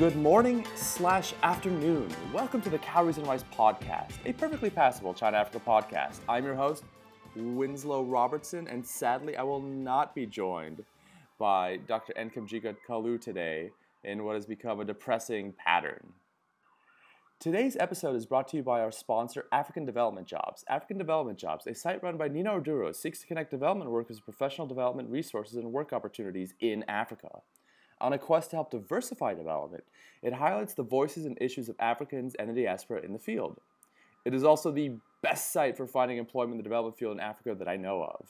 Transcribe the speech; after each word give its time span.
Good 0.00 0.16
morning 0.16 0.66
slash 0.76 1.34
afternoon. 1.42 2.08
Welcome 2.32 2.62
to 2.62 2.70
the 2.70 2.78
Calories 2.78 3.18
and 3.18 3.26
Rice 3.26 3.44
podcast, 3.54 4.14
a 4.24 4.32
perfectly 4.32 4.70
passable 4.70 5.12
China 5.12 5.36
Africa 5.36 5.60
podcast. 5.62 6.20
I'm 6.26 6.42
your 6.42 6.54
host, 6.54 6.84
Winslow 7.36 8.04
Robertson, 8.04 8.66
and 8.66 8.82
sadly, 8.82 9.36
I 9.36 9.42
will 9.42 9.60
not 9.60 10.14
be 10.14 10.24
joined 10.24 10.86
by 11.38 11.80
Dr. 11.86 12.14
Nkemjika 12.14 12.76
Kalu 12.88 13.20
today 13.20 13.72
in 14.02 14.24
what 14.24 14.36
has 14.36 14.46
become 14.46 14.80
a 14.80 14.86
depressing 14.86 15.52
pattern. 15.62 16.14
Today's 17.38 17.76
episode 17.78 18.16
is 18.16 18.24
brought 18.24 18.48
to 18.48 18.56
you 18.56 18.62
by 18.62 18.80
our 18.80 18.92
sponsor, 18.92 19.44
African 19.52 19.84
Development 19.84 20.26
Jobs. 20.26 20.64
African 20.66 20.96
Development 20.96 21.38
Jobs, 21.38 21.66
a 21.66 21.74
site 21.74 22.02
run 22.02 22.16
by 22.16 22.28
Nina 22.28 22.52
Orduro, 22.52 22.96
seeks 22.96 23.20
to 23.20 23.26
connect 23.26 23.50
development 23.50 23.90
workers 23.90 24.16
with 24.16 24.24
professional 24.24 24.66
development 24.66 25.10
resources 25.10 25.56
and 25.56 25.70
work 25.74 25.92
opportunities 25.92 26.54
in 26.58 26.86
Africa. 26.88 27.42
On 28.00 28.12
a 28.12 28.18
quest 28.18 28.50
to 28.50 28.56
help 28.56 28.70
diversify 28.70 29.34
development, 29.34 29.84
it 30.22 30.32
highlights 30.32 30.74
the 30.74 30.82
voices 30.82 31.26
and 31.26 31.36
issues 31.40 31.68
of 31.68 31.76
Africans 31.78 32.34
and 32.36 32.48
the 32.48 32.62
diaspora 32.62 33.02
in 33.02 33.12
the 33.12 33.18
field. 33.18 33.60
It 34.24 34.34
is 34.34 34.44
also 34.44 34.70
the 34.70 34.96
best 35.22 35.52
site 35.52 35.76
for 35.76 35.86
finding 35.86 36.18
employment 36.18 36.52
in 36.52 36.58
the 36.58 36.62
development 36.62 36.98
field 36.98 37.12
in 37.12 37.20
Africa 37.20 37.54
that 37.58 37.68
I 37.68 37.76
know 37.76 38.02
of. 38.02 38.26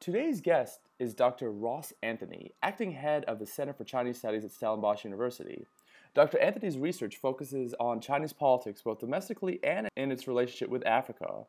Today's 0.00 0.40
guest 0.40 0.80
is 0.98 1.14
Dr. 1.14 1.50
Ross 1.50 1.92
Anthony, 2.02 2.52
acting 2.62 2.92
head 2.92 3.24
of 3.24 3.38
the 3.38 3.46
Center 3.46 3.72
for 3.72 3.84
Chinese 3.84 4.18
Studies 4.18 4.44
at 4.44 4.52
Stellenbosch 4.52 5.04
University. 5.04 5.66
Dr. 6.14 6.38
Anthony's 6.38 6.78
research 6.78 7.16
focuses 7.16 7.74
on 7.80 8.00
Chinese 8.00 8.32
politics 8.32 8.82
both 8.82 9.00
domestically 9.00 9.58
and 9.64 9.88
in 9.96 10.12
its 10.12 10.28
relationship 10.28 10.68
with 10.68 10.86
Africa. 10.86 11.46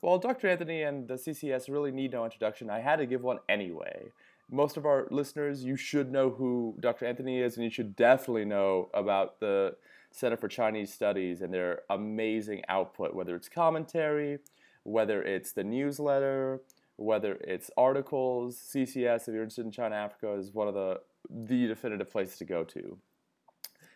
While 0.00 0.18
Dr. 0.18 0.48
Anthony 0.48 0.82
and 0.82 1.08
the 1.08 1.14
CCS 1.14 1.68
really 1.68 1.90
need 1.90 2.12
no 2.12 2.24
introduction, 2.24 2.68
I 2.68 2.80
had 2.80 2.96
to 2.96 3.06
give 3.06 3.22
one 3.22 3.38
anyway. 3.48 4.12
Most 4.50 4.76
of 4.76 4.86
our 4.86 5.06
listeners, 5.10 5.64
you 5.64 5.76
should 5.76 6.12
know 6.12 6.30
who 6.30 6.76
Dr. 6.80 7.06
Anthony 7.06 7.40
is, 7.40 7.56
and 7.56 7.64
you 7.64 7.70
should 7.70 7.96
definitely 7.96 8.44
know 8.44 8.90
about 8.94 9.40
the 9.40 9.76
Center 10.10 10.36
for 10.36 10.48
Chinese 10.48 10.92
Studies 10.92 11.40
and 11.40 11.52
their 11.52 11.82
amazing 11.90 12.62
output, 12.68 13.14
whether 13.14 13.34
it's 13.34 13.48
commentary, 13.48 14.38
whether 14.84 15.22
it's 15.22 15.52
the 15.52 15.64
newsletter, 15.64 16.60
whether 16.96 17.34
it's 17.40 17.70
articles. 17.76 18.56
CCS, 18.56 19.22
if 19.22 19.28
you're 19.28 19.42
interested 19.42 19.64
in 19.64 19.72
China 19.72 19.96
Africa, 19.96 20.34
is 20.34 20.52
one 20.52 20.68
of 20.68 20.74
the 20.74 21.00
the 21.30 21.66
definitive 21.66 22.10
places 22.10 22.36
to 22.38 22.44
go 22.44 22.64
to. 22.64 22.98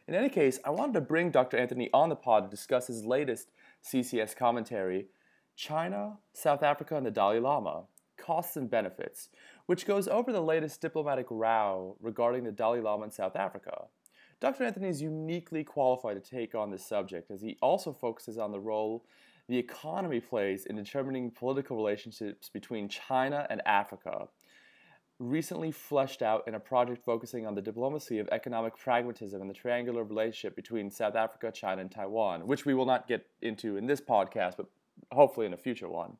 In 0.08 0.14
any 0.14 0.30
case, 0.30 0.58
I 0.64 0.70
wanted 0.70 0.94
to 0.94 1.02
bring 1.02 1.30
Dr. 1.30 1.58
Anthony 1.58 1.90
on 1.92 2.08
the 2.08 2.16
pod 2.16 2.44
to 2.44 2.50
discuss 2.50 2.86
his 2.86 3.04
latest 3.04 3.50
CCS 3.84 4.34
commentary 4.34 5.06
China, 5.54 6.18
South 6.32 6.62
Africa, 6.62 6.96
and 6.96 7.04
the 7.04 7.10
Dalai 7.10 7.40
Lama 7.40 7.82
Costs 8.16 8.56
and 8.56 8.70
Benefits, 8.70 9.28
which 9.68 9.84
goes 9.84 10.08
over 10.08 10.32
the 10.32 10.40
latest 10.40 10.80
diplomatic 10.80 11.26
row 11.28 11.94
regarding 12.00 12.42
the 12.42 12.50
Dalai 12.50 12.80
Lama 12.80 13.04
in 13.04 13.10
South 13.10 13.36
Africa. 13.36 13.84
Dr. 14.40 14.64
Anthony 14.64 14.88
is 14.88 15.02
uniquely 15.02 15.62
qualified 15.62 16.16
to 16.16 16.30
take 16.30 16.54
on 16.54 16.70
this 16.70 16.86
subject 16.86 17.30
as 17.30 17.42
he 17.42 17.58
also 17.60 17.92
focuses 17.92 18.38
on 18.38 18.50
the 18.50 18.58
role 18.58 19.04
the 19.46 19.58
economy 19.58 20.20
plays 20.20 20.64
in 20.64 20.74
determining 20.74 21.30
political 21.30 21.76
relationships 21.76 22.48
between 22.48 22.88
China 22.88 23.46
and 23.50 23.60
Africa 23.66 24.28
recently 25.18 25.70
fleshed 25.70 26.22
out 26.22 26.48
in 26.48 26.54
a 26.54 26.60
project 26.60 27.04
focusing 27.04 27.46
on 27.46 27.54
the 27.54 27.60
diplomacy 27.60 28.20
of 28.20 28.28
economic 28.32 28.74
pragmatism 28.74 29.42
and 29.42 29.50
the 29.50 29.54
triangular 29.54 30.02
relationship 30.02 30.56
between 30.56 30.90
South 30.90 31.14
Africa, 31.14 31.52
China, 31.52 31.82
and 31.82 31.90
Taiwan, 31.90 32.46
which 32.46 32.64
we 32.64 32.72
will 32.72 32.86
not 32.86 33.06
get 33.06 33.26
into 33.42 33.76
in 33.76 33.86
this 33.86 34.00
podcast, 34.00 34.56
but 34.56 34.66
hopefully 35.12 35.44
in 35.44 35.52
a 35.52 35.58
future 35.58 35.90
one. 35.90 36.16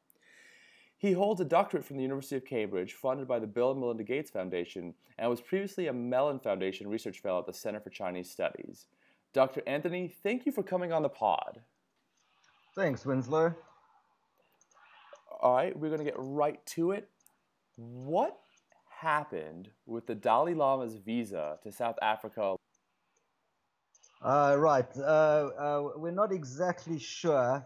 He 0.98 1.12
holds 1.12 1.41
a 1.41 1.44
doctorate 1.44 1.84
from 1.84 1.96
the 1.96 2.02
University 2.02 2.36
of 2.36 2.44
Cambridge, 2.44 2.94
funded 2.94 3.28
by 3.28 3.38
the 3.38 3.46
Bill 3.46 3.70
and 3.70 3.80
Melinda 3.80 4.02
Gates 4.02 4.30
Foundation, 4.30 4.95
and 5.17 5.30
was 5.30 5.40
previously 5.40 5.86
a 5.86 5.92
Mellon 5.92 6.40
Foundation 6.40 6.89
Research 6.89 7.20
Fellow 7.20 7.39
at 7.39 7.46
the 7.46 7.52
Center 7.52 7.78
for 7.78 7.90
Chinese 7.90 8.28
Studies. 8.28 8.86
Dr. 9.33 9.62
Anthony, 9.67 10.08
thank 10.24 10.45
you 10.45 10.50
for 10.50 10.64
coming 10.64 10.92
on 10.92 11.02
the 11.02 11.08
pod. 11.08 11.61
Thanks, 12.74 13.06
Winslow. 13.06 13.55
All 15.40 15.55
right, 15.55 15.78
we're 15.78 15.89
going 15.89 16.00
to 16.00 16.05
get 16.05 16.17
right 16.17 16.64
to 16.67 16.90
it. 16.90 17.08
What 17.77 18.36
happened 18.90 19.70
with 19.86 20.08
the 20.08 20.17
Dalai 20.17 20.55
Lama's 20.55 20.96
visa 20.96 21.58
to 21.62 21.70
South 21.70 21.96
Africa? 22.02 22.56
Uh, 24.20 24.56
right. 24.58 24.89
Uh, 24.96 25.00
uh, 25.00 25.89
we're 25.96 26.11
not 26.11 26.33
exactly 26.33 26.98
sure. 26.98 27.64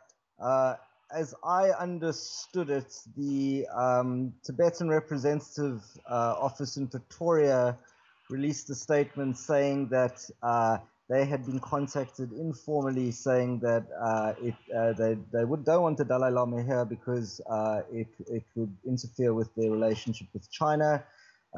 Uh, 1.13 1.19
as 1.19 1.35
I 1.45 1.71
understood 1.71 2.71
it, 2.71 2.95
the 3.17 3.67
um, 3.75 4.33
Tibetan 4.45 4.89
Representative 4.89 5.83
uh, 6.11 6.35
Office 6.39 6.77
in 6.77 6.89
Pretoria 6.89 7.79
released 8.31 8.71
a 8.71 8.75
statement 8.75 9.37
saying 9.37 9.89
that 9.89 10.25
uh, 10.43 10.79
they 11.09 11.25
had 11.25 11.45
been 11.45 11.61
contacted 11.61 12.33
informally 12.33 13.11
saying 13.11 13.59
that 13.61 13.85
it, 14.41 14.55
they, 14.97 15.17
they 15.33 15.45
would, 15.45 15.65
don't 15.65 15.83
want 15.83 15.99
the 15.99 16.05
Dalai 16.05 16.31
Lama 16.31 16.63
here 16.63 16.85
because 16.85 17.41
it, 17.93 18.09
it 18.29 18.45
would 18.55 18.75
interfere 18.87 19.35
with 19.35 19.55
their 19.55 19.71
relationship 19.71 20.29
with 20.33 20.51
China. 20.51 21.05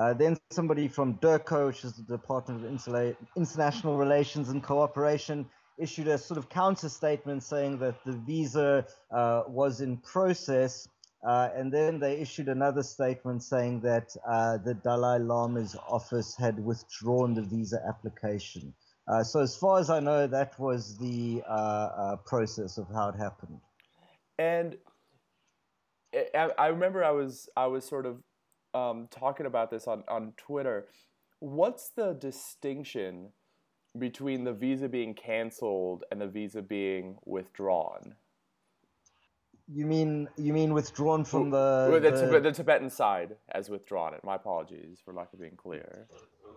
Uh, 0.00 0.12
then 0.12 0.37
somebody 0.50 0.88
from 0.88 1.14
DIRCO, 1.19 1.69
which 1.69 1.84
is 1.84 1.93
the 1.93 2.03
Department 2.03 2.64
of 2.64 3.20
International 3.37 3.97
Relations 3.97 4.48
and 4.48 4.60
Cooperation, 4.60 5.47
issued 5.79 6.09
a 6.09 6.19
sort 6.19 6.39
of 6.39 6.49
counter 6.49 6.89
statement 6.89 7.43
saying 7.43 7.79
that 7.79 8.05
the 8.05 8.12
visa 8.12 8.87
uh, 9.11 9.43
was 9.49 9.81
in 9.81 9.97
process. 9.99 10.89
Uh, 11.27 11.49
and 11.55 11.73
then 11.73 11.99
they 11.99 12.19
issued 12.19 12.49
another 12.49 12.83
statement 12.83 13.43
saying 13.43 13.81
that 13.81 14.15
uh, 14.29 14.59
the 14.59 14.75
Dalai 14.75 15.19
Lama's 15.19 15.75
office 15.89 16.37
had 16.37 16.62
withdrawn 16.62 17.35
the 17.35 17.43
visa 17.43 17.81
application. 17.89 18.75
Uh, 19.09 19.23
so, 19.23 19.41
as 19.41 19.57
far 19.57 19.79
as 19.79 19.89
I 19.91 20.01
know, 20.01 20.27
that 20.27 20.59
was 20.59 20.99
the 20.99 21.43
uh, 21.49 22.17
process 22.27 22.79
of 22.79 22.87
how 22.93 23.09
it 23.09 23.17
happened. 23.17 23.59
And 24.39 24.77
I, 26.35 26.51
I 26.59 26.67
remember 26.69 27.05
I 27.05 27.11
was 27.11 27.49
I 27.56 27.67
was 27.67 27.85
sort 27.85 28.06
of 28.06 28.23
um, 28.75 29.09
talking 29.11 29.47
about 29.47 29.71
this 29.71 29.87
on, 29.87 30.05
on 30.09 30.33
Twitter. 30.37 30.87
What's 31.41 31.91
the 31.91 32.12
distinction 32.12 33.31
between 33.99 34.44
the 34.44 34.53
visa 34.53 34.88
being 34.88 35.15
canceled 35.15 36.05
and 36.10 36.21
the 36.21 36.27
visa 36.27 36.62
being 36.62 37.16
withdrawn? 37.25 38.15
You 39.72 39.87
mean 39.87 40.28
you 40.37 40.53
mean 40.53 40.75
withdrawn 40.75 41.25
from 41.25 41.50
the 41.50 41.88
the, 42.03 42.10
the, 42.10 42.41
the 42.41 42.53
Tibetan 42.53 42.91
side 42.91 43.37
as 43.50 43.71
withdrawn 43.71 44.12
it. 44.12 44.22
My 44.22 44.34
apologies 44.34 44.99
for 45.03 45.15
lack 45.15 45.32
of 45.32 45.41
being 45.41 45.56
clear. 45.56 46.06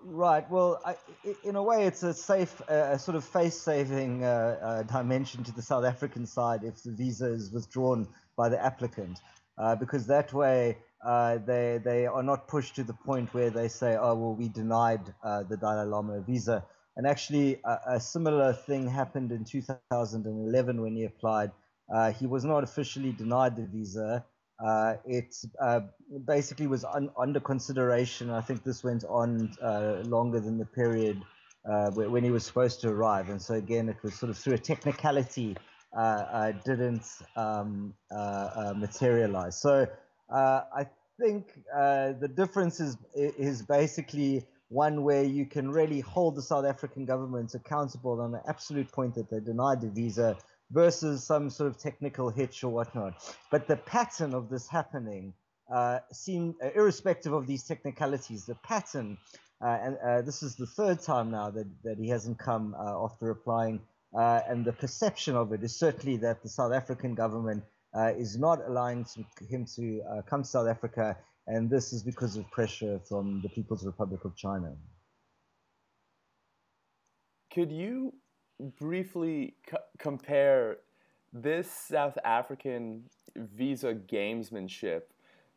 Right. 0.03 0.50
Well, 0.50 0.81
I, 0.86 0.96
in 1.44 1.56
a 1.56 1.64
way, 1.64 1.86
it's 1.86 2.03
a 2.03 2.14
safe, 2.14 2.62
uh, 2.70 2.92
a 2.92 3.00
sort 3.00 3.18
of 3.18 3.24
face-saving 3.24 4.24
uh, 4.24 4.58
uh, 4.62 4.84
dimension 4.84 5.44
to 5.44 5.52
the 5.52 5.62
South 5.62 5.86
African 5.86 6.25
side 6.25 6.64
if 6.64 6.84
the 6.84 6.92
visa 6.92 7.25
is 7.25 7.52
withdrawn 7.52 8.08
by 8.36 8.48
the 8.50 8.64
applicant, 8.64 9.19
uh, 9.58 9.75
because 9.75 10.06
that 10.08 10.34
way 10.34 10.78
uh, 11.06 11.38
they 11.46 11.80
they 11.84 12.06
are 12.06 12.24
not 12.24 12.48
pushed 12.48 12.75
to 12.75 12.84
the 12.84 12.94
point 12.94 13.34
where 13.34 13.50
they 13.50 13.68
say, 13.68 13.96
oh 13.96 14.16
well, 14.16 14.36
we 14.36 14.50
denied 14.50 15.02
uh, 15.24 15.44
the 15.44 15.58
Dalai 15.58 15.86
Lama 15.86 16.22
visa. 16.22 16.64
And 16.97 17.06
actually, 17.06 17.59
a, 17.63 17.80
a, 17.96 18.00
similar 18.00 18.53
thing 18.53 18.88
happened 18.90 19.31
in 19.31 19.46
2011 19.46 20.81
when 20.81 20.96
he 20.96 21.06
applied. 21.06 21.52
Uh, 21.94 22.12
he 22.12 22.25
was 22.25 22.44
not 22.44 22.63
officially 22.63 23.12
denied 23.12 23.56
the 23.56 23.68
visa. 23.68 24.25
Uh, 24.59 24.96
it 25.06 25.36
uh, 25.62 25.81
basically 26.25 26.66
was 26.66 26.84
un, 26.84 27.12
under 27.16 27.40
consideration. 27.40 28.31
I 28.31 28.41
think 28.41 28.63
this 28.63 28.84
went 28.84 29.03
on 29.06 29.52
uh, 29.62 30.02
longer 30.06 30.40
than 30.40 30.57
the 30.57 30.66
period 30.66 31.22
when 31.94 32.24
he 32.24 32.31
was 32.31 32.46
supposed 32.46 32.81
to 32.81 32.90
arrive. 32.90 33.30
And 33.30 33.41
so 33.41 33.53
again, 33.53 33.90
it 33.90 33.97
was 34.02 34.16
sort 34.16 34.30
of 34.31 34.38
through 34.38 34.53
a 34.53 34.57
technicality 34.57 35.56
didn't 36.66 37.06
um, 37.36 37.94
materialize. 38.75 39.62
So 39.62 39.86
uh, 40.33 40.62
I 40.75 40.88
think 41.19 41.48
uh, 41.75 42.13
the 42.13 42.27
difference 42.27 42.80
is 42.80 42.98
is 43.16 43.62
basically 43.62 44.45
one 44.69 45.04
where 45.04 45.24
you 45.24 45.46
can 45.46 45.72
really 45.72 46.02
hold 46.02 46.36
the 46.36 46.42
South 46.42 46.66
African 46.66 47.06
government 47.06 47.54
accountable 47.54 48.19
on 48.19 48.34
an 48.34 48.42
absolute 48.48 48.92
point 48.92 49.16
that 49.16 49.30
they 49.30 49.40
denied 49.40 49.81
the 49.81 49.90
visa 49.90 50.38
versus 50.72 51.24
some 51.24 51.50
sort 51.50 51.69
of 51.69 51.78
technical 51.78 52.30
hitch 52.30 52.64
or 52.64 52.69
whatnot. 52.69 53.14
But 53.50 53.68
the 53.68 53.78
pattern 53.78 54.34
of 54.34 54.50
this 54.50 54.68
happening 54.68 55.34
uh, 55.74 56.00
seemed, 56.12 56.56
uh, 56.64 56.69
irrespective 56.75 57.34
of 57.34 57.48
these 57.48 57.64
technicalities, 57.64 58.46
the 58.46 58.56
pattern, 58.56 59.18
uh, 59.62 59.78
and 59.81 59.98
uh, 60.06 60.22
this 60.22 60.44
is 60.44 60.56
the 60.56 60.66
third 60.66 61.02
time 61.02 61.31
now 61.31 61.50
that, 61.50 61.68
that 61.84 61.98
he 61.98 62.10
hasn't 62.10 62.38
come 62.38 62.75
uh, 62.78 63.04
after 63.04 63.30
applying, 63.31 63.81
uh, 64.18 64.42
and 64.48 64.66
the 64.66 64.74
perception 64.74 65.36
of 65.36 65.52
it 65.52 65.63
is 65.63 65.78
certainly 65.78 66.18
that 66.18 66.42
the 66.44 66.50
South 66.50 66.74
African 66.74 67.16
government 67.16 67.63
is 68.16 68.38
not 68.38 68.60
allowing 68.68 69.04
to, 69.04 69.25
him 69.50 69.66
to 69.66 70.02
come 70.30 70.44
to 70.44 70.48
South 70.48 70.68
Africa, 70.68 71.18
and 71.48 71.70
this 71.70 71.94
is 71.94 72.04
because 72.04 72.36
of 72.36 72.50
pressure 72.52 73.00
from 73.08 73.42
the 73.42 73.50
People's 73.50 73.86
Republic 73.86 74.26
of 74.26 74.36
China. 74.36 74.74
Could 77.54 77.72
you 77.72 78.14
briefly 78.80 79.56
c- 79.70 79.78
compare 79.98 80.78
this 81.32 81.72
South 81.72 82.18
African 82.24 83.04
visa 83.36 83.94
gamesmanship 83.94 85.04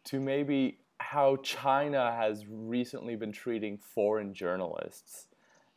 to 0.04 0.20
maybe 0.20 0.78
how 0.98 1.36
China 1.36 2.12
has 2.12 2.44
recently 2.48 3.16
been 3.16 3.32
treating 3.32 3.76
foreign 3.76 4.32
journalists? 4.32 5.26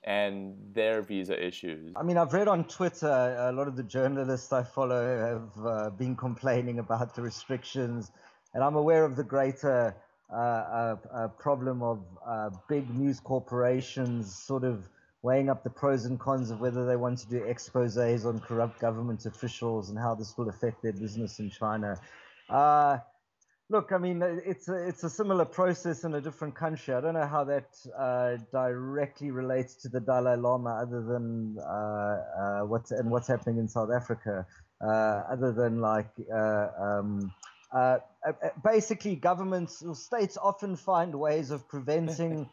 and 0.06 0.56
their 0.74 1.01
visa 1.01 1.42
issues? 1.42 1.94
I 1.95 2.04
mean, 2.04 2.18
I've 2.18 2.33
read 2.33 2.48
on 2.48 2.65
Twitter 2.65 3.07
a 3.07 3.51
lot 3.51 3.68
of 3.68 3.75
the 3.75 3.83
journalists 3.83 4.51
I 4.51 4.63
follow 4.63 5.18
have 5.18 5.65
uh, 5.65 5.89
been 5.92 6.15
complaining 6.15 6.80
about 6.80 7.15
the 7.15 7.21
restrictions, 7.21 8.12
and 8.53 8.63
I'm 8.63 8.75
aware 8.75 9.05
of 9.05 9.15
the 9.15 9.23
greater 9.23 9.95
uh, 10.31 10.35
uh, 10.35 10.95
uh 11.11 11.27
problem 11.27 11.83
of 11.83 12.00
uh, 12.25 12.50
big 12.67 12.89
news 12.95 13.19
corporations 13.19 14.35
sort 14.35 14.63
of 14.63 14.88
weighing 15.21 15.50
up 15.50 15.63
the 15.63 15.69
pros 15.69 16.05
and 16.05 16.19
cons 16.19 16.51
of 16.51 16.59
whether 16.59 16.85
they 16.85 16.95
want 16.95 17.17
to 17.19 17.27
do 17.27 17.39
exposés 17.41 18.25
on 18.25 18.39
corrupt 18.39 18.79
government 18.79 19.25
officials 19.25 19.89
and 19.89 19.97
how 19.97 20.13
this 20.13 20.38
will 20.38 20.50
affect 20.50 20.81
their 20.83 20.91
business 20.91 21.39
in 21.39 21.50
China. 21.50 21.97
Uh, 22.50 22.97
Look, 23.69 23.91
I 23.91 23.97
mean, 23.97 24.21
it's 24.21 24.67
a, 24.67 24.88
it's 24.88 25.03
a 25.03 25.09
similar 25.09 25.45
process 25.45 26.03
in 26.03 26.13
a 26.13 26.21
different 26.21 26.53
country. 26.53 26.94
I 26.94 27.01
don't 27.01 27.13
know 27.13 27.25
how 27.25 27.45
that 27.45 27.69
uh, 27.97 28.38
directly 28.51 29.31
relates 29.31 29.73
to 29.77 29.89
the 29.89 30.01
Dalai 30.01 30.35
Lama, 30.35 30.77
other 30.81 31.01
than 31.01 31.57
uh, 31.59 31.63
uh, 31.63 32.59
what's 32.65 32.91
and 32.91 33.09
what's 33.09 33.27
happening 33.27 33.57
in 33.57 33.67
South 33.67 33.89
Africa, 33.91 34.45
other 34.79 35.53
than 35.53 35.79
like. 35.79 36.11
Um, 36.31 37.33
uh, 37.73 37.97
basically, 38.63 39.15
governments 39.15 39.81
or 39.81 39.95
states 39.95 40.37
often 40.41 40.75
find 40.75 41.13
ways 41.13 41.51
of 41.51 41.67
preventing 41.67 42.47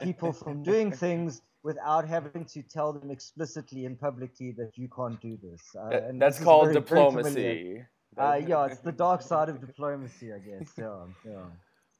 people 0.00 0.32
from 0.32 0.62
doing 0.62 0.92
things 1.04 1.42
without 1.62 2.06
having 2.06 2.44
to 2.44 2.62
tell 2.62 2.92
them 2.92 3.10
explicitly 3.10 3.86
and 3.86 3.98
publicly 3.98 4.52
that 4.52 4.72
you 4.76 4.88
can't 4.88 5.20
do 5.20 5.38
this. 5.42 5.62
and 5.74 6.20
that's 6.20 6.38
this 6.38 6.44
called 6.44 6.72
diplomacy. 6.72 7.82
Uh, 8.16 8.40
yeah, 8.46 8.66
it's 8.66 8.78
the 8.78 8.92
dark 8.92 9.20
side 9.20 9.48
of 9.48 9.60
diplomacy, 9.60 10.32
I 10.32 10.38
guess. 10.38 10.72
Yeah, 10.78 11.04
yeah. 11.26 11.44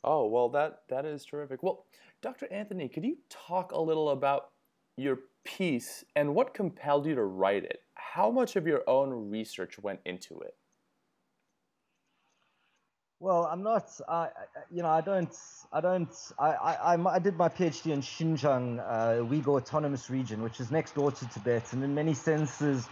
Oh 0.05 0.27
well, 0.27 0.49
that 0.51 0.83
that 0.89 1.05
is 1.05 1.25
terrific. 1.25 1.63
Well, 1.63 1.85
Dr. 2.23 2.47
Anthony, 2.51 2.89
could 2.89 3.05
you 3.05 3.19
talk 3.29 3.73
a 3.73 3.81
little 3.81 4.11
about 4.11 4.51
your 4.97 5.19
piece 5.45 6.05
and 6.15 6.35
what 6.35 6.55
compelled 6.55 7.07
you 7.07 7.15
to 7.15 7.25
write 7.25 7.65
it? 7.65 7.81
How 7.95 8.31
much 8.31 8.57
of 8.57 8.67
your 8.67 8.83
own 8.89 9.31
research 9.31 9.79
went 9.79 10.01
into 10.05 10.39
it? 10.41 10.55
Well, 13.19 13.47
I'm 13.51 13.63
not. 13.63 13.91
I, 14.09 14.29
you 14.71 14.83
know, 14.83 14.91
I 14.91 15.01
don't. 15.01 15.35
I 15.73 15.81
don't. 15.81 16.15
I, 16.39 16.51
I, 16.51 17.15
I 17.15 17.19
did 17.19 17.37
my 17.37 17.49
PhD 17.49 17.93
in 17.93 18.03
Xinjiang, 18.03 18.79
uh, 18.81 19.25
Uyghur 19.25 19.57
Autonomous 19.57 20.11
Region, 20.11 20.43
which 20.43 20.61
is 20.61 20.71
next 20.71 20.95
door 20.95 21.11
to 21.11 21.29
Tibet, 21.31 21.73
and 21.73 21.83
in 21.83 21.95
many 21.95 22.13
senses, 22.13 22.87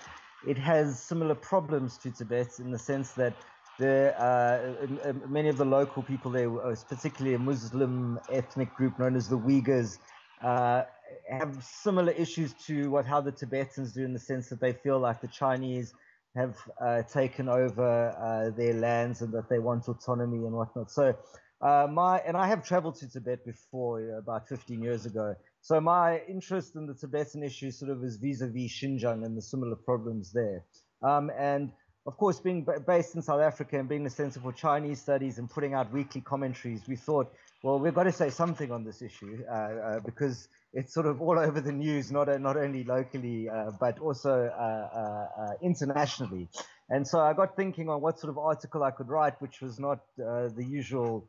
it 0.48 0.56
has 0.56 1.02
similar 1.02 1.34
problems 1.34 1.98
to 1.98 2.10
Tibet 2.10 2.58
in 2.58 2.70
the 2.70 2.78
sense 2.78 3.12
that 3.12 3.34
the, 3.78 4.14
uh, 4.18 5.12
many 5.28 5.50
of 5.50 5.58
the 5.58 5.64
local 5.66 6.02
people 6.02 6.30
there, 6.30 6.50
uh, 6.64 6.74
particularly 6.88 7.34
a 7.34 7.38
Muslim 7.38 8.18
ethnic 8.32 8.74
group 8.74 8.98
known 8.98 9.16
as 9.16 9.28
the 9.28 9.38
Uyghurs, 9.38 9.98
uh, 10.42 10.84
have 11.28 11.62
similar 11.62 12.12
issues 12.12 12.54
to 12.66 12.90
what 12.90 13.04
how 13.04 13.20
the 13.20 13.32
Tibetans 13.32 13.92
do 13.92 14.04
in 14.04 14.14
the 14.14 14.18
sense 14.18 14.48
that 14.48 14.60
they 14.60 14.72
feel 14.72 14.98
like 14.98 15.20
the 15.20 15.28
Chinese 15.28 15.92
have 16.36 16.56
uh, 16.80 17.02
taken 17.02 17.48
over 17.48 18.10
uh, 18.10 18.56
their 18.56 18.74
lands 18.74 19.22
and 19.22 19.32
that 19.32 19.48
they 19.48 19.58
want 19.58 19.88
autonomy 19.88 20.38
and 20.38 20.52
whatnot. 20.52 20.90
So 20.90 21.16
uh, 21.60 21.86
my 21.90 22.18
and 22.18 22.36
I 22.36 22.48
have 22.48 22.64
traveled 22.64 22.96
to 22.96 23.08
Tibet 23.08 23.44
before 23.44 24.18
about 24.18 24.48
15 24.48 24.82
years 24.82 25.06
ago, 25.06 25.34
so 25.60 25.80
my 25.80 26.20
interest 26.28 26.76
in 26.76 26.86
the 26.86 26.94
Tibetan 26.94 27.42
issue 27.42 27.70
sort 27.70 27.90
of 27.90 28.02
is 28.04 28.16
vis-a-vis 28.16 28.72
Xinjiang 28.72 29.24
and 29.24 29.36
the 29.36 29.42
similar 29.42 29.76
problems 29.76 30.32
there. 30.32 30.64
Um, 31.02 31.30
and 31.38 31.70
of 32.06 32.18
course, 32.18 32.38
being 32.38 32.66
based 32.86 33.14
in 33.14 33.22
South 33.22 33.40
Africa 33.40 33.78
and 33.78 33.88
being 33.88 34.04
the 34.04 34.10
Center 34.10 34.40
for 34.40 34.52
Chinese 34.52 35.00
Studies 35.00 35.38
and 35.38 35.48
putting 35.48 35.72
out 35.72 35.90
weekly 35.90 36.20
commentaries, 36.20 36.82
we 36.86 36.96
thought, 36.96 37.32
well, 37.64 37.78
we've 37.78 37.94
got 37.94 38.02
to 38.02 38.12
say 38.12 38.28
something 38.28 38.70
on 38.70 38.84
this 38.84 39.00
issue 39.00 39.42
uh, 39.48 39.52
uh, 39.54 40.00
because 40.00 40.48
it's 40.74 40.92
sort 40.92 41.06
of 41.06 41.22
all 41.22 41.38
over 41.38 41.62
the 41.62 41.72
news, 41.72 42.12
not 42.12 42.28
not 42.40 42.58
only 42.58 42.84
locally 42.84 43.48
uh, 43.48 43.70
but 43.80 43.98
also 44.00 44.52
uh, 44.54 44.62
uh, 44.62 45.42
uh, 45.42 45.52
internationally. 45.62 46.46
And 46.90 47.08
so 47.08 47.20
I 47.20 47.32
got 47.32 47.56
thinking 47.56 47.88
on 47.88 48.02
what 48.02 48.20
sort 48.20 48.30
of 48.30 48.36
article 48.36 48.82
I 48.82 48.90
could 48.90 49.08
write, 49.08 49.40
which 49.40 49.62
was 49.62 49.80
not 49.80 50.00
the 50.16 50.66
usual 50.80 51.26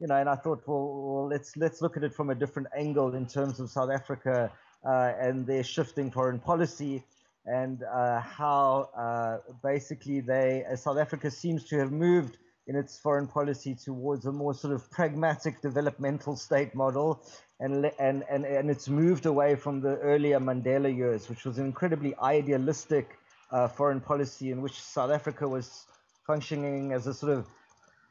you 0.00 0.06
know, 0.06 0.16
and 0.16 0.28
I 0.28 0.34
thought, 0.34 0.62
well, 0.66 0.86
well, 1.14 1.28
let's 1.28 1.56
let's 1.56 1.80
look 1.82 1.96
at 1.96 2.02
it 2.02 2.14
from 2.14 2.30
a 2.30 2.34
different 2.34 2.68
angle 2.76 3.14
in 3.14 3.26
terms 3.26 3.60
of 3.60 3.70
South 3.70 3.90
Africa 3.90 4.50
uh, 4.84 5.12
and 5.20 5.46
their 5.46 5.62
shifting 5.62 6.10
foreign 6.10 6.40
policy 6.40 7.04
and 7.46 7.82
uh, 7.82 8.20
how 8.20 8.88
uh, 8.96 9.38
basically 9.62 10.20
they 10.20 10.64
uh, 10.64 10.74
South 10.74 10.98
Africa 10.98 11.30
seems 11.30 11.64
to 11.64 11.78
have 11.78 11.92
moved 11.92 12.38
in 12.66 12.76
its 12.76 12.98
foreign 12.98 13.26
policy 13.26 13.74
towards 13.74 14.26
a 14.26 14.32
more 14.32 14.54
sort 14.54 14.74
of 14.74 14.90
pragmatic 14.90 15.60
developmental 15.60 16.36
state 16.36 16.74
model, 16.74 17.22
and 17.58 17.90
and 17.98 18.24
and 18.30 18.44
and 18.44 18.70
it's 18.70 18.88
moved 18.88 19.26
away 19.26 19.56
from 19.56 19.80
the 19.80 19.96
earlier 19.98 20.38
Mandela 20.38 20.94
years, 20.94 21.28
which 21.28 21.44
was 21.44 21.58
an 21.58 21.66
incredibly 21.66 22.14
idealistic 22.16 23.18
uh, 23.50 23.68
foreign 23.68 24.00
policy 24.00 24.50
in 24.50 24.62
which 24.62 24.80
South 24.80 25.10
Africa 25.10 25.48
was 25.48 25.86
functioning 26.26 26.92
as 26.92 27.06
a 27.06 27.14
sort 27.14 27.32
of 27.32 27.46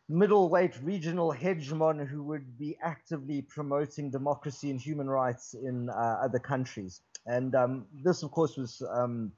middleweight 0.09 0.75
regional 0.81 1.31
hegemon 1.31 2.05
who 2.05 2.23
would 2.23 2.57
be 2.57 2.75
actively 2.81 3.43
promoting 3.43 4.09
democracy 4.09 4.71
and 4.71 4.81
human 4.81 5.07
rights 5.07 5.53
in 5.53 5.89
uh, 5.89 5.93
other 6.23 6.39
countries. 6.39 7.01
And 7.27 7.53
um, 7.53 7.85
this, 8.03 8.23
of 8.23 8.31
course, 8.31 8.57
was 8.57 8.81
um, 8.91 9.31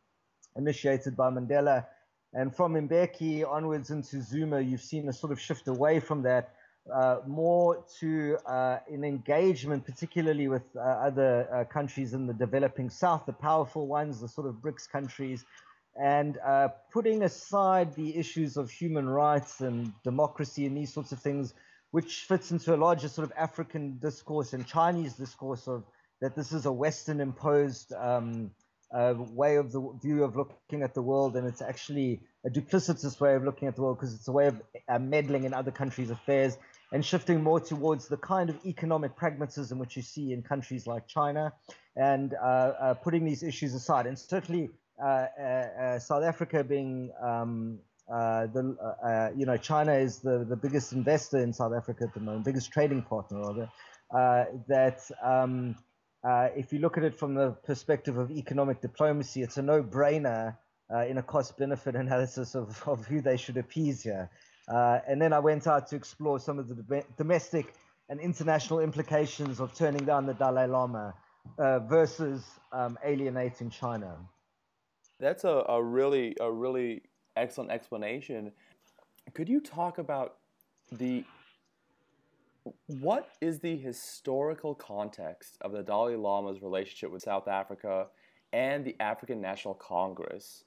initiated 0.56 1.18
by 1.18 1.30
Mandela. 1.30 1.86
And 2.34 2.56
from 2.56 2.74
Mbeki 2.74 3.46
onwards 3.48 3.90
into 3.90 4.22
Zuma, 4.22 4.62
you've 4.62 4.82
seen 4.82 5.10
a 5.10 5.14
sort 5.14 5.34
of 5.34 5.40
shift 5.40 5.68
away 5.68 6.00
from 6.00 6.24
that, 6.24 6.54
uh, 6.92 7.18
more 7.28 7.84
to 8.00 8.38
uh, 8.46 8.78
an 8.90 9.04
engagement, 9.04 9.86
particularly 9.86 10.48
with 10.48 10.64
uh, 10.76 10.80
other 10.80 11.48
uh, 11.54 11.64
countries 11.66 12.14
in 12.14 12.28
the 12.28 12.34
developing 12.34 12.90
South, 12.90 13.26
the 13.26 13.34
powerful 13.34 13.86
ones, 13.86 14.22
the 14.22 14.28
sort 14.28 14.48
of 14.48 14.56
BRICS 14.56 14.90
countries, 14.90 15.46
and 16.02 16.38
uh, 16.38 16.70
putting 16.92 17.24
aside 17.24 17.94
the 17.96 18.16
issues 18.18 18.56
of 18.56 18.72
human 18.72 19.08
rights 19.10 19.60
and 19.60 19.92
democracy 20.04 20.66
and 20.66 20.76
these 20.76 20.94
sorts 20.94 21.12
of 21.12 21.20
things, 21.20 21.54
which 21.92 22.24
fits 22.28 22.52
into 22.52 22.74
a 22.74 22.78
larger 22.78 23.10
sort 23.10 23.30
of 23.30 23.34
African 23.38 24.00
discourse 24.00 24.54
and 24.54 24.66
Chinese 24.66 25.14
discourse 25.14 25.68
of 25.68 25.84
that 26.22 26.36
this 26.36 26.54
is 26.54 26.66
a 26.66 26.72
Western 26.72 27.20
imposed 27.20 27.92
um, 27.94 28.52
uh, 28.94 29.14
way 29.18 29.56
of 29.56 29.72
the 29.72 29.82
view 30.02 30.24
of 30.24 30.36
looking 30.36 30.84
at 30.84 30.94
the 30.94 31.02
world, 31.02 31.36
and 31.36 31.48
it's 31.48 31.62
actually 31.62 32.22
a 32.46 32.50
duplicitous 32.50 33.20
way 33.20 33.36
of 33.36 33.44
looking 33.44 33.68
at 33.68 33.76
the 33.76 33.82
world 33.82 33.98
because 33.98 34.14
it's 34.14 34.28
a 34.28 34.32
way 34.32 34.48
of 34.48 34.62
uh, 34.90 35.00
meddling 35.00 35.44
in 35.44 35.54
other 35.54 35.72
countries' 35.72 36.10
affairs 36.10 36.58
and 36.92 37.06
shifting 37.06 37.42
more 37.42 37.60
towards 37.60 38.08
the 38.08 38.18
kind 38.18 38.50
of 38.50 38.58
economic 38.66 39.16
pragmatism 39.16 39.80
which 39.80 39.96
you 39.96 40.02
see 40.02 40.34
in 40.34 40.42
countries 40.42 40.88
like 40.88 41.08
China, 41.08 41.54
and 41.96 42.34
uh, 42.34 42.46
uh 42.46 42.94
putting 42.96 43.26
these 43.26 43.44
issues 43.44 43.74
aside. 43.74 44.08
And 44.08 44.18
certainly, 44.20 44.70
uh, 45.02 45.06
uh, 45.06 46.00
South 46.00 46.24
Africa 46.24 46.64
being 46.64 47.12
um, 47.24 47.80
the 48.10 49.32
you 49.38 49.46
know 49.46 49.58
China 49.58 49.94
is 49.94 50.20
the, 50.20 50.44
the 50.44 50.58
biggest 50.58 50.92
investor 50.92 51.38
in 51.38 51.54
South 51.54 51.74
Africa 51.74 52.04
at 52.04 52.14
the 52.14 52.20
moment, 52.20 52.44
biggest 52.44 52.72
trading 52.72 53.04
partner 53.04 53.40
rather. 53.40 53.70
that 54.68 55.00
um, 55.24 55.76
if 56.24 56.72
you 56.74 56.80
look 56.80 56.98
at 56.98 57.04
it 57.04 57.18
from 57.18 57.34
the 57.36 57.52
perspective 57.64 58.18
of 58.18 58.32
economic 58.32 58.82
diplomacy, 58.82 59.42
it's 59.42 59.58
a 59.58 59.62
no-brainer 59.62 60.56
in 61.08 61.18
a 61.18 61.24
cost-benefit 61.24 61.96
analysis 61.96 62.56
of, 62.56 62.82
of 62.88 63.06
who 63.06 63.22
they 63.22 63.38
should 63.38 63.58
appease 63.58 64.04
here. 64.04 64.30
and 64.68 65.22
then 65.22 65.34
I 65.34 65.40
went 65.40 65.68
out 65.68 65.88
to 65.88 65.96
explore 65.96 66.40
some 66.40 66.60
of 66.60 66.68
the 66.68 67.04
domestic 67.18 67.74
and 68.12 68.20
international 68.20 68.82
implications 68.82 69.62
of 69.62 69.74
turning 69.74 70.04
down 70.04 70.26
the 70.26 70.34
Dalai 70.34 70.68
Lama 70.68 71.14
uh, 71.58 71.80
versus 71.80 72.44
um, 72.74 72.98
alienating 73.04 73.70
China. 73.70 74.18
That's 75.20 75.46
a, 75.46 75.64
a 75.70 75.82
really 75.82 76.36
a 76.42 76.52
really 76.52 77.04
excellent 77.38 77.72
explanation. 77.72 78.52
Could 79.34 79.48
you 79.48 79.62
talk 79.62 79.98
about 79.98 80.38
the 80.92 81.24
what 82.88 83.30
is 83.42 83.60
the 83.60 83.76
historical 83.78 84.76
context 84.76 85.58
of 85.62 85.72
the 85.72 85.82
Dalai 85.82 86.16
Lama's 86.16 86.62
relationship 86.62 87.12
with 87.12 87.24
South 87.24 87.48
Africa 87.48 88.08
and 88.54 88.86
the 88.86 88.96
African 89.00 89.42
National 89.42 89.74
Congress? 89.74 90.64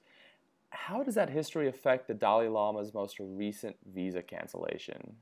How 0.71 1.03
does 1.03 1.15
that 1.15 1.29
history 1.29 1.69
affect 1.69 2.07
the 2.07 2.13
Dalai 2.13 2.49
Lama's 2.49 2.93
most 2.93 3.17
recent 3.19 3.77
visa 3.93 4.21
cancellation? 4.21 5.15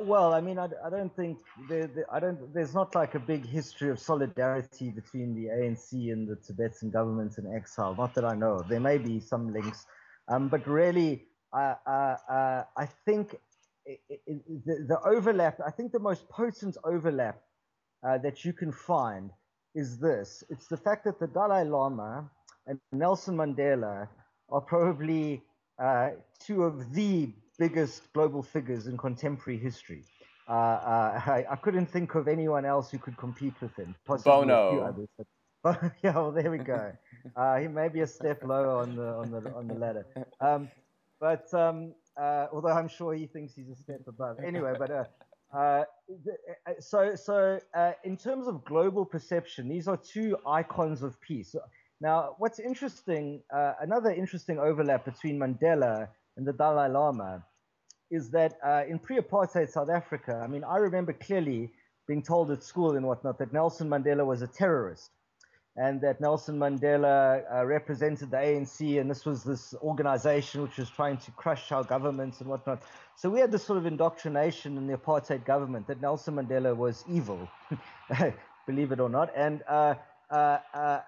Well, 0.00 0.34
I 0.34 0.40
mean, 0.40 0.58
I, 0.58 0.68
I 0.84 0.90
don't 0.90 1.14
think 1.14 1.38
there, 1.68 1.86
there, 1.86 2.06
I 2.12 2.20
don't. 2.20 2.52
There's 2.52 2.74
not 2.74 2.94
like 2.94 3.14
a 3.14 3.18
big 3.18 3.46
history 3.46 3.90
of 3.90 3.98
solidarity 3.98 4.90
between 4.90 5.34
the 5.34 5.46
ANC 5.46 6.12
and 6.12 6.28
the 6.28 6.36
Tibetan 6.36 6.90
government 6.90 7.38
in 7.38 7.52
exile. 7.52 7.94
Not 7.96 8.14
that 8.14 8.24
I 8.24 8.34
know. 8.34 8.60
There 8.68 8.80
may 8.80 8.98
be 8.98 9.18
some 9.18 9.52
links, 9.52 9.86
um, 10.28 10.48
but 10.48 10.66
really, 10.66 11.24
uh, 11.52 11.74
uh, 11.86 12.16
uh, 12.28 12.64
I 12.76 12.86
think 13.06 13.36
it, 13.88 14.20
it, 14.26 14.66
the, 14.66 14.86
the, 14.88 15.00
overlap. 15.04 15.58
I 15.66 15.70
think 15.70 15.92
the 15.92 15.98
most 15.98 16.28
potent 16.28 16.76
overlap 16.84 17.40
uh, 18.06 18.18
that 18.18 18.44
you 18.44 18.52
can 18.52 18.72
find 18.72 19.30
is 19.74 19.98
this. 19.98 20.44
It's 20.50 20.66
the 20.66 20.76
fact 20.76 21.04
that 21.04 21.18
the 21.18 21.26
Dalai 21.26 21.64
Lama 21.64 22.30
and 22.66 22.78
Nelson 22.92 23.36
Mandela 23.36 24.08
are 24.50 24.60
probably 24.60 25.42
uh, 25.78 26.10
two 26.38 26.64
of 26.64 26.92
the 26.92 27.32
biggest 27.58 28.12
global 28.12 28.42
figures 28.42 28.86
in 28.86 28.96
contemporary 28.96 29.58
history. 29.58 30.04
uh, 30.48 30.52
uh, 30.52 31.22
I, 31.26 31.44
I, 31.50 31.56
couldn't 31.56 31.86
think 31.86 32.14
of 32.14 32.26
anyone 32.28 32.64
else 32.64 32.90
who 32.90 32.98
could 32.98 33.16
compete 33.16 33.54
with 33.60 33.74
him. 33.76 33.94
Possibly 34.06 34.32
Bono. 34.32 34.80
Others, 34.80 35.08
but, 35.62 35.92
yeah, 36.02 36.14
well, 36.14 36.32
there 36.32 36.50
we 36.50 36.58
go. 36.58 36.92
Uh, 37.36 37.56
he 37.58 37.68
may 37.68 37.88
be 37.88 38.00
a 38.00 38.06
step 38.06 38.42
lower 38.44 38.76
on 38.78 38.96
the 38.96 39.08
on 39.08 39.30
the 39.30 39.52
on 39.54 39.68
the 39.68 39.74
ladder. 39.74 40.06
Um, 40.40 40.68
but 41.20 41.52
um, 41.52 41.94
uh, 42.20 42.46
although 42.52 42.72
I'm 42.72 42.88
sure 42.88 43.14
he 43.14 43.26
thinks 43.26 43.54
he's 43.54 43.68
a 43.68 43.76
step 43.76 44.02
above. 44.06 44.38
Anyway, 44.44 44.74
but 44.78 44.90
uh, 44.90 45.04
uh, 45.56 45.84
so 46.80 47.14
so 47.14 47.58
in 48.04 48.16
terms 48.16 48.46
of 48.46 48.64
global 48.64 49.04
perception, 49.04 49.68
these 49.68 49.88
are 49.88 49.96
two 49.96 50.36
icons 50.46 51.02
of 51.02 51.20
peace. 51.20 51.54
Now, 52.00 52.36
what's 52.38 52.60
interesting, 52.60 53.42
another 53.50 54.10
interesting 54.10 54.58
overlap 54.58 55.04
between 55.04 55.38
Mandela 55.38 56.08
and 56.36 56.46
the 56.46 56.52
Dalai 56.52 56.88
Lama 56.88 57.44
is 58.10 58.30
that 58.30 58.54
uh, 58.64 58.82
in 58.88 58.98
pre-apartheid 58.98 59.70
South 59.70 59.90
Africa, 59.90 60.40
I 60.42 60.46
mean, 60.46 60.64
I 60.64 60.76
remember 60.76 61.12
clearly 61.12 61.70
being 62.06 62.22
told 62.22 62.50
at 62.50 62.62
school 62.62 62.96
and 62.96 63.06
whatnot 63.06 63.38
that 63.38 63.52
Nelson 63.52 63.88
Mandela 63.88 64.24
was 64.24 64.40
a 64.40 64.46
terrorist, 64.46 65.10
and 65.78 66.00
that 66.00 66.20
Nelson 66.20 66.58
Mandela 66.58 67.42
uh, 67.52 67.64
represented 67.64 68.30
the 68.30 68.36
ANC, 68.36 69.00
and 69.00 69.10
this 69.10 69.24
was 69.24 69.44
this 69.44 69.74
organization 69.82 70.62
which 70.62 70.76
was 70.76 70.90
trying 70.90 71.16
to 71.18 71.30
crush 71.32 71.70
our 71.72 71.84
governments 71.84 72.40
and 72.40 72.50
whatnot. 72.50 72.82
So 73.16 73.30
we 73.30 73.40
had 73.40 73.52
this 73.52 73.64
sort 73.64 73.78
of 73.78 73.86
indoctrination 73.86 74.76
in 74.76 74.86
the 74.86 74.96
apartheid 74.96 75.44
government 75.44 75.86
that 75.86 76.00
Nelson 76.00 76.34
Mandela 76.34 76.76
was 76.76 77.04
evil, 77.08 77.48
believe 78.66 78.92
it 78.92 79.00
or 79.00 79.08
not, 79.08 79.30
and. 79.36 79.62
Uh, 79.68 79.94
uh, 80.30 80.58
uh, 80.74 81.00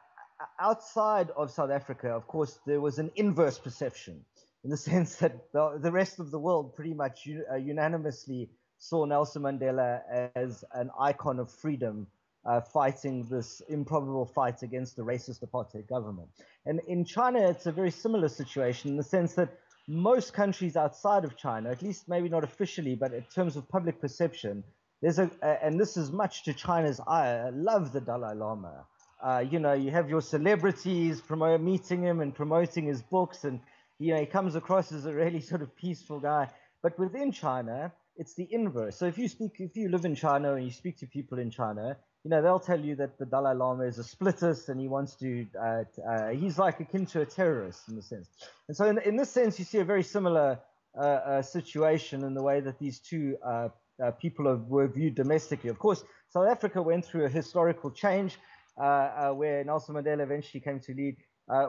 outside 0.59 1.31
of 1.37 1.51
South 1.51 1.71
Africa, 1.71 2.09
of 2.09 2.27
course, 2.27 2.59
there 2.67 2.81
was 2.81 2.99
an 2.99 3.11
inverse 3.17 3.59
perception 3.59 4.25
in 4.65 4.71
the 4.71 4.77
sense 4.91 5.17
that 5.17 5.53
the, 5.53 5.79
the 5.81 5.93
rest 5.93 6.19
of 6.19 6.31
the 6.31 6.39
world 6.39 6.75
pretty 6.75 6.95
much 6.95 7.29
uh, 7.51 7.57
unanimously 7.57 8.49
saw 8.79 9.05
Nelson 9.05 9.43
Mandela 9.43 10.01
as 10.35 10.65
an 10.73 10.91
icon 10.99 11.39
of 11.39 11.51
freedom, 11.51 12.07
uh, 12.45 12.61
fighting 12.61 13.27
this 13.31 13.61
improbable 13.69 14.27
fight 14.27 14.63
against 14.63 14.97
the 14.97 15.03
racist 15.03 15.45
apartheid 15.45 15.89
government. 15.89 16.29
And 16.67 16.81
in 16.89 17.05
China, 17.05 17.49
it's 17.51 17.67
a 17.67 17.73
very 17.73 17.91
similar 17.91 18.29
situation 18.29 18.91
in 18.91 18.97
the 18.97 19.03
sense 19.03 19.35
that 19.35 19.59
most 19.89 20.33
countries 20.33 20.77
outside 20.77 21.25
of 21.25 21.37
China, 21.37 21.71
at 21.71 21.83
least 21.83 22.09
maybe 22.09 22.29
not 22.29 22.45
officially, 22.45 22.95
but 22.95 23.13
in 23.13 23.25
terms 23.35 23.57
of 23.57 23.69
public 23.69 24.01
perception, 24.01 24.63
there's 25.03 25.19
a, 25.19 25.31
and 25.65 25.81
this 25.81 25.97
is 25.97 26.13
much 26.13 26.45
to 26.45 26.53
China's 26.53 27.01
eye, 27.01 27.51
love 27.53 27.93
the 27.93 28.01
Dalai 28.01 28.35
Lama. 28.35 28.85
Uh, 29.23 29.45
you 29.51 29.59
know, 29.59 29.73
you 29.73 29.91
have 29.91 30.09
your 30.09 30.21
celebrities 30.21 31.21
promote, 31.21 31.61
meeting 31.61 32.03
him 32.03 32.21
and 32.21 32.35
promoting 32.35 32.87
his 32.87 33.03
books 33.03 33.45
and 33.45 33.61
you 34.01 34.15
know, 34.15 34.21
he 34.21 34.27
comes 34.27 34.57
across 34.57 34.91
as 34.91 35.05
a 35.05 35.13
really 35.13 35.41
sort 35.53 35.63
of 35.63 35.77
peaceful 35.77 36.19
guy. 36.19 36.49
But 36.83 36.99
within 36.99 37.31
China, 37.31 37.93
it's 38.17 38.35
the 38.35 38.49
inverse. 38.51 38.97
So 38.97 39.07
if 39.07 39.19
you 39.19 39.29
speak, 39.29 39.53
if 39.59 39.77
you 39.77 39.89
live 39.91 40.05
in 40.05 40.15
China 40.15 40.55
and 40.55 40.65
you 40.65 40.73
speak 40.73 40.99
to 40.99 41.07
people 41.07 41.39
in 41.39 41.51
China, 41.51 41.97
you 42.25 42.31
know, 42.31 42.43
they'll 42.43 42.61
tell 42.61 42.79
you 42.79 42.97
that 42.97 43.19
the 43.19 43.25
Dalai 43.25 43.55
Lama 43.55 43.85
is 43.85 43.99
a 43.99 44.03
splittist 44.03 44.69
and 44.69 44.79
he 44.79 44.89
wants 44.89 45.15
to, 45.17 45.47
uh, 45.59 45.85
uh, 46.07 46.29
he's 46.29 46.59
like 46.59 46.79
akin 46.81 47.07
to 47.07 47.23
a 47.23 47.27
terrorist 47.27 47.89
in 47.89 47.97
the 47.97 48.03
sense. 48.03 48.29
And 48.69 48.77
so 48.77 48.85
in, 48.87 48.99
in 48.99 49.17
this 49.17 49.31
sense, 49.31 49.59
you 49.59 49.65
see 49.65 49.79
a 49.79 49.85
very 49.85 50.03
similar 50.03 50.59
uh, 50.99 51.01
uh 51.01 51.43
situation 51.43 52.25
in 52.25 52.35
the 52.35 52.43
way 52.43 52.61
that 52.61 52.77
these 52.81 52.99
two 52.99 53.37
uh, 53.47 53.69
uh, 54.03 54.11
people 54.13 54.49
are, 54.49 54.57
were 54.57 54.89
viewed 54.89 55.15
domestically. 55.15 55.71
Of 55.71 55.79
course, 55.79 56.03
South 56.29 56.49
Africa 56.49 56.83
went 56.83 57.05
through 57.05 57.25
a 57.25 57.29
historical 57.29 57.91
change 57.91 58.37
where 58.77 59.63
Nelson 59.65 59.95
Mandela 59.95 60.23
eventually 60.23 60.61
came 60.61 60.81
to 60.81 60.95
lead 60.95 61.17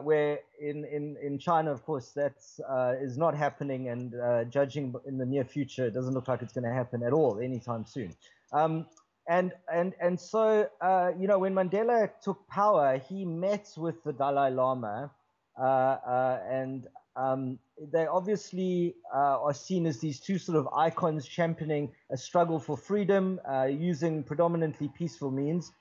where 0.02 0.38
in, 0.60 0.84
in, 0.84 1.16
in 1.22 1.38
China, 1.38 1.72
of 1.72 1.84
course, 1.84 2.10
that 2.10 2.36
is 3.00 3.18
not 3.18 3.36
happening, 3.36 3.88
and 3.88 4.14
judging 4.50 4.94
in 5.06 5.18
the 5.18 5.26
near 5.26 5.44
future, 5.44 5.86
it 5.86 5.94
doesn't 5.94 6.14
look 6.14 6.28
like 6.28 6.40
it's 6.40 6.52
going 6.52 6.64
to 6.64 6.72
happen 6.72 7.02
at 7.02 7.12
all 7.12 7.40
anytime 7.40 7.84
soon. 7.84 8.14
Um, 8.52 8.86
and 9.28 9.52
and 9.72 9.94
and 10.00 10.20
so 10.20 10.68
uh, 10.80 11.12
you 11.18 11.26
know, 11.26 11.38
when 11.38 11.54
Mandela 11.54 12.10
took 12.22 12.46
power, 12.48 12.98
he 13.08 13.24
met 13.24 13.68
with 13.76 14.02
the 14.04 14.12
Dalai 14.12 14.50
Lama, 14.50 15.10
uh, 15.58 15.62
uh, 15.62 16.40
and 16.48 16.86
um, 17.16 17.58
they 17.92 18.06
obviously 18.06 18.94
are 19.12 19.54
seen 19.54 19.86
as 19.86 19.98
these 19.98 20.20
two 20.20 20.38
sort 20.38 20.58
of 20.58 20.68
icons 20.74 21.26
championing 21.26 21.92
a 22.10 22.16
struggle 22.16 22.58
for 22.58 22.76
freedom 22.76 23.38
using 23.68 24.22
predominantly 24.22 24.88
peaceful 24.88 25.30
means, 25.30 25.72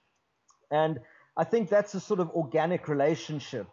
and 0.71 0.99
I 1.37 1.45
think 1.45 1.69
that's 1.69 1.93
a 1.95 1.99
sort 1.99 2.19
of 2.19 2.29
organic 2.31 2.87
relationship 2.87 3.67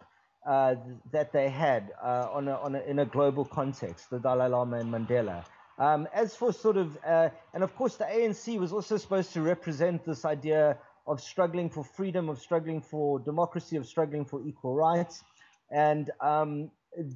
uh, 0.49 0.77
that 1.13 1.33
they 1.33 1.49
had 1.49 1.93
uh, 2.03 2.29
on 2.33 2.49
a, 2.49 2.55
on 2.55 2.75
a, 2.75 2.81
in 2.81 3.01
a 3.01 3.05
global 3.05 3.45
context, 3.45 4.09
the 4.11 4.19
Dalai 4.19 4.49
Lama 4.49 4.79
and 4.79 4.91
Mandela. 4.91 5.45
Um, 5.79 6.09
as 6.13 6.35
for 6.35 6.53
sort 6.53 6.77
of, 6.77 6.99
uh, 7.07 7.29
and 7.55 7.63
of 7.63 7.75
course, 7.77 7.97
the 7.97 8.05
ANC 8.05 8.59
was 8.59 8.73
also 8.73 8.97
supposed 8.97 9.33
to 9.35 9.43
represent 9.43 10.05
this 10.05 10.25
idea 10.25 10.77
of 11.07 11.21
struggling 11.21 11.71
for 11.71 11.85
freedom, 11.85 12.29
of 12.29 12.41
struggling 12.41 12.81
for 12.81 13.21
democracy, 13.21 13.77
of 13.77 13.87
struggling 13.87 14.25
for 14.25 14.43
equal 14.47 14.75
rights. 14.75 15.23
And 15.71 16.11
um, 16.21 16.71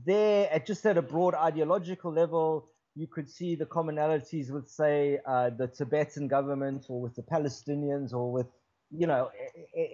there, 0.07 0.49
at 0.53 0.67
just 0.67 0.87
at 0.87 0.97
a 0.97 1.03
broad 1.03 1.35
ideological 1.35 2.13
level, 2.13 2.69
you 2.95 3.07
could 3.07 3.29
see 3.29 3.57
the 3.57 3.67
commonalities 3.67 4.51
with, 4.51 4.69
say, 4.69 5.19
uh, 5.27 5.51
the 5.51 5.67
Tibetan 5.67 6.29
government 6.29 6.87
or 6.89 7.01
with 7.01 7.15
the 7.17 7.23
Palestinians 7.23 8.13
or 8.13 8.31
with 8.31 8.47
you 8.93 9.07
know, 9.07 9.31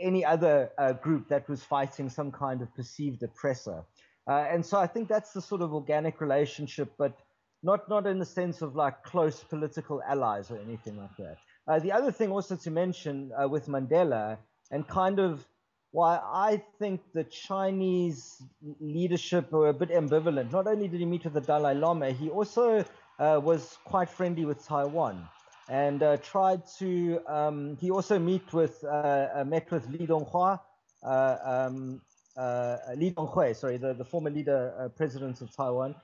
any 0.01 0.25
other 0.25 0.71
uh, 0.77 0.93
group 0.93 1.29
that 1.29 1.49
was 1.49 1.63
fighting 1.63 2.11
some 2.11 2.33
kind 2.33 2.61
of 2.61 2.75
perceived 2.75 3.23
oppressor. 3.23 3.85
Uh, 4.27 4.45
and 4.51 4.67
so 4.67 4.79
I 4.79 4.87
think 4.87 5.09
that's 5.09 5.33
the 5.33 5.41
sort 5.41 5.63
of 5.63 5.73
organic 5.73 6.21
relationship, 6.21 6.93
but 6.99 7.17
not 7.63 7.89
not 7.89 8.07
in 8.07 8.19
the 8.19 8.27
sense 8.27 8.63
of 8.63 8.77
like 8.77 9.03
close 9.03 9.43
political 9.43 10.03
allies 10.03 10.51
or 10.51 10.59
anything 10.59 10.97
like 10.97 11.17
that. 11.19 11.39
Uh, 11.67 11.79
the 11.79 11.93
other 11.93 12.11
thing 12.11 12.31
also 12.31 12.57
to 12.57 12.71
mention 12.71 13.31
uh, 13.41 13.49
with 13.49 13.67
Mandela 13.67 14.39
and 14.71 14.87
kind 14.89 15.19
of 15.19 15.47
why 15.91 16.21
I 16.23 16.63
think 16.79 17.01
the 17.13 17.25
Chinese 17.25 18.43
leadership 18.81 19.51
were 19.53 19.69
a 19.69 19.75
bit 19.75 19.91
ambivalent. 19.91 20.53
Not 20.53 20.67
only 20.67 20.89
did 20.89 21.01
he 21.01 21.07
meet 21.07 21.25
with 21.25 21.35
the 21.35 21.41
Dalai 21.41 21.75
Lama, 21.75 22.11
he 22.11 22.29
also 22.29 22.85
uh, 23.19 23.41
was 23.43 23.79
quite 23.85 24.09
friendly 24.09 24.45
with 24.45 24.65
Taiwan 24.67 25.29
and 25.69 26.03
uh, 26.03 26.17
tried 26.19 26.63
to. 26.79 27.21
Um, 27.27 27.77
he 27.81 27.91
also 27.91 28.19
meet 28.19 28.53
with 28.53 28.83
uh, 28.85 29.29
uh 29.35 29.45
met 29.47 29.71
with 29.71 29.87
Li 29.89 30.07
Donghua, 30.07 30.61
um, 31.05 32.01
Li 32.97 33.11
Donghui, 33.11 33.57
sorry, 33.57 33.77
the, 33.79 33.95
the 33.95 34.05
former 34.05 34.31
leader, 34.31 34.91
president 34.97 35.41
of 35.41 35.55
Taiwan, 35.55 35.95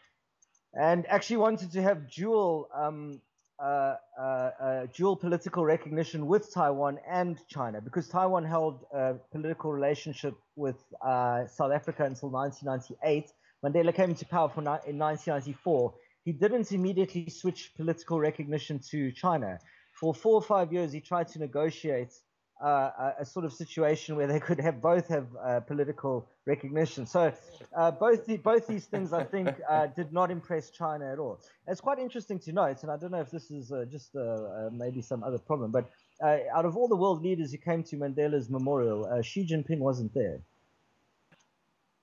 and 0.79 1.07
actually 1.09 1.37
wanted 1.37 1.71
to 1.73 1.83
have 1.83 2.11
dual 2.11 2.69
um, 2.75 3.21
uh, 3.63 3.95
uh, 4.19 4.23
uh, 4.23 4.87
dual 4.95 5.17
political 5.17 5.65
recognition 5.65 6.27
with 6.27 6.53
Taiwan 6.53 6.99
and 7.09 7.39
China, 7.49 7.81
because 7.81 8.09
Taiwan 8.09 8.45
held 8.45 8.85
a 8.93 9.15
political 9.33 9.73
relationship 9.73 10.35
with 10.57 10.77
South 11.03 11.73
Africa 11.73 12.05
until 12.05 12.31
1998. 12.31 13.31
Mandela 13.65 13.95
came 13.95 14.11
into 14.11 14.27
power 14.27 14.51
in 14.57 14.99
1994 14.99 15.95
he 16.25 16.33
didn't 16.33 16.73
immediately 16.73 17.29
switch 17.29 17.73
political 17.77 18.19
recognition 18.19 18.79
to 18.91 19.13
China. 19.13 19.59
For 19.93 20.15
four 20.15 20.35
or 20.35 20.43
five 20.43 20.73
years, 20.73 20.93
he 20.93 21.01
tried 21.01 21.29
to 21.29 21.39
negotiate 21.39 22.15
uh, 22.63 23.13
a, 23.19 23.25
sort 23.25 23.45
of 23.45 23.53
situation 23.53 24.17
where 24.17 24.27
they 24.27 24.41
could 24.41 24.61
have 24.61 24.81
both 24.81 25.09
have 25.09 25.27
uh, 25.43 25.61
political 25.61 26.29
recognition. 26.47 27.07
So 27.07 27.33
uh, 27.77 27.91
both 27.91 28.27
the, 28.27 28.37
both 28.37 28.67
these 28.67 28.87
things, 28.87 29.13
I 29.13 29.25
think, 29.25 29.49
uh, 29.69 29.87
did 29.89 30.13
not 30.13 30.31
impress 30.31 30.71
China 30.71 31.13
at 31.13 31.19
all. 31.19 31.41
it's 31.67 31.81
quite 31.81 31.99
interesting 31.99 32.39
to 32.41 32.53
note, 32.53 32.83
and 32.83 32.91
I 32.91 32.97
don't 32.97 33.11
know 33.11 33.21
if 33.21 33.31
this 33.31 33.51
is 33.51 33.73
uh, 33.73 33.85
just 33.91 34.15
uh, 34.17 34.71
maybe 34.73 35.03
some 35.03 35.23
other 35.25 35.39
problem, 35.39 35.71
but 35.71 35.91
out 36.23 36.65
of 36.65 36.77
all 36.77 36.89
the 36.89 36.97
world 36.97 37.23
leaders 37.23 37.51
who 37.51 37.59
came 37.59 37.83
to 37.83 37.97
Mandela's 37.97 38.49
memorial, 38.49 39.21
Xi 39.23 39.47
Jinping 39.47 39.79
wasn't 39.79 40.15
there 40.15 40.41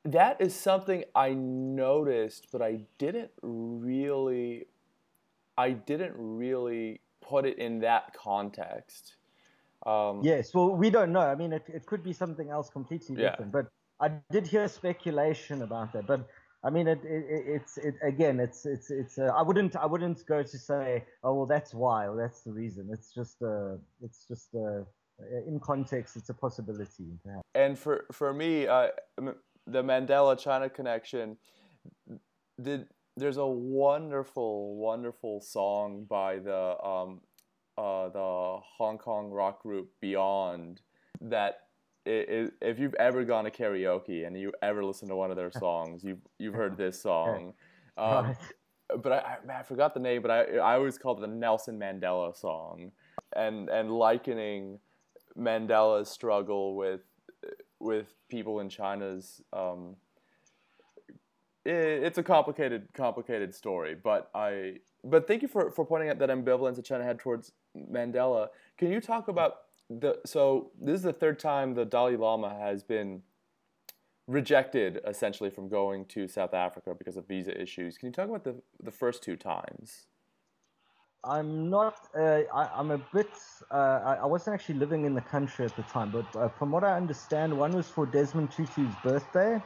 that 0.06 0.42
is 0.42 0.56
something 0.56 1.04
I 1.14 1.34
noticed, 1.34 2.48
but 2.52 2.62
I 2.62 2.82
didn't 2.98 3.32
really, 3.42 4.66
I 5.58 5.72
didn't 5.72 6.14
really 6.18 7.02
put 7.22 7.46
it 7.46 7.60
in 7.60 7.80
that 7.82 8.14
context. 8.14 9.16
Um, 9.86 10.22
yes, 10.24 10.54
well, 10.54 10.70
we 10.70 10.90
don't 10.90 11.12
know. 11.12 11.22
I 11.22 11.36
mean, 11.36 11.54
it, 11.54 11.66
it 11.68 11.86
could 11.86 12.04
be 12.04 12.14
something 12.14 12.50
else 12.50 12.70
completely 12.70 13.16
different. 13.16 13.54
Yeah. 13.54 13.62
But 13.62 13.68
I 14.00 14.12
did 14.32 14.48
hear 14.48 14.68
speculation 14.68 15.62
about 15.62 15.94
that. 15.94 16.08
But 16.08 16.28
I 16.64 16.70
mean, 16.70 16.88
it, 16.88 17.00
it, 17.04 17.26
it's 17.28 17.78
it, 17.78 17.96
again, 18.04 18.40
it's 18.40 18.66
it's 18.66 18.92
it's. 18.92 19.18
Uh, 19.18 19.32
I 19.36 19.42
wouldn't 19.42 19.76
I 19.76 19.86
wouldn't 19.86 20.26
go 20.26 20.44
to 20.44 20.58
say, 20.58 21.06
oh 21.24 21.34
well, 21.34 21.46
that's 21.46 21.74
why 21.74 22.08
or 22.08 22.16
that's 22.16 22.42
the 22.42 22.52
reason. 22.52 22.90
It's 22.92 23.14
just 23.14 23.42
uh, 23.42 23.76
it's 24.04 24.28
just 24.28 24.50
uh, 24.56 24.84
in 25.48 25.60
context, 25.60 26.16
it's 26.16 26.30
a 26.30 26.34
possibility. 26.34 27.18
Perhaps. 27.24 27.44
And 27.56 27.78
for 27.78 28.06
for 28.12 28.34
me, 28.34 28.68
uh, 28.68 28.90
the 29.66 29.84
Mandela 29.84 30.38
China 30.38 30.70
connection. 30.70 31.38
Did 32.62 32.88
there's 33.18 33.38
a 33.38 33.46
wonderful, 33.46 34.76
wonderful 34.76 35.42
song 35.42 36.06
by 36.10 36.40
the 36.40 36.82
um, 36.84 37.22
uh, 37.82 38.10
the 38.10 38.60
Hong 38.78 38.98
Kong 38.98 39.32
rock 39.32 39.64
group 39.64 39.90
Beyond 40.02 40.82
that 41.22 41.62
it, 42.06 42.30
it, 42.30 42.54
if 42.62 42.80
you've 42.80 42.94
ever 42.96 43.24
gone 43.24 43.46
to 43.46 43.52
karaoke 43.52 44.26
and 44.26 44.40
you 44.40 44.52
ever 44.62 44.84
listen 44.84 45.08
to 45.10 45.16
one 45.16 45.32
of 45.32 45.38
their 45.38 45.52
songs, 45.60 46.04
you've 46.04 46.22
you've 46.38 46.54
heard 46.54 46.78
this 46.78 47.02
song. 47.10 47.54
Um, 47.98 48.36
but 49.02 49.12
I, 49.12 49.38
I, 49.50 49.60
I 49.60 49.64
forgot 49.64 49.94
the 49.94 50.00
name, 50.00 50.22
but 50.22 50.32
I 50.32 50.58
I 50.58 50.76
always 50.76 50.98
called 50.98 51.20
it 51.20 51.22
the 51.22 51.28
Nelson 51.28 51.80
Mandela 51.80 52.36
song, 52.36 52.92
and 53.36 53.70
and 53.70 53.92
likening 53.92 54.80
Mandela's 55.38 56.10
struggle 56.10 56.76
with 56.76 57.02
with 57.80 58.14
people 58.30 58.60
in 58.60 58.70
China's. 58.70 59.42
Um, 59.54 59.96
it's 61.66 62.18
a 62.18 62.24
complicated 62.24 62.88
complicated 62.94 63.54
story, 63.54 63.96
but 63.96 64.30
I 64.34 64.78
but 65.04 65.28
thank 65.28 65.42
you 65.42 65.48
for, 65.48 65.72
for 65.72 65.86
pointing 65.86 66.10
out 66.10 66.20
that 66.20 66.30
ambivalence 66.30 66.76
that 66.76 66.86
China 66.86 67.04
had 67.04 67.20
towards 67.20 67.52
Mandela. 67.76 68.50
Can 68.78 68.92
you 68.92 69.02
talk 69.02 69.28
about 69.28 69.58
the 69.90 70.20
so 70.26 70.72
this 70.80 70.96
is 70.96 71.04
the 71.04 71.14
third 71.14 71.40
time 71.40 71.74
the 71.74 71.86
Dalai 71.86 72.16
Lama 72.16 72.56
has 72.58 72.84
been 72.84 73.22
rejected 74.28 75.02
essentially 75.06 75.50
from 75.50 75.68
going 75.68 76.06
to 76.06 76.28
South 76.28 76.54
Africa 76.54 76.94
because 76.98 77.18
of 77.18 77.28
visa 77.28 77.60
issues. 77.60 77.98
Can 77.98 78.08
you 78.08 78.14
talk 78.14 78.30
about 78.30 78.44
the 78.44 78.56
the 78.84 78.92
first 78.92 79.24
two 79.24 79.36
times? 79.36 80.08
I'm 81.24 81.70
not. 81.70 82.08
Uh, 82.18 82.42
I, 82.52 82.80
am 82.80 82.90
a 82.92 82.98
bit. 82.98 83.30
Uh, 83.70 83.76
I, 83.76 84.14
I, 84.24 84.26
wasn't 84.26 84.56
actually 84.56 84.80
living 84.80 85.06
in 85.06 85.14
the 85.14 85.22
country 85.22 85.66
at 85.66 85.76
the 85.76 85.84
time, 85.84 86.10
but 86.10 86.36
uh, 86.36 86.50
from 86.50 86.72
what 86.72 86.84
I 86.84 86.98
understand, 86.98 87.56
one 87.56 87.74
was 87.74 87.88
for 87.88 88.08
Desmond 88.08 88.50
Tutu's 88.52 88.96
birthday, 89.04 89.62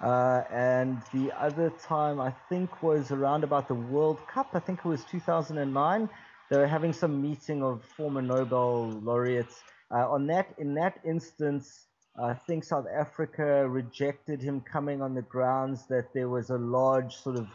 uh, 0.00 0.42
and 0.50 1.02
the 1.12 1.30
other 1.38 1.70
time 1.82 2.20
I 2.20 2.32
think 2.48 2.82
was 2.82 3.10
around 3.10 3.44
about 3.44 3.68
the 3.68 3.74
World 3.74 4.18
Cup. 4.26 4.50
I 4.54 4.60
think 4.60 4.80
it 4.80 4.88
was 4.88 5.04
2009. 5.04 6.08
They 6.50 6.56
were 6.56 6.66
having 6.66 6.92
some 6.92 7.20
meeting 7.20 7.62
of 7.62 7.84
former 7.84 8.22
Nobel 8.22 8.90
laureates. 9.02 9.62
Uh, 9.90 10.10
on 10.10 10.26
that, 10.28 10.54
in 10.58 10.74
that 10.74 11.00
instance, 11.04 11.86
I 12.20 12.34
think 12.34 12.64
South 12.64 12.86
Africa 12.92 13.68
rejected 13.68 14.42
him 14.42 14.60
coming 14.60 15.00
on 15.02 15.14
the 15.14 15.22
grounds 15.22 15.86
that 15.88 16.12
there 16.12 16.28
was 16.28 16.50
a 16.50 16.58
large 16.58 17.14
sort 17.16 17.36
of 17.36 17.46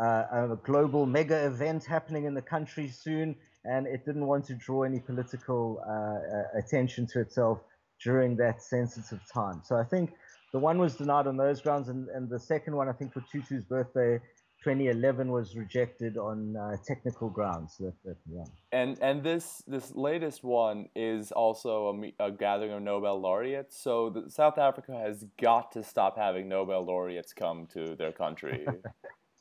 uh, 0.00 0.52
a 0.52 0.58
global 0.64 1.06
mega 1.06 1.46
event 1.46 1.84
happening 1.84 2.24
in 2.24 2.34
the 2.34 2.42
country 2.42 2.88
soon, 2.88 3.36
and 3.64 3.86
it 3.86 4.04
didn't 4.04 4.26
want 4.26 4.44
to 4.46 4.54
draw 4.54 4.82
any 4.82 5.00
political 5.00 5.82
uh, 5.86 5.92
uh, 5.92 6.58
attention 6.58 7.06
to 7.06 7.20
itself 7.20 7.60
during 8.02 8.36
that 8.36 8.62
sensitive 8.62 9.20
time. 9.32 9.62
So 9.64 9.76
I 9.76 9.84
think 9.84 10.14
the 10.52 10.58
one 10.58 10.78
was 10.78 10.96
denied 10.96 11.26
on 11.26 11.36
those 11.36 11.60
grounds, 11.60 11.88
and, 11.88 12.08
and 12.08 12.28
the 12.28 12.38
second 12.38 12.76
one, 12.76 12.88
I 12.88 12.92
think, 12.92 13.12
for 13.12 13.24
Tutu's 13.32 13.64
birthday, 13.64 14.18
2011, 14.62 15.32
was 15.32 15.56
rejected 15.56 16.18
on 16.18 16.56
uh, 16.56 16.76
technical 16.86 17.30
grounds. 17.30 17.78
That, 17.78 17.94
that, 18.04 18.16
yeah. 18.30 18.44
And 18.70 18.98
and 19.00 19.22
this 19.22 19.62
this 19.66 19.92
latest 19.94 20.44
one 20.44 20.88
is 20.94 21.32
also 21.32 22.12
a, 22.20 22.26
a 22.26 22.30
gathering 22.30 22.72
of 22.72 22.82
Nobel 22.82 23.18
laureates. 23.18 23.82
So 23.82 24.10
the, 24.10 24.30
South 24.30 24.58
Africa 24.58 24.92
has 24.92 25.24
got 25.40 25.72
to 25.72 25.82
stop 25.82 26.18
having 26.18 26.48
Nobel 26.48 26.84
laureates 26.84 27.32
come 27.32 27.66
to 27.72 27.96
their 27.96 28.12
country. 28.12 28.66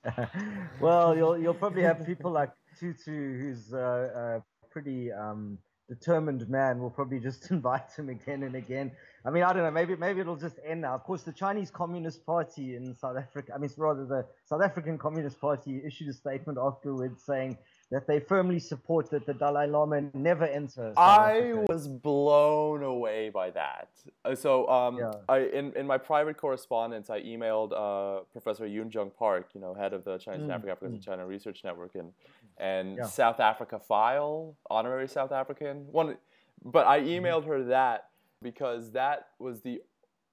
well, 0.80 1.16
you'll 1.16 1.38
you'll 1.38 1.54
probably 1.54 1.84
have 1.84 2.06
people 2.06 2.32
like 2.32 2.52
Tutu, 2.80 3.38
who's 3.38 3.74
a, 3.74 4.42
a 4.42 4.70
pretty 4.72 5.12
um, 5.12 5.58
determined 5.90 6.48
man. 6.50 6.80
Will 6.80 6.90
probably 6.90 7.20
just 7.20 7.52
invite 7.52 7.92
him 7.98 8.08
again 8.08 8.44
and 8.44 8.56
again. 8.56 8.92
I 9.24 9.30
mean, 9.30 9.44
I 9.44 9.54
don't 9.54 9.64
know. 9.64 9.72
Maybe 9.72 9.96
maybe 9.96 10.22
it'll 10.22 10.36
just 10.36 10.58
end 10.66 10.82
now. 10.82 10.96
Of 10.96 11.04
course, 11.04 11.22
the 11.24 11.32
Chinese 11.32 11.70
Communist 11.70 12.26
Party 12.26 12.76
in 12.76 12.96
South 12.96 13.18
Africa. 13.18 13.54
I 13.54 13.60
mean, 13.60 13.70
rather 13.78 14.06
the 14.06 14.26
South 14.46 14.62
African 14.62 14.98
Communist 14.98 15.40
Party 15.40 15.82
issued 15.86 16.10
a 16.10 16.14
statement 16.14 16.58
afterwards 16.60 17.22
saying 17.24 17.58
that 17.92 18.08
they 18.08 18.20
firmly 18.20 18.58
support 18.58 19.12
that 19.12 19.26
the 19.26 19.34
Dalai 19.34 19.68
Lama 19.68 20.02
never 20.14 20.46
enters. 20.46 20.96
I 20.98 21.54
was 21.68 21.88
blown 21.88 22.84
away 22.84 23.30
by 23.30 23.52
that. 23.52 23.90
Uh, 24.24 24.34
so, 24.34 24.68
um, 24.70 24.98
yeah. 24.98 25.12
I 25.30 25.40
in, 25.40 25.74
in 25.76 25.86
my 25.86 25.98
private 25.98 26.38
correspondence, 26.38 27.10
I 27.10 27.22
emailed 27.22 27.74
uh, 27.74 28.24
Professor 28.32 28.66
Yoon 28.66 28.92
Jung 28.92 29.12
Park, 29.12 29.50
you 29.54 29.62
know, 29.62 29.74
head 29.74 29.94
of 29.94 30.04
the 30.04 30.18
Chinese 30.18 30.48
mm. 30.48 30.54
Africa 30.54 30.72
Africans 30.72 31.04
mm. 31.04 31.06
China 31.06 31.28
Research 31.28 31.62
Network, 31.64 31.96
and 31.96 32.12
and 32.58 32.98
yeah. 32.98 33.06
South 33.06 33.40
Africa 33.40 33.78
file, 33.78 34.56
honorary 34.70 35.08
South 35.08 35.32
African 35.32 35.86
one. 35.92 36.18
But 36.64 36.88
I 36.88 37.00
mm-hmm. 37.00 37.26
emailed 37.26 37.46
her 37.48 37.64
that 37.66 38.11
because 38.42 38.92
that 38.92 39.28
was 39.40 39.62
the. 39.62 39.82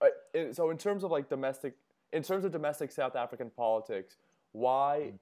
Uh, 0.01 0.53
so 0.53 0.71
in 0.71 0.79
terms 0.79 1.05
of 1.05 1.11
like 1.11 1.29
domestic, 1.29 1.75
in 2.13 2.23
terms 2.23 2.45
of 2.45 2.53
domestic 2.53 2.93
South 2.93 3.17
African 3.17 3.51
politics, 3.51 4.17
why? 4.53 5.13
Mm 5.13 5.19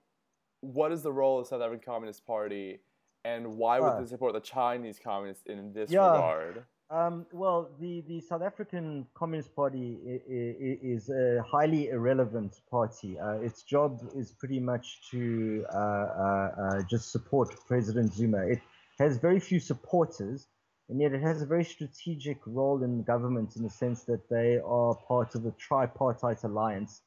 what 0.60 0.92
is 0.92 1.02
the 1.02 1.12
role 1.12 1.38
of 1.38 1.44
the 1.44 1.48
South 1.48 1.62
African 1.62 1.84
Communist 1.84 2.26
Party, 2.26 2.78
and 3.24 3.56
why 3.56 3.80
would 3.80 4.02
they 4.02 4.08
support 4.08 4.32
the 4.32 4.40
Chinese 4.40 4.98
Communists 5.02 5.44
in 5.46 5.72
this 5.72 5.90
yeah, 5.90 6.10
regard? 6.10 6.64
Um, 6.88 7.26
well, 7.32 7.70
the, 7.80 8.04
the 8.06 8.20
South 8.20 8.42
African 8.42 9.06
Communist 9.14 9.54
Party 9.54 9.98
is 10.28 11.10
a 11.10 11.42
highly 11.42 11.88
irrelevant 11.88 12.60
party. 12.70 13.18
Uh, 13.18 13.40
its 13.40 13.62
job 13.62 14.00
is 14.14 14.32
pretty 14.32 14.60
much 14.60 15.10
to 15.10 15.64
uh, 15.74 15.76
uh, 15.76 15.80
uh, 15.80 16.82
just 16.88 17.10
support 17.10 17.54
President 17.66 18.12
Zuma. 18.12 18.46
It 18.46 18.60
has 19.00 19.18
very 19.18 19.40
few 19.40 19.58
supporters, 19.58 20.46
and 20.88 21.00
yet 21.00 21.12
it 21.12 21.22
has 21.22 21.42
a 21.42 21.46
very 21.46 21.64
strategic 21.64 22.38
role 22.46 22.82
in 22.82 23.02
government 23.02 23.56
in 23.56 23.62
the 23.62 23.70
sense 23.70 24.04
that 24.04 24.28
they 24.28 24.58
are 24.64 24.94
part 24.94 25.34
of 25.34 25.44
a 25.46 25.50
tripartite 25.52 26.44
alliance 26.44 27.02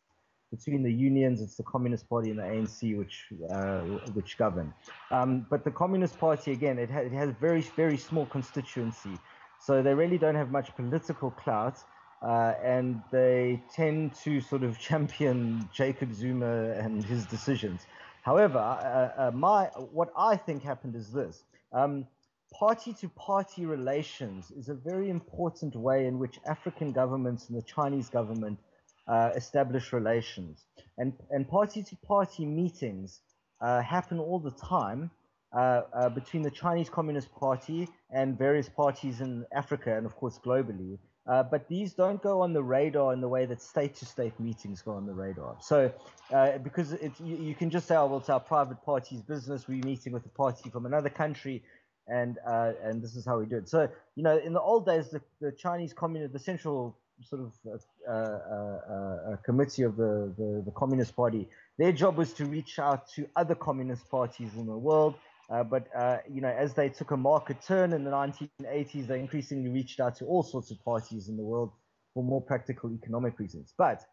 between 0.52 0.82
the 0.82 0.92
unions, 0.92 1.42
it's 1.42 1.56
the 1.56 1.64
Communist 1.64 2.10
Party 2.10 2.32
and 2.32 2.40
the 2.40 2.44
ANC 2.44 2.98
which 2.98 3.28
uh, 3.52 3.82
which 4.14 4.38
govern. 4.38 4.74
Um, 5.12 5.46
but 5.50 5.64
the 5.64 5.72
Communist 5.72 6.18
Party, 6.18 6.52
again, 6.52 6.80
it, 6.80 6.90
ha- 6.90 7.02
it, 7.02 7.12
has 7.12 7.30
very 7.40 7.62
very 7.62 7.98
small 7.98 8.26
constituency, 8.26 9.18
so 9.60 9.84
they 9.84 9.94
really 9.94 10.18
don't 10.18 10.36
have 10.36 10.52
much 10.52 10.76
political 10.76 11.32
clout, 11.32 11.78
uh, 12.24 12.54
and 12.64 13.02
they 13.12 13.62
tend 13.72 14.16
to 14.24 14.42
sort 14.42 14.64
of 14.64 14.80
champion 14.90 15.70
Jacob 15.72 16.14
Zuma 16.14 16.72
and 16.72 17.04
his 17.04 17.26
decisions. 17.26 17.86
However, 18.24 18.58
uh, 18.58 19.28
uh 19.28 19.32
my 19.32 19.66
what 19.94 20.12
I 20.18 20.36
think 20.36 20.64
happened 20.64 20.96
is 20.96 21.12
this. 21.12 21.44
Um, 21.72 22.08
party 22.54 22.94
to 22.94 23.10
party 23.10 23.66
relations 23.66 24.52
is 24.52 24.70
a 24.70 24.74
very 24.74 25.10
important 25.10 25.76
way 25.76 26.08
in 26.08 26.20
which 26.20 26.40
African 26.46 26.92
governments 26.92 27.50
and 27.50 27.58
the 27.58 27.64
Chinese 27.64 28.10
government 28.10 28.60
uh, 29.08 29.32
establish 29.36 29.94
relations. 29.94 30.66
And, 30.98 31.14
and 31.32 31.48
party 31.48 31.84
to 31.84 31.96
party 31.98 32.46
meetings 32.46 33.22
uh, 33.62 33.82
happen 33.82 34.20
all 34.20 34.40
the 34.40 34.52
time 34.52 35.12
uh, 35.52 35.82
uh, 35.94 36.10
between 36.10 36.44
the 36.44 36.52
Chinese 36.52 36.90
Communist 36.90 37.34
Party 37.34 37.88
and 38.12 38.38
various 38.38 38.70
parties 38.70 39.22
in 39.22 39.46
Africa 39.52 39.98
and, 39.98 40.06
of 40.06 40.16
course, 40.16 40.40
globally. 40.44 41.00
Uh, 41.28 41.44
but 41.44 41.68
these 41.68 41.94
don't 41.94 42.22
go 42.24 42.42
on 42.42 42.54
the 42.54 42.64
radar 42.64 43.14
in 43.14 43.22
the 43.22 43.28
way 43.28 43.46
that 43.46 43.62
state 43.62 43.94
to 43.96 44.06
state 44.06 44.40
meetings 44.40 44.82
go 44.82 44.94
on 44.94 45.06
the 45.06 45.14
radar. 45.14 45.56
So, 45.62 45.92
uh, 46.34 46.58
because 46.58 46.94
it, 46.94 47.12
you, 47.24 47.36
you, 47.38 47.56
can 47.56 47.70
just 47.70 47.88
say, 47.88 47.96
oh, 47.96 48.08
well, 48.08 48.20
it's 48.20 48.30
our 48.30 48.40
private 48.40 48.84
party's 48.84 49.22
business. 49.22 49.68
We're 49.68 49.84
meeting 49.84 50.12
with 50.14 50.26
a 50.26 50.30
party 50.30 50.72
from 50.72 50.88
another 50.88 51.10
country 51.10 51.64
and 52.12 52.38
uh, 52.48 52.74
and 52.84 53.02
this 53.02 53.16
is 53.16 53.26
how 53.26 53.40
we 53.40 53.46
do 53.46 53.58
it. 53.58 53.70
So 53.70 53.90
you 54.16 54.24
know, 54.24 54.38
in 54.38 54.54
the 54.54 54.62
old 54.62 54.86
days, 54.86 55.10
the, 55.10 55.22
the 55.42 55.52
Chinese 55.52 55.94
communist, 55.94 56.34
the 56.34 56.40
central 56.40 56.98
sort 57.24 57.42
of 57.42 57.82
a, 58.08 58.12
a, 58.12 59.34
a 59.34 59.38
committee 59.44 59.84
of 59.84 59.98
the, 59.98 60.34
the, 60.38 60.64
the, 60.66 60.72
Communist 60.72 61.16
Party. 61.16 61.48
Their 61.78 61.92
job 61.92 62.18
was 62.18 62.34
to 62.34 62.46
reach 62.46 62.80
out 62.80 63.10
to 63.16 63.28
other 63.36 63.56
communist 63.56 64.10
parties 64.10 64.52
in 64.56 64.66
the 64.66 64.78
world. 64.78 65.16
Uh, 65.50 65.64
but 65.64 65.88
uh, 65.96 66.18
you 66.32 66.42
know, 66.42 66.50
as 66.50 66.74
they 66.76 66.90
took 66.90 67.12
a 67.12 67.18
market 67.18 67.58
turn 67.62 67.94
in 67.94 68.04
the 68.04 68.12
1980s, 68.12 69.08
they 69.08 69.20
increasingly 69.20 69.70
reached 69.70 70.00
out 70.00 70.16
to 70.18 70.26
all 70.26 70.44
sorts 70.44 70.70
of 70.72 70.84
parties 70.86 71.28
in 71.28 71.38
the 71.38 71.44
world 71.44 71.72
for 72.14 72.24
more 72.24 72.42
practical 72.42 72.92
economic 72.92 73.40
reasons. 73.40 73.74
But 73.78 74.04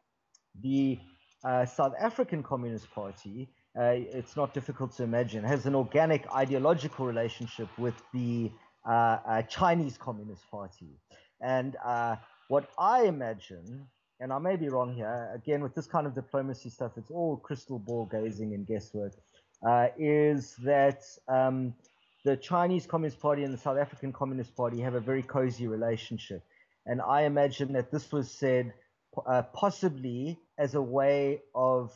the 0.62 0.98
uh, 1.44 1.66
South 1.66 1.92
African 2.00 2.42
Communist 2.42 2.90
Party, 2.90 3.48
uh, 3.78 3.92
it's 4.18 4.36
not 4.36 4.54
difficult 4.54 4.96
to 4.96 5.02
imagine, 5.02 5.44
has 5.44 5.66
an 5.66 5.74
organic 5.74 6.26
ideological 6.32 7.06
relationship 7.06 7.68
with 7.78 7.94
the 8.14 8.50
uh, 8.86 9.18
uh, 9.26 9.42
Chinese 9.42 9.98
Communist 9.98 10.48
Party. 10.50 10.98
And 11.40 11.76
what 12.48 12.70
I 12.78 13.04
imagine, 13.04 13.86
and 14.20 14.32
I 14.32 14.38
may 14.38 14.56
be 14.56 14.68
wrong 14.68 14.94
here, 14.94 15.30
again, 15.34 15.62
with 15.62 15.74
this 15.74 15.86
kind 15.86 16.06
of 16.06 16.14
diplomacy 16.14 16.70
stuff, 16.70 16.92
it's 16.96 17.10
all 17.10 17.36
crystal 17.36 17.78
ball 17.78 18.06
gazing 18.06 18.54
and 18.54 18.66
guesswork, 18.66 19.12
uh, 19.66 19.88
is 19.98 20.54
that 20.62 21.02
um, 21.28 21.74
the 22.24 22.36
Chinese 22.36 22.86
Communist 22.86 23.20
Party 23.20 23.42
and 23.42 23.52
the 23.52 23.58
South 23.58 23.78
African 23.78 24.12
Communist 24.12 24.54
Party 24.56 24.80
have 24.80 24.94
a 24.94 25.00
very 25.00 25.22
cozy 25.22 25.66
relationship. 25.66 26.42
And 26.86 27.02
I 27.02 27.22
imagine 27.22 27.72
that 27.72 27.90
this 27.90 28.12
was 28.12 28.30
said 28.30 28.72
uh, 29.26 29.42
possibly 29.52 30.38
as 30.58 30.74
a 30.74 30.82
way 30.82 31.42
of 31.54 31.92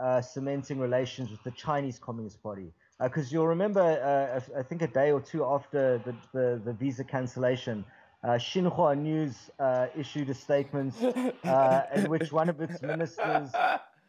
uh, 0.00 0.20
cementing 0.20 0.78
relations 0.78 1.30
with 1.30 1.42
the 1.42 1.50
Chinese 1.52 1.98
Communist 1.98 2.42
Party. 2.42 2.72
Because 3.00 3.26
uh, 3.26 3.30
you'll 3.32 3.48
remember, 3.48 3.80
uh, 3.80 4.58
I 4.58 4.62
think 4.62 4.82
a 4.82 4.86
day 4.86 5.10
or 5.10 5.20
two 5.20 5.44
after 5.44 5.98
the, 5.98 6.14
the, 6.32 6.60
the 6.64 6.72
visa 6.72 7.04
cancellation, 7.04 7.84
uh, 8.24 8.30
Xinhua 8.30 8.96
News 8.96 9.50
uh, 9.58 9.86
issued 9.96 10.30
a 10.30 10.34
statement 10.34 10.94
uh, 11.44 11.82
in 11.94 12.08
which 12.08 12.30
one 12.30 12.48
of 12.48 12.60
its 12.60 12.80
ministers 12.92 13.50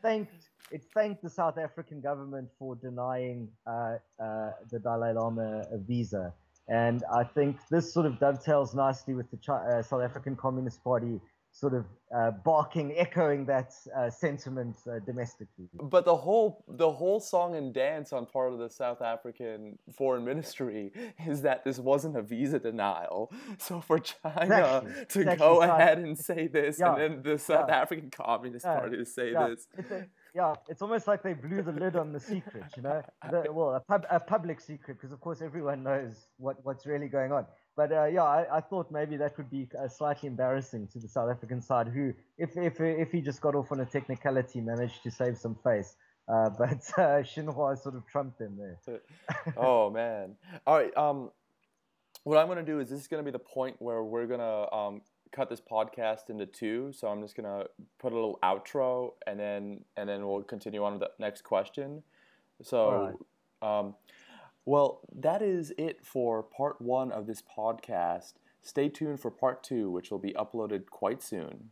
thanked 0.01 0.49
it 0.71 0.83
thanked 0.93 1.21
the 1.21 1.29
South 1.29 1.59
African 1.59 2.01
government 2.01 2.49
for 2.57 2.75
denying 2.75 3.47
uh, 3.67 3.97
uh, 4.19 4.51
the 4.71 4.79
Dalai 4.79 5.13
Lama 5.13 5.63
a 5.71 5.77
visa. 5.77 6.33
And 6.67 7.03
I 7.13 7.23
think 7.23 7.57
this 7.69 7.93
sort 7.93 8.05
of 8.05 8.19
dovetails 8.19 8.73
nicely 8.73 9.13
with 9.13 9.27
the 9.29 9.53
uh, 9.53 9.83
South 9.83 10.01
African 10.01 10.35
Communist 10.35 10.83
Party 10.83 11.19
sort 11.55 11.75
of 11.75 11.85
uh, 12.13 12.31
barking, 12.43 12.93
echoing 12.97 13.45
that 13.45 13.73
uh, 13.95 14.09
sentiment 14.09 14.75
uh, 14.89 14.97
domestically. 15.05 15.69
But 15.81 16.03
the 16.03 16.15
whole 16.15 16.65
the 16.67 16.91
whole 16.91 17.19
song 17.19 17.55
and 17.55 17.71
dance 17.73 18.11
on 18.11 18.25
part 18.25 18.51
of 18.53 18.59
the 18.59 18.69
South 18.69 19.01
African 19.03 19.77
foreign 19.95 20.25
ministry 20.25 20.91
is 21.25 21.43
that 21.43 21.63
this 21.63 21.77
wasn't 21.77 22.17
a 22.17 22.23
visa 22.23 22.57
denial. 22.59 23.31
So 23.59 23.79
for 23.81 23.99
China 23.99 24.83
Exactly, 24.83 24.91
to 25.09 25.19
exactly. 25.21 25.35
go 25.37 25.61
ahead 25.61 25.99
and 25.99 26.17
say 26.17 26.47
this, 26.47 26.79
Yeah, 26.79 26.95
and 26.95 27.01
then 27.01 27.23
the 27.23 27.37
South 27.37 27.67
yeah. 27.69 27.81
African 27.81 28.09
Communist 28.09 28.65
Yeah, 28.65 28.79
Party 28.79 28.97
to 28.97 29.05
say 29.05 29.33
this. 29.33 29.67
It's 29.77 29.91
a, 29.91 30.07
yeah, 30.35 30.55
it's 30.67 30.81
almost 30.81 31.07
like 31.07 31.21
they 31.21 31.33
blew 31.33 31.61
the 31.61 31.71
lid 31.71 31.95
on 31.95 32.11
the 32.11 32.19
secret, 32.19 32.63
you 32.75 32.81
know. 32.83 33.01
The, 33.31 33.51
well, 33.51 33.75
a, 33.75 33.79
pub, 33.79 34.05
a 34.09 34.19
public 34.19 34.59
secret, 34.59 34.95
because 34.95 35.11
of 35.11 35.21
course 35.21 35.41
everyone 35.41 35.83
knows 35.83 36.27
what, 36.37 36.57
what's 36.63 36.85
really 36.85 37.07
going 37.07 37.31
on. 37.31 37.45
But 37.75 37.91
uh, 37.91 38.05
yeah, 38.05 38.23
I, 38.23 38.57
I 38.57 38.61
thought 38.61 38.91
maybe 38.91 39.17
that 39.17 39.37
would 39.37 39.49
be 39.49 39.67
uh, 39.79 39.87
slightly 39.87 40.27
embarrassing 40.27 40.87
to 40.93 40.99
the 40.99 41.07
South 41.07 41.29
African 41.29 41.61
side, 41.61 41.87
who, 41.87 42.13
if 42.37 42.57
if 42.57 42.79
if 42.79 43.11
he 43.11 43.21
just 43.21 43.41
got 43.41 43.55
off 43.55 43.71
on 43.71 43.79
a 43.79 43.85
technicality, 43.85 44.61
managed 44.61 45.01
to 45.03 45.11
save 45.11 45.37
some 45.37 45.55
face. 45.63 45.95
Uh, 46.27 46.49
but 46.57 46.81
uh, 46.97 47.21
Xinhua 47.21 47.81
sort 47.81 47.95
of 47.95 48.05
trumped 48.07 48.39
them 48.39 48.57
there. 48.57 49.01
oh 49.57 49.89
man. 49.89 50.35
All 50.67 50.77
right. 50.77 50.95
Um, 50.97 51.31
what 52.23 52.37
I'm 52.37 52.47
gonna 52.47 52.63
do 52.63 52.79
is 52.79 52.89
this 52.89 53.01
is 53.01 53.07
gonna 53.07 53.23
be 53.23 53.31
the 53.31 53.39
point 53.39 53.75
where 53.79 54.03
we're 54.03 54.27
gonna 54.27 54.71
um 54.71 55.01
cut 55.33 55.49
this 55.49 55.59
podcast 55.59 56.29
into 56.29 56.45
two. 56.45 56.93
So 56.93 57.07
I'm 57.07 57.21
just 57.21 57.35
gonna 57.35 57.65
put 57.99 58.13
a 58.13 58.15
little 58.15 58.39
outro 58.43 59.13
and 59.27 59.39
then 59.39 59.83
and 59.97 60.07
then 60.07 60.25
we'll 60.25 60.43
continue 60.43 60.83
on 60.83 60.93
with 60.93 61.01
the 61.01 61.11
next 61.19 61.43
question. 61.43 62.03
So, 62.61 63.19
um, 63.61 63.95
well, 64.65 65.01
that 65.19 65.41
is 65.41 65.73
it 65.77 66.05
for 66.05 66.43
part 66.43 66.79
one 66.79 67.11
of 67.11 67.27
this 67.27 67.41
podcast. 67.41 68.33
Stay 68.61 68.87
tuned 68.87 69.19
for 69.19 69.29
part 69.29 69.63
two, 69.63 69.89
which 69.89 70.11
will 70.11 70.19
be 70.19 70.33
uploaded 70.33 70.85
quite 70.89 71.21
soon. 71.21 71.71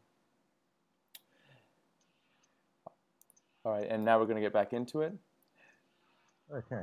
All 3.63 3.71
right, 3.71 3.87
and 3.89 4.03
now 4.03 4.19
we're 4.19 4.25
gonna 4.25 4.41
get 4.41 4.53
back 4.53 4.73
into 4.73 5.01
it. 5.01 5.13
Okay. 6.53 6.81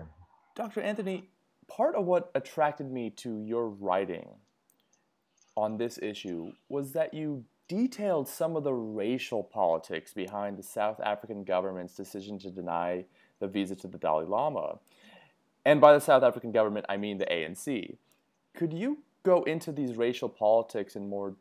Dr. 0.55 0.81
Anthony, 0.81 1.29
part 1.67 1.95
of 1.95 2.07
what 2.07 2.31
attracted 2.35 2.91
me 2.91 3.11
to 3.11 3.41
your 3.41 3.69
writing 3.69 4.29
on 5.59 5.77
this 5.77 5.99
issue 6.01 6.53
was 6.68 6.92
that 6.92 7.12
you 7.12 7.44
detailed 7.66 8.29
some 8.29 8.57
of 8.57 8.64
the 8.64 8.73
racial 8.73 9.42
politics 9.42 10.14
behind 10.14 10.57
the 10.57 10.62
South 10.62 11.01
African 11.01 11.44
government's 11.44 11.94
decision 11.94 12.38
to 12.38 12.51
deny 12.51 13.05
the 13.40 13.49
visa 13.49 13.75
to 13.77 13.88
the 13.88 13.99
Dalai 13.99 14.25
Lama. 14.25 14.79
And 15.64 15.81
by 15.81 15.92
the 15.92 16.01
South 16.01 16.23
African 16.23 16.53
government, 16.53 16.87
I 16.88 16.97
mean 16.97 17.18
the 17.18 17.27
ANC. 17.27 17.97
Could 18.55 18.73
you 18.73 18.99
go 19.23 19.42
into 19.42 19.73
these 19.73 19.97
racial 19.97 20.29
politics 20.29 20.97
in 20.97 21.09
more 21.09 21.35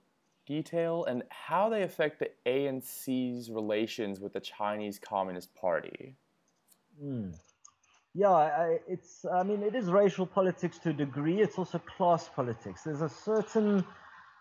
detail 0.45 1.05
and 1.05 1.23
how 1.29 1.69
they 1.69 1.83
affect 1.83 2.19
the 2.19 2.31
ANC's 2.45 3.51
relations 3.51 4.19
with 4.19 4.33
the 4.33 4.39
Chinese 4.39 4.99
Communist 4.99 5.53
Party? 5.55 6.15
Mm. 7.01 7.33
Yeah, 8.15 8.31
I, 8.31 8.79
it's. 8.87 9.25
I 9.31 9.43
mean, 9.43 9.61
it 9.61 9.75
is 9.75 9.89
racial 9.89 10.25
politics 10.25 10.79
to 10.79 10.89
a 10.89 10.93
degree. 10.93 11.39
It's 11.39 11.59
also 11.59 11.77
class 11.77 12.27
politics. 12.27 12.81
There's 12.83 13.03
a 13.03 13.09
certain 13.09 13.85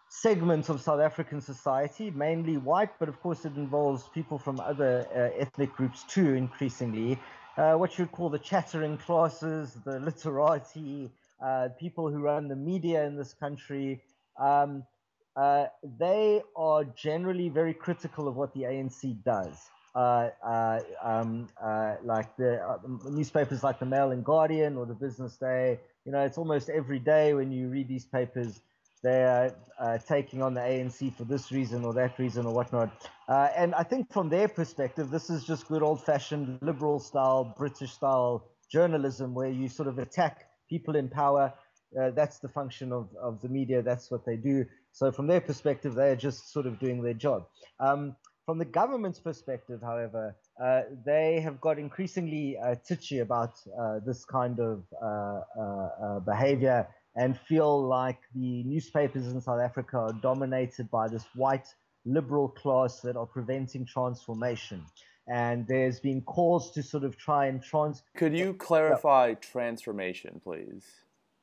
segment 0.08 0.68
of 0.68 0.80
South 0.80 1.00
African 1.00 1.40
society, 1.40 2.10
mainly 2.10 2.56
white, 2.56 2.98
but 2.98 3.08
of 3.08 3.20
course 3.20 3.44
it 3.44 3.56
involves 3.56 4.08
people 4.14 4.38
from 4.38 4.60
other 4.60 5.06
uh, 5.14 5.40
ethnic 5.40 5.72
groups 5.72 6.04
too, 6.04 6.34
increasingly. 6.34 7.18
Uh, 7.56 7.74
what 7.74 7.98
you'd 7.98 8.12
call 8.12 8.28
the 8.28 8.38
chattering 8.38 8.98
classes, 8.98 9.74
the 9.84 9.98
literati, 10.00 11.10
uh, 11.44 11.68
people 11.78 12.10
who 12.10 12.18
run 12.18 12.48
the 12.48 12.56
media 12.56 13.04
in 13.04 13.16
this 13.16 13.34
country. 13.34 14.00
Um, 14.38 14.84
uh, 15.36 15.66
they 15.98 16.42
are 16.56 16.84
generally 16.84 17.48
very 17.48 17.74
critical 17.74 18.26
of 18.26 18.36
what 18.36 18.54
the 18.54 18.62
ANC 18.62 19.22
does. 19.22 19.70
Uh, 19.94 20.28
uh, 20.44 20.80
um, 21.02 21.48
like 22.04 22.36
the 22.36 22.78
newspapers 23.08 23.62
like 23.62 23.78
the 23.78 23.86
Mail 23.86 24.10
and 24.10 24.22
Guardian 24.24 24.76
or 24.76 24.84
the 24.84 24.94
Business 24.94 25.36
Day. 25.36 25.80
You 26.04 26.12
know, 26.12 26.20
it's 26.20 26.36
almost 26.36 26.68
every 26.68 26.98
day 26.98 27.32
when 27.32 27.50
you 27.50 27.68
read 27.68 27.88
these 27.88 28.04
papers, 28.04 28.60
they're 29.06 29.54
uh, 29.78 29.98
taking 29.98 30.42
on 30.42 30.54
the 30.54 30.60
ANC 30.60 31.14
for 31.14 31.24
this 31.24 31.52
reason 31.52 31.84
or 31.84 31.92
that 31.94 32.18
reason 32.18 32.44
or 32.44 32.52
whatnot. 32.52 32.90
Uh, 33.28 33.48
and 33.56 33.74
I 33.74 33.84
think 33.84 34.12
from 34.12 34.28
their 34.28 34.48
perspective, 34.48 35.10
this 35.10 35.30
is 35.30 35.44
just 35.44 35.68
good 35.68 35.82
old 35.82 36.04
fashioned 36.04 36.58
liberal 36.60 36.98
style, 36.98 37.54
British 37.56 37.92
style 37.92 38.44
journalism 38.70 39.32
where 39.32 39.48
you 39.48 39.68
sort 39.68 39.88
of 39.88 39.98
attack 39.98 40.46
people 40.68 40.96
in 40.96 41.08
power. 41.08 41.52
Uh, 41.98 42.10
that's 42.10 42.40
the 42.40 42.48
function 42.48 42.92
of, 42.92 43.08
of 43.22 43.40
the 43.42 43.48
media. 43.48 43.80
That's 43.80 44.10
what 44.10 44.26
they 44.26 44.36
do. 44.36 44.64
So 44.92 45.12
from 45.12 45.28
their 45.28 45.40
perspective, 45.40 45.94
they're 45.94 46.16
just 46.16 46.52
sort 46.52 46.66
of 46.66 46.80
doing 46.80 47.02
their 47.02 47.14
job. 47.14 47.46
Um, 47.78 48.16
from 48.44 48.58
the 48.58 48.64
government's 48.64 49.20
perspective, 49.20 49.80
however, 49.82 50.36
uh, 50.62 50.82
they 51.04 51.40
have 51.40 51.60
got 51.60 51.78
increasingly 51.78 52.56
uh, 52.58 52.76
titchy 52.88 53.20
about 53.20 53.54
uh, 53.78 54.00
this 54.06 54.24
kind 54.24 54.58
of 54.58 54.84
uh, 55.02 56.20
behavior 56.20 56.88
and 57.16 57.38
feel 57.38 57.83
like 57.87 58.18
the 58.35 58.62
newspapers 58.64 59.26
in 59.26 59.40
South 59.40 59.61
Africa 59.61 59.96
are 59.96 60.12
dominated 60.12 60.90
by 60.90 61.09
this 61.09 61.24
white 61.35 61.66
liberal 62.05 62.48
class 62.48 63.00
that 63.00 63.16
are 63.16 63.26
preventing 63.26 63.87
transformation. 63.87 64.85
And 65.26 65.66
there's 65.66 65.98
been 65.98 66.20
calls 66.20 66.70
to 66.72 66.83
sort 66.83 67.02
of 67.02 67.16
try 67.16 67.46
and 67.46 67.61
trans. 67.62 68.02
Could 68.16 68.37
you 68.37 68.55
clarify 68.55 69.35
transformation, 69.35 70.40
please? 70.44 70.85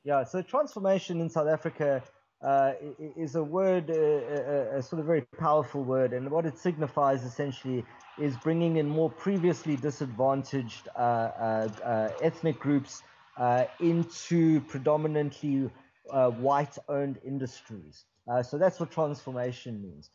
Yeah, 0.04 0.24
so 0.24 0.40
transformation 0.40 1.20
in 1.20 1.28
South 1.28 1.48
Africa 1.48 2.02
uh, 2.42 2.72
is 3.16 3.34
a 3.34 3.42
word, 3.42 3.90
uh, 3.90 3.94
a, 3.94 4.78
a, 4.78 4.82
sort 4.82 5.00
of 5.00 5.06
very 5.06 5.22
powerful 5.38 5.82
word, 5.82 6.12
and 6.12 6.30
what 6.30 6.46
it 6.46 6.58
signifies 6.58 7.24
essentially 7.24 7.84
is 8.18 8.36
bringing 8.36 8.76
in 8.76 8.88
more 8.88 9.10
previously 9.10 9.76
disadvantaged 9.76 10.88
uh, 10.94 11.00
uh 11.00 12.10
ethnic 12.20 12.58
groups 12.58 13.02
uh, 13.36 13.64
into 13.80 14.60
predominantly 14.62 15.70
uh, 16.10 16.30
white-owned 16.30 17.18
industries. 17.24 18.04
so 18.42 18.58
that's 18.58 18.80
what 18.80 18.90
transformation 18.90 19.82
means. 19.82 20.10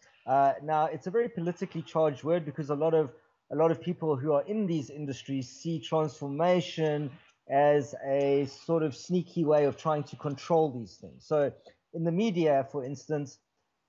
now, 0.63 0.85
it's 0.85 1.07
a 1.07 1.11
very 1.11 1.29
politically 1.29 1.81
charged 1.81 2.23
word 2.23 2.45
because 2.45 2.69
a 2.69 2.75
lot 2.75 2.93
of 2.93 3.13
a 3.51 3.55
lot 3.55 3.71
of 3.71 3.81
people 3.81 4.15
who 4.15 4.33
are 4.33 4.43
in 4.43 4.67
these 4.67 4.89
industries 4.89 5.49
see 5.49 5.79
transformation 5.79 7.09
as 7.49 7.95
a 8.05 8.45
sort 8.45 8.83
of 8.83 8.95
sneaky 8.95 9.43
way 9.43 9.65
of 9.65 9.75
trying 9.75 10.03
to 10.03 10.15
control 10.15 10.71
these 10.71 10.97
things. 10.97 11.25
So 11.25 11.51
in 11.93 12.03
the 12.03 12.11
media, 12.11 12.67
for 12.71 12.85
instance, 12.85 13.39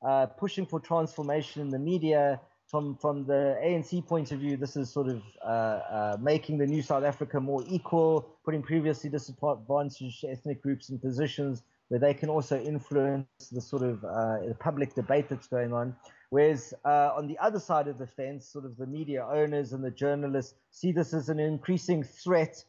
uh, 0.06 0.26
pushing 0.26 0.64
for 0.64 0.80
transformation 0.80 1.60
in 1.60 1.68
the 1.68 1.78
media 1.78 2.40
from 2.70 2.96
from 2.96 3.26
the 3.26 3.58
ANC 3.64 4.06
point 4.06 4.30
of 4.30 4.38
view, 4.38 4.56
this 4.56 4.76
is 4.76 4.88
sort 4.90 5.08
of 5.08 5.22
uh, 5.44 5.48
uh, 5.48 6.16
making 6.20 6.58
the 6.58 6.66
new 6.66 6.82
South 6.82 7.02
Africa 7.02 7.40
more 7.40 7.64
equal, 7.68 8.28
putting 8.44 8.62
previously 8.62 9.10
disadvantaged 9.10 10.24
ethnic 10.24 10.62
groups 10.62 10.88
in 10.90 10.98
positions 10.98 11.62
where 11.88 11.98
they 11.98 12.14
can 12.14 12.28
also 12.28 12.60
influence 12.60 13.26
the 13.50 13.60
sort 13.60 13.82
of 13.82 14.04
uh, 14.04 14.54
public 14.60 14.94
debate 14.94 15.28
that's 15.28 15.48
going 15.48 15.72
on. 15.72 15.96
Whereas 16.30 16.72
uh, 16.84 17.10
on 17.16 17.26
the 17.26 17.36
other 17.38 17.58
side 17.58 17.88
of 17.88 17.98
the 17.98 18.06
fence, 18.06 18.46
sort 18.46 18.64
of 18.64 18.76
the 18.76 18.86
media 18.86 19.26
owners 19.28 19.72
and 19.72 19.82
the 19.82 19.90
journalists 19.90 20.54
see 20.70 20.92
this 20.92 21.12
as 21.12 21.28
an 21.28 21.40
increasing 21.40 22.04
threat 22.04 22.64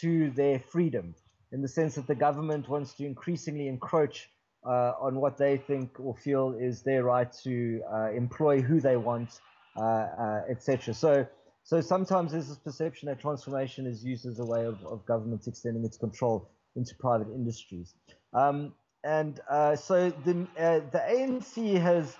to 0.00 0.30
their 0.32 0.58
freedom, 0.58 1.14
in 1.52 1.62
the 1.62 1.68
sense 1.68 1.94
that 1.94 2.06
the 2.06 2.14
government 2.14 2.68
wants 2.68 2.92
to 2.94 3.06
increasingly 3.06 3.68
encroach 3.68 4.28
on 4.66 5.16
what 5.16 5.38
they 5.38 5.56
think 5.56 5.98
or 6.00 6.14
feel 6.16 6.56
is 6.58 6.82
their 6.82 7.04
right 7.04 7.32
to 7.44 7.82
uh, 7.92 8.10
employ 8.10 8.60
who 8.60 8.80
they 8.80 8.96
want, 8.96 9.40
uh, 9.76 9.82
uh 9.82 10.40
etc. 10.48 10.94
So, 10.94 11.26
so 11.62 11.80
sometimes 11.80 12.32
there's 12.32 12.48
this 12.48 12.58
perception 12.58 13.08
that 13.08 13.20
transformation 13.20 13.86
is 13.86 14.04
used 14.04 14.26
as 14.26 14.38
a 14.38 14.44
way 14.44 14.64
of, 14.64 14.84
of 14.84 15.04
government 15.06 15.46
extending 15.46 15.84
its 15.84 15.96
control 15.96 16.50
into 16.74 16.94
private 16.96 17.28
industries. 17.28 17.94
Um, 18.32 18.74
and 19.04 19.40
uh, 19.48 19.76
so 19.76 20.10
the 20.10 20.46
uh, 20.58 20.80
the 20.90 20.98
ANC 20.98 21.80
has 21.80 22.16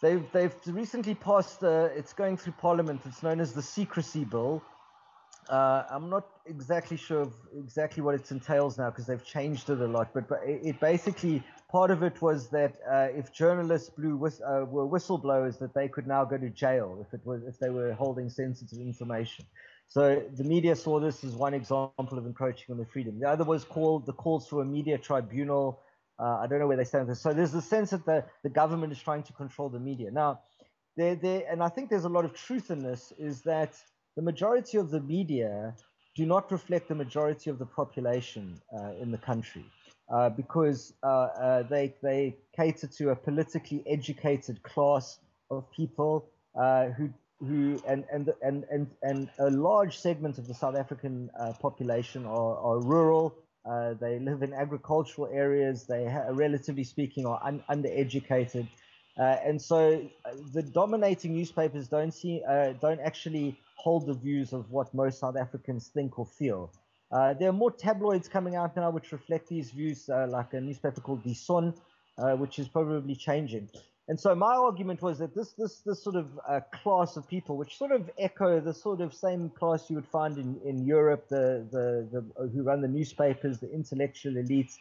they've 0.00 0.24
they've 0.32 0.54
recently 0.66 1.14
passed. 1.14 1.62
it's 1.62 2.14
going 2.14 2.36
through 2.36 2.54
Parliament. 2.54 3.02
It's 3.04 3.22
known 3.22 3.40
as 3.40 3.52
the 3.52 3.62
Secrecy 3.62 4.24
Bill. 4.24 4.62
Uh, 5.50 5.84
I'm 5.90 6.08
not 6.08 6.28
exactly 6.46 6.96
sure 6.96 7.28
exactly 7.58 8.04
what 8.04 8.14
it 8.14 8.30
entails 8.30 8.78
now 8.78 8.90
because 8.90 9.06
they've 9.06 9.24
changed 9.24 9.68
it 9.68 9.80
a 9.80 9.86
lot. 9.86 10.14
But, 10.14 10.28
but 10.28 10.42
it, 10.44 10.78
basically 10.78 11.42
part 11.68 11.90
of 11.90 12.04
it 12.04 12.22
was 12.22 12.50
that 12.50 12.76
uh, 12.88 13.08
if 13.12 13.32
journalists 13.32 13.90
blew 13.90 14.16
whist- 14.16 14.42
uh, 14.42 14.64
were 14.64 14.86
whistleblowers, 14.86 15.58
that 15.58 15.74
they 15.74 15.88
could 15.88 16.06
now 16.06 16.24
go 16.24 16.38
to 16.38 16.50
jail 16.50 17.04
if 17.04 17.12
it 17.12 17.26
was 17.26 17.42
if 17.42 17.58
they 17.58 17.70
were 17.70 17.92
holding 17.94 18.30
sensitive 18.30 18.78
information. 18.78 19.44
So 19.88 20.22
the 20.36 20.44
media 20.44 20.76
saw 20.76 21.00
this 21.00 21.24
as 21.24 21.34
one 21.34 21.52
example 21.52 22.16
of 22.16 22.26
encroaching 22.26 22.66
on 22.70 22.76
their 22.76 22.86
freedom. 22.86 23.18
The 23.18 23.28
other 23.28 23.42
was 23.44 23.64
called 23.64 24.06
the 24.06 24.12
calls 24.12 24.46
for 24.46 24.62
a 24.62 24.64
media 24.64 24.98
tribunal. 24.98 25.80
Uh, 26.16 26.38
I 26.38 26.46
don't 26.46 26.60
know 26.60 26.68
where 26.68 26.76
they 26.76 26.84
stand 26.84 27.08
with 27.08 27.16
this. 27.16 27.22
So 27.22 27.32
there's 27.32 27.50
the 27.50 27.62
sense 27.62 27.90
that 27.90 28.06
the, 28.06 28.24
the 28.44 28.50
government 28.50 28.92
is 28.92 29.00
trying 29.02 29.24
to 29.24 29.32
control 29.32 29.68
the 29.68 29.80
media. 29.80 30.12
Now, 30.12 30.42
there, 30.96 31.44
and 31.50 31.60
I 31.60 31.70
think 31.70 31.90
there's 31.90 32.04
a 32.04 32.08
lot 32.10 32.24
of 32.24 32.34
truth 32.34 32.70
in 32.70 32.84
this, 32.84 33.12
is 33.18 33.42
that 33.42 33.74
the 34.16 34.22
majority 34.22 34.78
of 34.78 34.90
the 34.90 35.00
media 35.00 35.74
do 36.16 36.26
not 36.26 36.50
reflect 36.50 36.88
the 36.88 36.94
majority 36.94 37.50
of 37.50 37.58
the 37.58 37.66
population 37.66 38.60
uh, 38.76 38.90
in 39.00 39.10
the 39.10 39.18
country 39.18 39.64
uh, 40.12 40.28
because 40.28 40.92
uh, 41.02 41.06
uh 41.06 41.62
they, 41.62 41.94
they 42.02 42.36
cater 42.56 42.86
to 42.86 43.10
a 43.10 43.16
politically 43.16 43.82
educated 43.86 44.62
class 44.62 45.18
of 45.50 45.70
people 45.70 46.28
uh, 46.60 46.86
who 46.88 47.08
who 47.38 47.80
and 47.88 48.04
and 48.12 48.32
and 48.42 48.64
and 48.70 48.86
and 49.02 49.30
a 49.38 49.50
large 49.50 49.98
segment 49.98 50.36
of 50.36 50.46
the 50.46 50.54
South 50.54 50.76
African 50.76 51.30
uh, 51.40 51.52
population 51.60 52.26
are, 52.26 52.56
are 52.58 52.80
rural. 52.80 53.34
They 54.00 54.18
live 54.18 54.42
in 54.42 54.52
agricultural 54.52 55.28
areas. 55.32 55.86
They, 55.86 56.04
ha- 56.06 56.26
relatively 56.30 56.84
speaking, 56.84 57.24
are 57.24 57.40
un- 57.42 57.62
undereducated, 57.70 58.66
uh, 59.20 59.36
and 59.44 59.60
so 59.60 60.02
uh, 60.24 60.30
the 60.54 60.62
dominating 60.62 61.34
newspapers 61.34 61.88
don't 61.88 62.12
see 62.12 62.42
uh, 62.48 62.72
don't 62.80 63.00
actually 63.00 63.58
hold 63.76 64.06
the 64.06 64.14
views 64.14 64.52
of 64.52 64.70
what 64.70 64.92
most 64.94 65.20
South 65.20 65.36
Africans 65.36 65.88
think 65.88 66.18
or 66.18 66.26
feel. 66.26 66.72
Uh, 67.12 67.34
there 67.34 67.48
are 67.48 67.58
more 67.64 67.70
tabloids 67.70 68.28
coming 68.28 68.56
out 68.56 68.76
now 68.76 68.90
which 68.90 69.12
reflect 69.12 69.48
these 69.48 69.70
views, 69.70 70.08
like 70.28 70.54
a 70.54 70.60
newspaper 70.60 71.00
called 71.00 71.24
Die 71.24 71.32
Son, 71.32 71.74
which 72.38 72.58
is 72.58 72.68
probably 72.68 73.16
changing. 73.16 73.68
And 74.10 74.18
so 74.18 74.34
my 74.34 74.56
argument 74.56 75.02
was 75.02 75.18
that 75.18 75.36
this 75.36 75.52
this 75.52 75.82
this 75.86 76.02
sort 76.02 76.16
of 76.16 76.26
uh, 76.48 76.58
class 76.82 77.16
of 77.16 77.28
people, 77.28 77.56
which 77.56 77.78
sort 77.78 77.92
of 77.92 78.10
echo 78.18 78.58
the 78.58 78.74
sort 78.74 79.00
of 79.00 79.14
same 79.14 79.50
class 79.50 79.88
you 79.88 79.94
would 79.94 80.08
find 80.08 80.36
in, 80.36 80.60
in 80.64 80.84
Europe, 80.84 81.28
the, 81.28 81.64
the 81.70 81.86
the 82.10 82.48
who 82.48 82.64
run 82.64 82.80
the 82.80 82.88
newspapers, 82.88 83.60
the 83.60 83.70
intellectual 83.72 84.32
elites, 84.32 84.78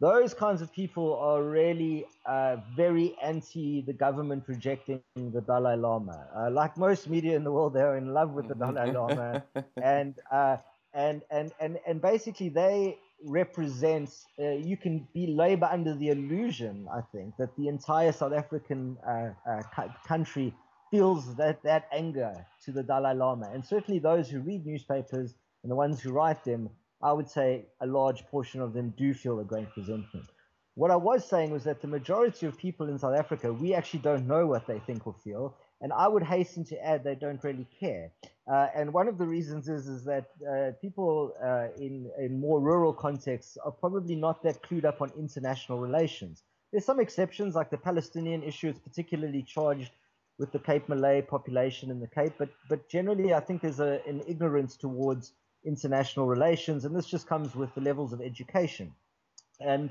those 0.00 0.34
kinds 0.34 0.60
of 0.60 0.72
people 0.72 1.16
are 1.16 1.42
really 1.42 2.06
uh, 2.26 2.56
very 2.76 3.16
anti 3.22 3.82
the 3.82 3.92
government 3.92 4.44
rejecting 4.46 5.00
the 5.16 5.40
Dalai 5.40 5.76
Lama. 5.76 6.26
Uh, 6.36 6.50
like 6.50 6.76
most 6.76 7.08
media 7.08 7.36
in 7.36 7.44
the 7.44 7.52
world, 7.52 7.74
they're 7.74 7.96
in 7.96 8.12
love 8.12 8.32
with 8.32 8.48
the 8.48 8.54
Dalai 8.54 8.92
Lama, 8.92 9.42
and 9.82 10.14
uh, 10.30 10.56
and 10.92 11.22
and 11.30 11.52
and 11.60 11.78
and 11.86 12.02
basically 12.02 12.48
they 12.50 12.98
represent. 13.24 14.10
uh, 14.38 14.50
you 14.50 14.76
can 14.76 15.08
be 15.14 15.26
labor 15.26 15.68
under 15.72 15.94
the 15.94 16.08
illusion, 16.08 16.86
I 16.92 17.00
think, 17.12 17.34
that 17.38 17.56
the 17.56 17.68
entire 17.68 18.12
South 18.12 18.34
African 18.34 18.98
uh, 19.08 19.30
uh, 19.50 19.62
country 20.06 20.54
feels 20.90 21.34
that, 21.36 21.62
that 21.62 21.88
anger 21.92 22.46
to 22.64 22.72
the 22.72 22.82
Dalai 22.82 23.14
Lama. 23.14 23.50
And 23.52 23.64
certainly 23.64 23.98
those 23.98 24.28
who 24.28 24.40
read 24.40 24.66
newspapers 24.66 25.34
and 25.62 25.70
the 25.70 25.76
ones 25.76 26.00
who 26.00 26.12
write 26.12 26.44
them, 26.44 26.70
I 27.02 27.12
would 27.12 27.28
say 27.28 27.66
a 27.80 27.86
large 27.86 28.26
portion 28.26 28.60
of 28.60 28.72
them 28.72 28.94
do 28.96 29.14
feel 29.14 29.40
a 29.40 29.44
great 29.44 29.68
resentment. 29.76 30.26
What 30.74 30.90
I 30.90 30.96
was 30.96 31.26
saying 31.26 31.50
was 31.50 31.64
that 31.64 31.80
the 31.80 31.88
majority 31.88 32.46
of 32.46 32.58
people 32.58 32.88
in 32.88 32.98
South 32.98 33.16
Africa, 33.16 33.52
we 33.52 33.74
actually 33.74 34.00
don't 34.00 34.26
know 34.26 34.46
what 34.46 34.66
they 34.66 34.78
think 34.80 35.06
or 35.06 35.14
feel. 35.24 35.54
And 35.80 35.92
I 35.92 36.08
would 36.08 36.22
hasten 36.22 36.64
to 36.66 36.86
add 36.86 37.04
they 37.04 37.14
don't 37.14 37.42
really 37.44 37.66
care. 37.80 38.10
Uh, 38.50 38.68
and 38.74 38.92
one 38.92 39.08
of 39.08 39.18
the 39.18 39.26
reasons 39.26 39.68
is 39.68 39.88
is 39.88 40.04
that 40.04 40.26
uh, 40.50 40.72
people 40.80 41.34
uh, 41.42 41.68
in 41.78 42.10
in 42.18 42.40
more 42.40 42.60
rural 42.60 42.92
contexts 42.92 43.58
are 43.64 43.72
probably 43.72 44.14
not 44.14 44.42
that 44.42 44.62
clued 44.62 44.84
up 44.84 45.02
on 45.02 45.10
international 45.18 45.78
relations. 45.78 46.42
There's 46.70 46.84
some 46.84 47.00
exceptions, 47.00 47.54
like 47.54 47.70
the 47.70 47.78
Palestinian 47.78 48.42
issue 48.42 48.68
is 48.68 48.78
particularly 48.78 49.42
charged 49.42 49.92
with 50.38 50.52
the 50.52 50.58
Cape 50.58 50.88
Malay 50.88 51.22
population 51.22 51.90
in 51.90 52.00
the 52.00 52.06
Cape, 52.06 52.34
but 52.38 52.50
but 52.68 52.88
generally 52.88 53.34
I 53.34 53.40
think 53.40 53.62
there's 53.62 53.80
a, 53.80 54.00
an 54.06 54.22
ignorance 54.26 54.76
towards 54.76 55.32
international 55.66 56.26
relations, 56.26 56.84
and 56.84 56.94
this 56.94 57.06
just 57.06 57.26
comes 57.26 57.54
with 57.54 57.74
the 57.74 57.80
levels 57.80 58.12
of 58.12 58.20
education. 58.20 58.92
And 59.60 59.90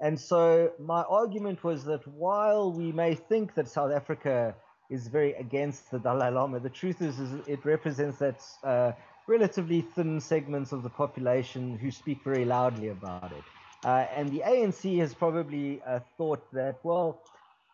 and 0.00 0.20
so 0.20 0.72
my 0.78 1.02
argument 1.02 1.62
was 1.62 1.84
that 1.84 2.06
while 2.06 2.72
we 2.72 2.92
may 2.92 3.14
think 3.14 3.54
that 3.54 3.68
South 3.68 3.92
Africa 3.92 4.54
is 4.90 5.08
very 5.08 5.32
against 5.34 5.90
the 5.90 5.98
Dalai 5.98 6.30
Lama. 6.30 6.60
The 6.60 6.70
truth 6.70 7.00
is, 7.00 7.18
is 7.18 7.32
it 7.46 7.64
represents 7.64 8.18
that 8.18 8.42
uh, 8.62 8.92
relatively 9.26 9.80
thin 9.80 10.20
segments 10.20 10.72
of 10.72 10.82
the 10.82 10.90
population 10.90 11.78
who 11.78 11.90
speak 11.90 12.22
very 12.22 12.44
loudly 12.44 12.88
about 12.88 13.32
it. 13.32 13.44
Uh, 13.84 14.06
and 14.14 14.30
the 14.30 14.42
ANC 14.46 14.98
has 14.98 15.14
probably 15.14 15.80
uh, 15.86 16.00
thought 16.16 16.50
that, 16.52 16.76
well, 16.82 17.20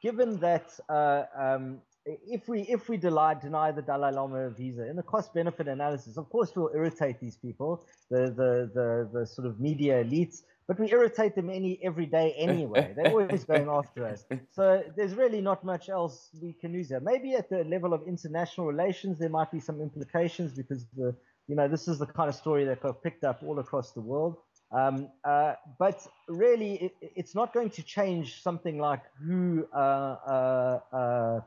given 0.02 0.38
that 0.38 0.68
uh, 0.88 1.24
um, 1.38 1.80
if 2.26 2.48
we 2.48 2.62
if 2.62 2.88
we 2.88 2.96
deny, 2.96 3.34
deny 3.34 3.72
the 3.72 3.82
Dalai 3.82 4.12
Lama 4.12 4.46
a 4.46 4.50
visa 4.50 4.88
in 4.88 4.96
the 4.96 5.02
cost 5.02 5.34
benefit 5.34 5.68
analysis, 5.68 6.16
of 6.16 6.28
course 6.30 6.52
we'll 6.54 6.70
irritate 6.74 7.20
these 7.20 7.36
people, 7.36 7.84
the 8.10 8.22
the 8.40 8.70
the, 8.74 9.20
the 9.20 9.26
sort 9.26 9.46
of 9.46 9.60
media 9.60 10.04
elites, 10.04 10.42
but 10.66 10.78
we 10.78 10.90
irritate 10.92 11.34
them 11.34 11.50
any 11.50 11.80
every 11.82 12.06
day 12.06 12.34
anyway. 12.38 12.92
They're 12.94 13.12
always 13.18 13.44
going 13.44 13.68
after 13.68 14.06
us. 14.06 14.24
So 14.52 14.84
there's 14.96 15.14
really 15.14 15.40
not 15.40 15.64
much 15.64 15.88
else 15.88 16.30
we 16.40 16.52
can 16.52 16.72
use 16.72 16.88
there. 16.88 17.00
Maybe 17.00 17.34
at 17.34 17.50
the 17.50 17.64
level 17.64 17.92
of 17.92 18.06
international 18.06 18.66
relations, 18.66 19.18
there 19.18 19.30
might 19.30 19.50
be 19.50 19.60
some 19.60 19.80
implications 19.80 20.52
because 20.52 20.86
the 20.96 21.14
you 21.48 21.56
know 21.56 21.66
this 21.66 21.88
is 21.88 21.98
the 21.98 22.06
kind 22.06 22.28
of 22.28 22.34
story 22.34 22.64
that 22.66 22.80
got 22.80 23.02
picked 23.02 23.24
up 23.24 23.42
all 23.44 23.58
across 23.58 23.92
the 23.92 24.00
world. 24.00 24.36
Um, 24.72 25.08
uh, 25.24 25.54
but 25.78 26.06
really, 26.28 26.74
it, 26.74 26.92
it's 27.00 27.34
not 27.34 27.52
going 27.52 27.70
to 27.70 27.82
change 27.82 28.40
something 28.40 28.78
like 28.78 29.02
who 29.26 29.66
uh, 29.74 29.76
uh, 29.76 30.80
uh, 30.92 30.96
uh 30.96 31.40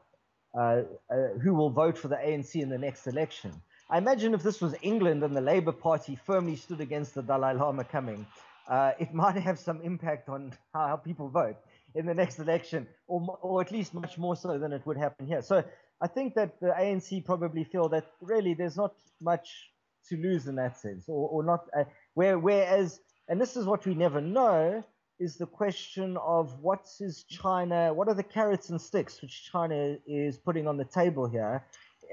who 0.54 1.54
will 1.54 1.70
vote 1.70 1.98
for 1.98 2.08
the 2.08 2.16
ANC 2.16 2.56
in 2.56 2.70
the 2.70 2.78
next 2.78 3.08
election. 3.08 3.52
I 3.90 3.98
imagine 3.98 4.34
if 4.34 4.42
this 4.42 4.62
was 4.62 4.76
England 4.82 5.24
and 5.24 5.36
the 5.36 5.42
Labour 5.42 5.72
Party 5.72 6.16
firmly 6.16 6.56
stood 6.56 6.82
against 6.82 7.14
the 7.14 7.22
Dalai 7.22 7.54
Lama 7.54 7.84
coming, 7.84 8.26
uh, 8.68 8.92
it 9.00 9.14
might 9.24 9.36
have 9.36 9.60
some 9.60 9.82
impact 9.82 10.30
on 10.30 10.54
how 10.74 10.96
people 10.96 11.30
vote 11.30 11.58
in 11.96 12.06
the 12.06 12.14
next 12.14 12.40
election, 12.40 12.88
or, 13.08 13.38
or 13.42 13.62
at 13.62 13.72
least 13.72 13.94
much 13.94 14.18
more 14.18 14.36
so 14.36 14.58
than 14.58 14.74
it 14.74 14.82
would 14.86 14.98
happen 14.98 15.28
here. 15.28 15.42
So 15.42 15.64
I 16.02 16.08
think 16.08 16.34
that 16.36 16.60
the 16.60 16.68
ANC 16.68 17.24
probably 17.24 17.64
feel 17.64 17.88
that 17.90 18.06
really 18.22 18.54
there's 18.54 18.78
not 18.78 18.96
much 19.22 19.72
to 20.10 20.18
lose 20.18 20.48
in 20.48 20.56
that 20.56 20.78
sense, 20.78 21.06
or, 21.08 21.30
or 21.30 21.44
not. 21.44 21.66
Uh, 21.78 21.84
where, 22.14 22.40
whereas, 22.40 23.00
and 23.28 23.40
this 23.40 23.56
is 23.56 23.66
what 23.66 23.86
we 23.86 23.94
never 23.94 24.22
know, 24.22 24.84
is 25.20 25.38
the 25.38 25.46
question 25.46 26.18
of 26.18 26.60
what 26.60 26.88
is 27.00 27.24
China, 27.24 27.94
what 27.94 28.08
are 28.08 28.14
the 28.14 28.24
carrots 28.24 28.70
and 28.70 28.82
sticks 28.82 29.22
which 29.22 29.50
China 29.52 29.98
is 30.08 30.38
putting 30.38 30.68
on 30.68 30.78
the 30.78 30.86
table 30.86 31.28
here. 31.28 31.64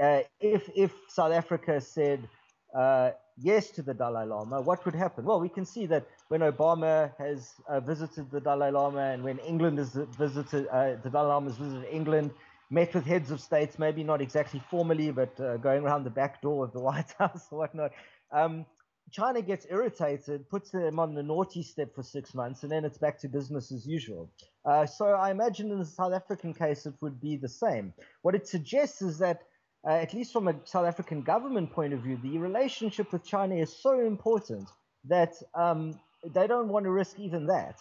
Uh, 0.00 0.20
if 0.40 0.68
if 0.74 0.92
South 1.08 1.32
Africa 1.32 1.80
said 1.80 2.28
uh, 2.76 3.10
yes 3.36 3.70
to 3.70 3.82
the 3.82 3.92
Dalai 3.94 4.26
Lama, 4.26 4.60
what 4.60 4.84
would 4.84 4.94
happen? 4.94 5.24
Well, 5.24 5.40
we 5.40 5.48
can 5.48 5.64
see 5.64 5.86
that 5.86 6.06
when 6.28 6.40
Obama 6.40 7.12
has 7.18 7.54
uh, 7.68 7.80
visited 7.80 8.30
the 8.30 8.40
Dalai 8.40 8.70
Lama 8.70 9.00
and 9.00 9.24
when 9.24 9.38
England 9.38 9.78
has 9.78 9.98
visited, 10.18 10.68
uh, 10.68 10.96
the 11.02 11.10
Dalai 11.10 11.28
Lama 11.28 11.50
has 11.50 11.58
visited 11.58 11.86
England, 11.90 12.30
met 12.70 12.94
with 12.94 13.04
heads 13.04 13.30
of 13.30 13.40
states, 13.40 13.78
maybe 13.78 14.04
not 14.04 14.20
exactly 14.20 14.62
formally, 14.70 15.10
but 15.10 15.38
uh, 15.40 15.56
going 15.56 15.82
around 15.82 16.04
the 16.04 16.10
back 16.10 16.40
door 16.40 16.64
of 16.64 16.72
the 16.72 16.80
White 16.88 17.12
House 17.18 17.48
or 17.50 17.58
whatnot. 17.58 17.92
Um, 18.32 18.64
China 19.10 19.42
gets 19.42 19.66
irritated, 19.70 20.48
puts 20.48 20.70
them 20.70 20.98
on 20.98 21.14
the 21.14 21.22
naughty 21.22 21.62
step 21.62 21.94
for 21.94 22.02
six 22.02 22.34
months, 22.34 22.62
and 22.62 22.70
then 22.70 22.84
it's 22.84 22.98
back 22.98 23.18
to 23.20 23.28
business 23.28 23.72
as 23.72 23.86
usual. 23.86 24.30
Uh, 24.64 24.86
so 24.86 25.06
I 25.06 25.30
imagine 25.30 25.70
in 25.70 25.78
the 25.78 25.84
South 25.84 26.12
African 26.12 26.54
case, 26.54 26.86
it 26.86 26.94
would 27.00 27.20
be 27.20 27.36
the 27.36 27.48
same. 27.48 27.92
What 28.22 28.34
it 28.34 28.46
suggests 28.46 29.02
is 29.02 29.18
that 29.18 29.42
uh, 29.86 29.92
at 29.92 30.12
least 30.12 30.32
from 30.32 30.48
a 30.48 30.54
South 30.64 30.86
African 30.86 31.22
government 31.22 31.72
point 31.72 31.92
of 31.92 32.00
view, 32.00 32.18
the 32.22 32.38
relationship 32.38 33.12
with 33.12 33.24
China 33.24 33.54
is 33.54 33.74
so 33.74 33.98
important 34.00 34.68
that 35.04 35.34
um, 35.54 35.98
they 36.34 36.46
don't 36.46 36.68
want 36.68 36.84
to 36.84 36.90
risk 36.90 37.18
even 37.18 37.46
that. 37.46 37.78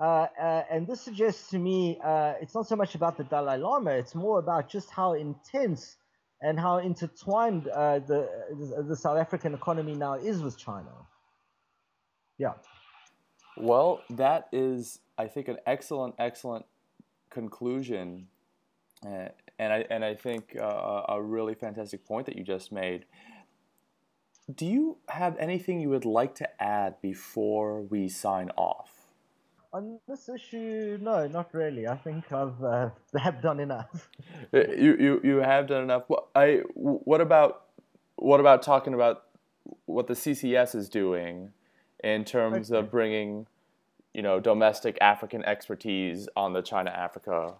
Uh, 0.00 0.26
uh, 0.40 0.64
and 0.70 0.86
this 0.86 1.00
suggests 1.00 1.50
to 1.50 1.58
me 1.58 2.00
uh, 2.02 2.32
it's 2.40 2.54
not 2.54 2.66
so 2.66 2.74
much 2.74 2.94
about 2.94 3.16
the 3.16 3.24
Dalai 3.24 3.58
Lama, 3.58 3.90
it's 3.90 4.14
more 4.14 4.38
about 4.38 4.68
just 4.68 4.90
how 4.90 5.12
intense 5.12 5.96
and 6.42 6.58
how 6.58 6.78
intertwined 6.78 7.68
uh, 7.68 8.00
the, 8.00 8.28
the 8.88 8.96
South 8.96 9.18
African 9.18 9.54
economy 9.54 9.94
now 9.94 10.14
is 10.14 10.42
with 10.42 10.58
China. 10.58 10.90
Yeah. 12.36 12.54
Well, 13.56 14.02
that 14.10 14.48
is, 14.52 15.00
I 15.16 15.26
think, 15.28 15.48
an 15.48 15.58
excellent, 15.66 16.14
excellent 16.18 16.66
conclusion 17.30 18.26
uh, 19.04 19.28
and 19.58 19.72
I 19.72 19.84
and 19.90 20.04
I 20.04 20.14
think 20.14 20.56
uh, 20.58 21.02
a 21.08 21.20
really 21.20 21.54
fantastic 21.54 22.04
point 22.04 22.26
that 22.26 22.36
you 22.36 22.44
just 22.44 22.72
made. 22.72 23.04
Do 24.52 24.66
you 24.66 24.98
have 25.08 25.36
anything 25.38 25.80
you 25.80 25.88
would 25.90 26.04
like 26.04 26.34
to 26.36 26.62
add 26.62 27.00
before 27.00 27.80
we 27.80 28.08
sign 28.08 28.50
off? 28.56 29.01
On 29.74 29.98
this 30.06 30.28
issue, 30.28 30.98
no, 31.00 31.26
not 31.28 31.54
really. 31.54 31.88
I 31.88 31.96
think 31.96 32.30
I've 32.30 32.62
uh, 32.62 32.90
have 33.18 33.40
done 33.40 33.58
enough. 33.58 34.10
Uh, 34.52 34.68
you, 34.68 34.96
you 34.98 35.20
you 35.24 35.36
have 35.36 35.66
done 35.66 35.84
enough. 35.84 36.02
I 36.34 36.60
what 36.74 37.22
about 37.22 37.64
what 38.16 38.38
about 38.38 38.62
talking 38.62 38.92
about 38.92 39.24
what 39.86 40.08
the 40.08 40.14
CCS 40.14 40.74
is 40.74 40.88
doing 40.90 41.52
in 42.04 42.24
terms 42.24 42.70
okay. 42.70 42.80
of 42.80 42.90
bringing, 42.90 43.46
you 44.12 44.20
know, 44.20 44.40
domestic 44.40 44.98
African 45.00 45.42
expertise 45.44 46.28
on 46.36 46.52
the 46.52 46.60
China 46.60 46.90
Africa 46.90 47.54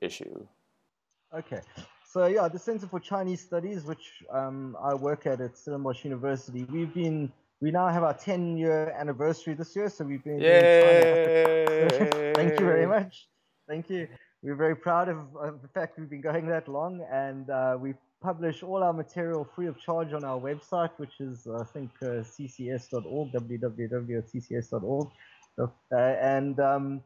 issue? 0.00 0.46
Okay. 1.32 1.60
So 2.04 2.26
yeah, 2.26 2.48
the 2.48 2.58
Center 2.58 2.86
for 2.86 3.00
Chinese 3.00 3.40
Studies, 3.40 3.84
which 3.84 4.24
um, 4.30 4.76
I 4.82 4.94
work 4.94 5.26
at 5.26 5.40
at 5.40 5.56
Stellenbosch 5.56 6.04
University, 6.04 6.64
we've 6.64 6.92
been 6.92 7.32
we 7.62 7.70
now 7.70 7.86
have 7.86 8.02
our 8.02 8.12
10 8.12 8.56
year 8.56 8.92
anniversary 8.98 9.54
this 9.54 9.74
year, 9.76 9.88
so 9.88 10.04
we've 10.04 10.24
been. 10.24 10.40
Yay! 10.40 11.88
Thank 12.34 12.58
you 12.58 12.66
very 12.66 12.86
much. 12.86 13.28
Thank 13.68 13.88
you. 13.88 14.08
We're 14.42 14.56
very 14.56 14.74
proud 14.74 15.08
of, 15.08 15.18
of 15.36 15.62
the 15.62 15.68
fact 15.68 15.96
we've 15.96 16.10
been 16.10 16.20
going 16.20 16.48
that 16.48 16.66
long, 16.66 17.06
and 17.10 17.48
uh, 17.48 17.78
we 17.80 17.94
publish 18.20 18.64
all 18.64 18.82
our 18.82 18.92
material 18.92 19.48
free 19.54 19.68
of 19.68 19.78
charge 19.80 20.12
on 20.12 20.24
our 20.24 20.40
website, 20.40 20.90
which 20.96 21.20
is 21.20 21.46
I 21.46 21.62
think 21.62 21.90
uh, 22.02 22.26
ccs.org, 22.34 23.32
www.ccs.org, 23.32 25.08
uh, 25.60 25.96
and 25.96 26.60
um, 26.60 27.00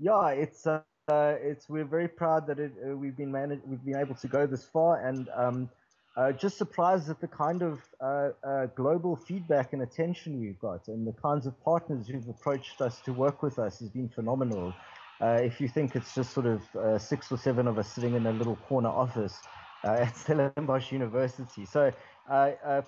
yeah, 0.00 0.30
it's. 0.30 0.66
Uh, 0.66 0.80
uh, 1.10 1.36
it's 1.40 1.70
we're 1.70 1.86
very 1.86 2.06
proud 2.06 2.46
that 2.46 2.58
it, 2.58 2.70
uh, 2.86 2.94
we've 2.94 3.16
been 3.16 3.32
managed, 3.32 3.62
we've 3.66 3.82
been 3.82 3.96
able 3.96 4.14
to 4.14 4.28
go 4.28 4.46
this 4.46 4.66
far, 4.66 5.06
and 5.06 5.30
um, 5.34 5.70
uh, 6.18 6.32
just 6.32 6.58
surprised 6.58 7.08
at 7.08 7.20
the 7.20 7.28
kind 7.28 7.62
of 7.62 7.78
uh, 8.00 8.30
uh, 8.42 8.66
global 8.74 9.14
feedback 9.14 9.72
and 9.72 9.82
attention 9.82 10.40
we've 10.40 10.58
got, 10.58 10.88
and 10.88 11.06
the 11.06 11.12
kinds 11.12 11.46
of 11.46 11.58
partners 11.62 12.08
who've 12.08 12.28
approached 12.28 12.80
us 12.80 13.00
to 13.00 13.12
work 13.12 13.40
with 13.40 13.56
us 13.60 13.78
has 13.78 13.88
been 13.88 14.08
phenomenal. 14.08 14.74
Uh, 15.20 15.38
if 15.40 15.60
you 15.60 15.68
think 15.68 15.94
it's 15.94 16.12
just 16.16 16.32
sort 16.32 16.46
of 16.46 17.00
six 17.00 17.30
or 17.30 17.38
seven 17.38 17.68
of 17.68 17.78
us 17.78 17.88
sitting 17.92 18.14
in 18.14 18.26
a 18.26 18.32
little 18.32 18.56
corner 18.68 18.88
office 18.88 19.38
at 19.84 20.16
Stellenbosch 20.16 20.90
University, 20.90 21.64
so. 21.64 21.92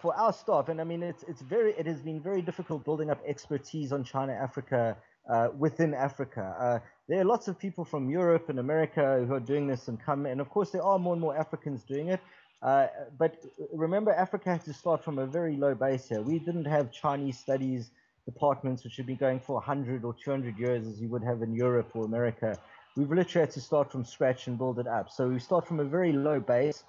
for 0.03 0.13
our 0.17 0.33
staff, 0.33 0.69
and 0.69 0.81
I 0.81 0.85
mean, 0.85 1.03
it's 1.03 1.23
it's 1.31 1.41
very 1.41 1.73
it 1.79 1.87
has 1.87 2.03
been 2.03 2.21
very 2.21 2.43
difficult 2.43 2.85
building 2.85 3.11
up 3.11 3.21
expertise 3.25 3.93
on 3.93 4.03
China 4.03 4.33
Africa 4.33 4.97
uh, 5.29 5.49
within 5.57 5.95
Africa. 5.95 6.55
Uh, 6.59 6.79
there 7.09 7.21
are 7.21 7.25
lots 7.25 7.49
of 7.49 7.59
people 7.59 7.85
from 7.85 8.11
Europe 8.11 8.49
and 8.49 8.59
America 8.59 9.25
who 9.27 9.35
are 9.35 9.41
doing 9.41 9.67
this 9.67 9.89
and 9.89 10.01
come, 10.01 10.27
and 10.27 10.41
of 10.41 10.51
course 10.51 10.71
there 10.71 10.83
are 10.83 10.99
more 10.99 11.13
and 11.13 11.21
more 11.21 11.37
Africans 11.37 11.85
doing 11.85 12.09
it. 12.09 12.21
Uh, 12.63 12.89
but 13.19 13.43
remember, 13.73 14.13
Africa 14.13 14.51
had 14.51 14.65
to 14.65 14.73
start 14.73 15.03
from 15.03 15.19
a 15.19 15.27
very 15.27 15.57
low 15.57 15.75
base 15.75 16.09
here. 16.09 16.21
We 16.21 16.39
didn't 16.39 16.67
have 16.67 16.93
Chinese 16.93 17.39
studies 17.39 17.91
departments 18.27 18.85
which 18.85 18.97
had 18.97 19.07
been 19.07 19.17
going 19.17 19.41
for 19.41 19.55
100 19.55 20.05
or 20.05 20.15
200 20.15 20.59
years 20.59 20.87
as 20.87 21.01
you 21.01 21.09
would 21.09 21.23
have 21.23 21.43
in 21.43 21.55
Europe 21.55 21.91
or 21.95 22.05
America. 22.05 22.57
We've 22.97 23.11
literally 23.11 23.47
had 23.47 23.55
to 23.55 23.61
start 23.61 23.91
from 23.91 24.05
scratch 24.05 24.47
and 24.47 24.59
build 24.59 24.79
it 24.79 24.87
up. 24.87 25.11
So 25.11 25.29
we 25.29 25.39
start 25.39 25.67
from 25.67 25.81
a 25.81 25.85
very 25.85 26.13
low 26.13 26.39
base 26.39 26.85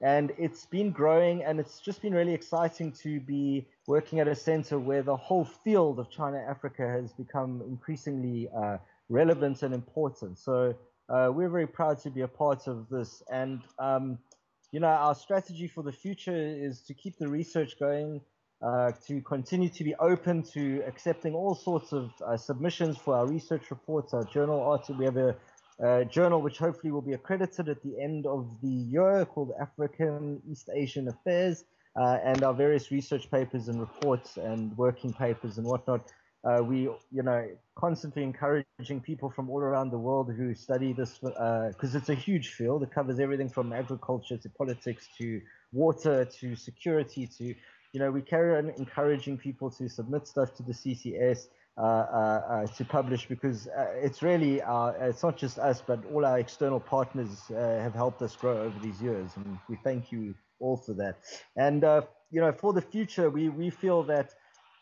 and 0.00 0.32
it's 0.38 0.64
been 0.64 0.90
growing 0.90 1.44
and 1.44 1.60
it's 1.60 1.80
just 1.80 2.00
been 2.00 2.14
really 2.14 2.32
exciting 2.32 2.92
to 2.92 3.20
be 3.20 3.66
working 3.86 4.20
at 4.20 4.28
a 4.28 4.34
center 4.34 4.78
where 4.78 5.02
the 5.02 5.16
whole 5.16 5.44
field 5.44 5.98
of 5.98 6.10
China 6.10 6.38
Africa 6.38 6.88
has 6.88 7.12
become 7.12 7.62
increasingly 7.68 8.48
uh, 8.56 8.78
relevant 9.08 9.62
and 9.62 9.74
important. 9.74 10.38
So 10.38 10.74
uh, 11.08 11.30
we're 11.32 11.50
very 11.50 11.66
proud 11.66 12.00
to 12.00 12.10
be 12.10 12.22
a 12.22 12.28
part 12.28 12.66
of 12.66 12.88
this. 12.88 13.22
And 13.30 13.60
um, 13.78 14.18
you 14.72 14.80
know, 14.80 14.88
our 14.88 15.14
strategy 15.14 15.66
for 15.66 15.82
the 15.82 15.92
future 15.92 16.36
is 16.36 16.80
to 16.82 16.94
keep 16.94 17.18
the 17.18 17.28
research 17.28 17.78
going, 17.78 18.20
uh, 18.62 18.92
to 19.06 19.20
continue 19.22 19.68
to 19.68 19.84
be 19.84 19.94
open 19.96 20.42
to 20.42 20.82
accepting 20.86 21.34
all 21.34 21.54
sorts 21.54 21.92
of 21.92 22.10
uh, 22.24 22.36
submissions 22.36 22.96
for 22.98 23.16
our 23.16 23.26
research 23.26 23.70
reports, 23.70 24.14
our 24.14 24.24
journal 24.24 24.62
articles. 24.62 24.98
We 24.98 25.06
have 25.06 25.16
a 25.16 25.36
uh, 25.82 26.04
journal 26.04 26.42
which 26.42 26.58
hopefully 26.58 26.92
will 26.92 27.00
be 27.00 27.14
accredited 27.14 27.68
at 27.68 27.82
the 27.82 27.98
end 28.00 28.26
of 28.26 28.46
the 28.62 28.68
year 28.68 29.24
called 29.24 29.52
African 29.60 30.42
East 30.48 30.68
Asian 30.74 31.08
Affairs, 31.08 31.64
uh, 31.96 32.18
and 32.22 32.42
our 32.44 32.54
various 32.54 32.90
research 32.90 33.30
papers 33.30 33.68
and 33.68 33.80
reports 33.80 34.36
and 34.36 34.76
working 34.76 35.12
papers 35.12 35.58
and 35.58 35.66
whatnot. 35.66 36.12
Uh, 36.42 36.62
we, 36.62 36.88
you 37.10 37.22
know, 37.22 37.46
constantly 37.76 38.22
encouraging 38.22 39.00
people 39.02 39.30
from 39.30 39.50
all 39.50 39.60
around 39.60 39.90
the 39.90 39.98
world 39.98 40.32
who 40.34 40.54
study 40.54 40.92
this 40.92 41.18
because 41.18 41.94
uh, 41.94 41.98
it's 41.98 42.08
a 42.08 42.14
huge 42.14 42.48
field. 42.54 42.82
It 42.82 42.90
covers 42.90 43.20
everything 43.20 43.48
from 43.48 43.72
agriculture 43.72 44.38
to 44.38 44.48
politics 44.48 45.06
to 45.18 45.40
water 45.72 46.24
to 46.24 46.56
security 46.56 47.26
to, 47.38 47.44
you 47.44 48.00
know, 48.00 48.10
we 48.10 48.22
carry 48.22 48.56
on 48.56 48.70
encouraging 48.78 49.36
people 49.36 49.70
to 49.72 49.88
submit 49.88 50.26
stuff 50.26 50.54
to 50.56 50.62
the 50.62 50.72
CCS. 50.72 51.48
Uh, 51.78 51.82
uh, 51.82 52.42
uh, 52.50 52.66
to 52.66 52.84
publish 52.84 53.26
because 53.26 53.66
it's 54.02 54.22
really 54.22 54.60
it's 55.00 55.22
not 55.22 55.38
just 55.38 55.58
us, 55.58 55.80
but 55.80 56.04
all 56.12 56.26
our 56.26 56.38
external 56.38 56.78
partners 56.78 57.44
have 57.48 57.94
helped 57.94 58.20
us 58.20 58.36
grow 58.36 58.64
over 58.64 58.78
these 58.80 59.00
years, 59.00 59.30
and 59.36 59.58
we 59.66 59.78
thank 59.82 60.12
you 60.12 60.34
all 60.58 60.76
for 60.76 60.92
that. 60.92 61.20
And 61.56 61.82
you 62.30 62.40
know, 62.40 62.52
for 62.52 62.74
the 62.74 62.82
future, 62.82 63.30
we 63.30 63.48
we 63.48 63.70
feel 63.70 64.02
that 64.02 64.34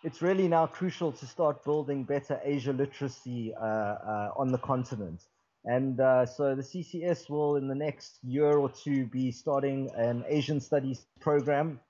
it's 0.05 0.23
really 0.23 0.49
now 0.49 0.67
crucial 0.67 1.13
to 1.13 1.27
start 1.27 1.65
building 1.65 2.05
better 2.05 2.41
Asia 2.45 2.73
literacy 2.73 3.55
uh, 3.55 3.65
uh, 3.65 4.33
on 4.37 4.53
the 4.53 4.59
continent. 4.59 5.25
And 5.65 6.01
uh, 6.01 6.25
so 6.25 6.55
the 6.55 6.63
CCS 6.63 7.29
will, 7.29 7.57
in 7.57 7.69
the 7.69 7.75
next 7.75 8.19
year 8.23 8.53
or 8.53 8.71
two, 8.71 9.07
be 9.07 9.33
starting 9.33 9.91
an 9.97 10.25
Asian 10.29 10.61
studies 10.61 11.07
program 11.21 11.81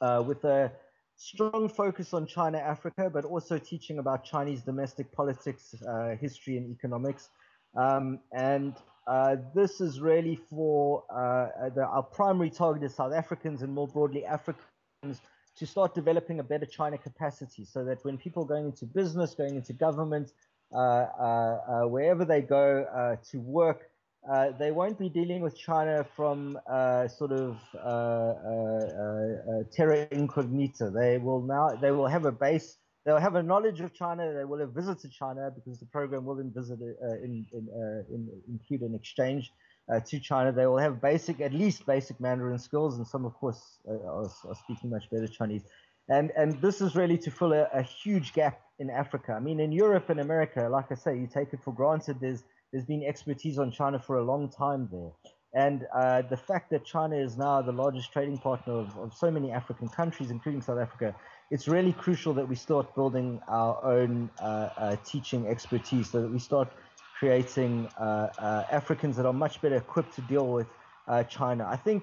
with 0.00 0.44
a 0.44 0.72
strong 1.16 1.68
focus 1.68 2.12
on 2.12 2.26
China, 2.26 2.58
Africa, 2.58 3.08
but 3.08 3.24
also 3.24 3.58
teaching 3.58 3.98
about 3.98 4.24
Chinese 4.24 4.62
domestic 4.62 5.12
politics, 5.12 5.74
uh, 5.88 6.16
history, 6.20 6.56
and 6.56 6.70
economics. 6.70 7.28
Um, 7.76 8.18
and 8.32 8.74
uh, 9.06 9.36
this 9.54 9.80
is 9.80 10.00
really 10.00 10.36
for 10.50 11.04
uh, 11.10 11.70
the, 11.70 11.84
our 11.84 12.02
primary 12.02 12.50
target 12.50 12.82
is 12.82 12.94
South 12.94 13.12
Africans 13.12 13.62
and 13.62 13.72
more 13.72 13.88
broadly 13.88 14.24
Africans 14.24 15.20
to 15.58 15.66
start 15.66 15.94
developing 15.94 16.40
a 16.40 16.42
better 16.42 16.66
China 16.66 16.98
capacity 16.98 17.64
so 17.64 17.84
that 17.84 18.04
when 18.04 18.16
people 18.18 18.44
going 18.44 18.66
into 18.66 18.86
business, 18.86 19.34
going 19.34 19.56
into 19.56 19.72
government, 19.72 20.32
uh, 20.72 20.76
uh, 20.76 20.82
uh, 21.84 21.88
wherever 21.88 22.24
they 22.24 22.40
go 22.40 23.18
to 23.30 23.38
work, 23.40 23.90
uh, 24.30 24.50
they 24.58 24.70
won't 24.70 24.98
be 24.98 25.08
dealing 25.08 25.40
with 25.40 25.56
China 25.58 26.06
from 26.14 26.58
uh, 26.70 27.08
sort 27.08 27.32
of 27.32 27.58
uh, 27.74 27.78
uh, 27.78 28.40
uh, 29.50 29.62
terra 29.72 30.06
incognita. 30.12 30.90
They 30.90 31.18
will 31.18 31.42
now 31.42 31.70
they 31.70 31.90
will 31.90 32.06
have 32.06 32.24
a 32.24 32.32
base. 32.32 32.76
They'll 33.04 33.18
have 33.18 33.34
a 33.34 33.42
knowledge 33.42 33.80
of 33.80 33.92
China. 33.92 34.32
They 34.32 34.44
will 34.44 34.60
have 34.60 34.70
visited 34.70 35.10
China 35.10 35.50
because 35.52 35.80
the 35.80 35.86
program 35.86 36.24
will 36.24 36.36
visit 36.36 36.78
in, 36.80 37.44
in, 37.52 37.68
in, 38.08 38.28
include 38.48 38.82
an 38.82 38.94
exchange 38.94 39.52
to 40.06 40.20
China. 40.20 40.52
They 40.52 40.66
will 40.66 40.78
have 40.78 41.00
basic, 41.00 41.40
at 41.40 41.52
least 41.52 41.86
basic 41.86 42.20
Mandarin 42.20 42.58
skills, 42.58 42.96
and 42.96 43.06
some, 43.06 43.24
of 43.24 43.34
course, 43.34 43.78
are, 43.88 44.24
are, 44.24 44.54
speaking 44.54 44.90
much 44.90 45.10
better 45.10 45.26
Chinese. 45.26 45.62
And 46.08 46.32
and 46.36 46.60
this 46.60 46.80
is 46.80 46.96
really 46.96 47.18
to 47.18 47.30
fill 47.30 47.52
a, 47.52 47.68
a 47.72 47.82
huge 47.82 48.32
gap 48.32 48.60
in 48.78 48.90
Africa. 48.90 49.32
I 49.32 49.40
mean, 49.40 49.60
in 49.60 49.72
Europe 49.72 50.10
and 50.10 50.20
America, 50.20 50.68
like 50.68 50.90
I 50.90 50.94
say, 50.94 51.18
you 51.18 51.26
take 51.26 51.52
it 51.52 51.60
for 51.62 51.72
granted. 51.72 52.18
There's 52.20 52.42
there's 52.72 52.84
been 52.84 53.04
expertise 53.04 53.58
on 53.58 53.70
China 53.70 53.98
for 53.98 54.18
a 54.18 54.24
long 54.24 54.50
time 54.50 54.88
there. 54.90 55.10
And 55.54 55.86
uh, 55.94 56.22
the 56.22 56.36
fact 56.36 56.70
that 56.70 56.84
China 56.84 57.16
is 57.16 57.36
now 57.36 57.60
the 57.60 57.72
largest 57.72 58.10
trading 58.10 58.38
partner 58.38 58.72
of, 58.72 58.96
of 58.96 59.12
so 59.12 59.30
many 59.30 59.52
African 59.52 59.88
countries, 59.88 60.30
including 60.30 60.62
South 60.62 60.78
Africa, 60.78 61.14
it's 61.50 61.68
really 61.68 61.92
crucial 61.92 62.32
that 62.34 62.48
we 62.48 62.54
start 62.54 62.94
building 62.94 63.38
our 63.48 63.84
own 63.84 64.30
uh, 64.40 64.70
uh, 64.76 64.96
teaching 65.04 65.46
expertise 65.46 66.10
so 66.10 66.22
that 66.22 66.32
we 66.32 66.38
start 66.38 66.68
creating 67.22 67.88
uh, 68.00 68.02
uh, 68.48 68.64
Africans 68.72 69.14
that 69.16 69.26
are 69.26 69.32
much 69.32 69.62
better 69.62 69.76
equipped 69.76 70.12
to 70.16 70.22
deal 70.22 70.48
with 70.48 70.66
uh, 71.06 71.22
China. 71.22 71.64
I 71.70 71.76
think, 71.76 72.02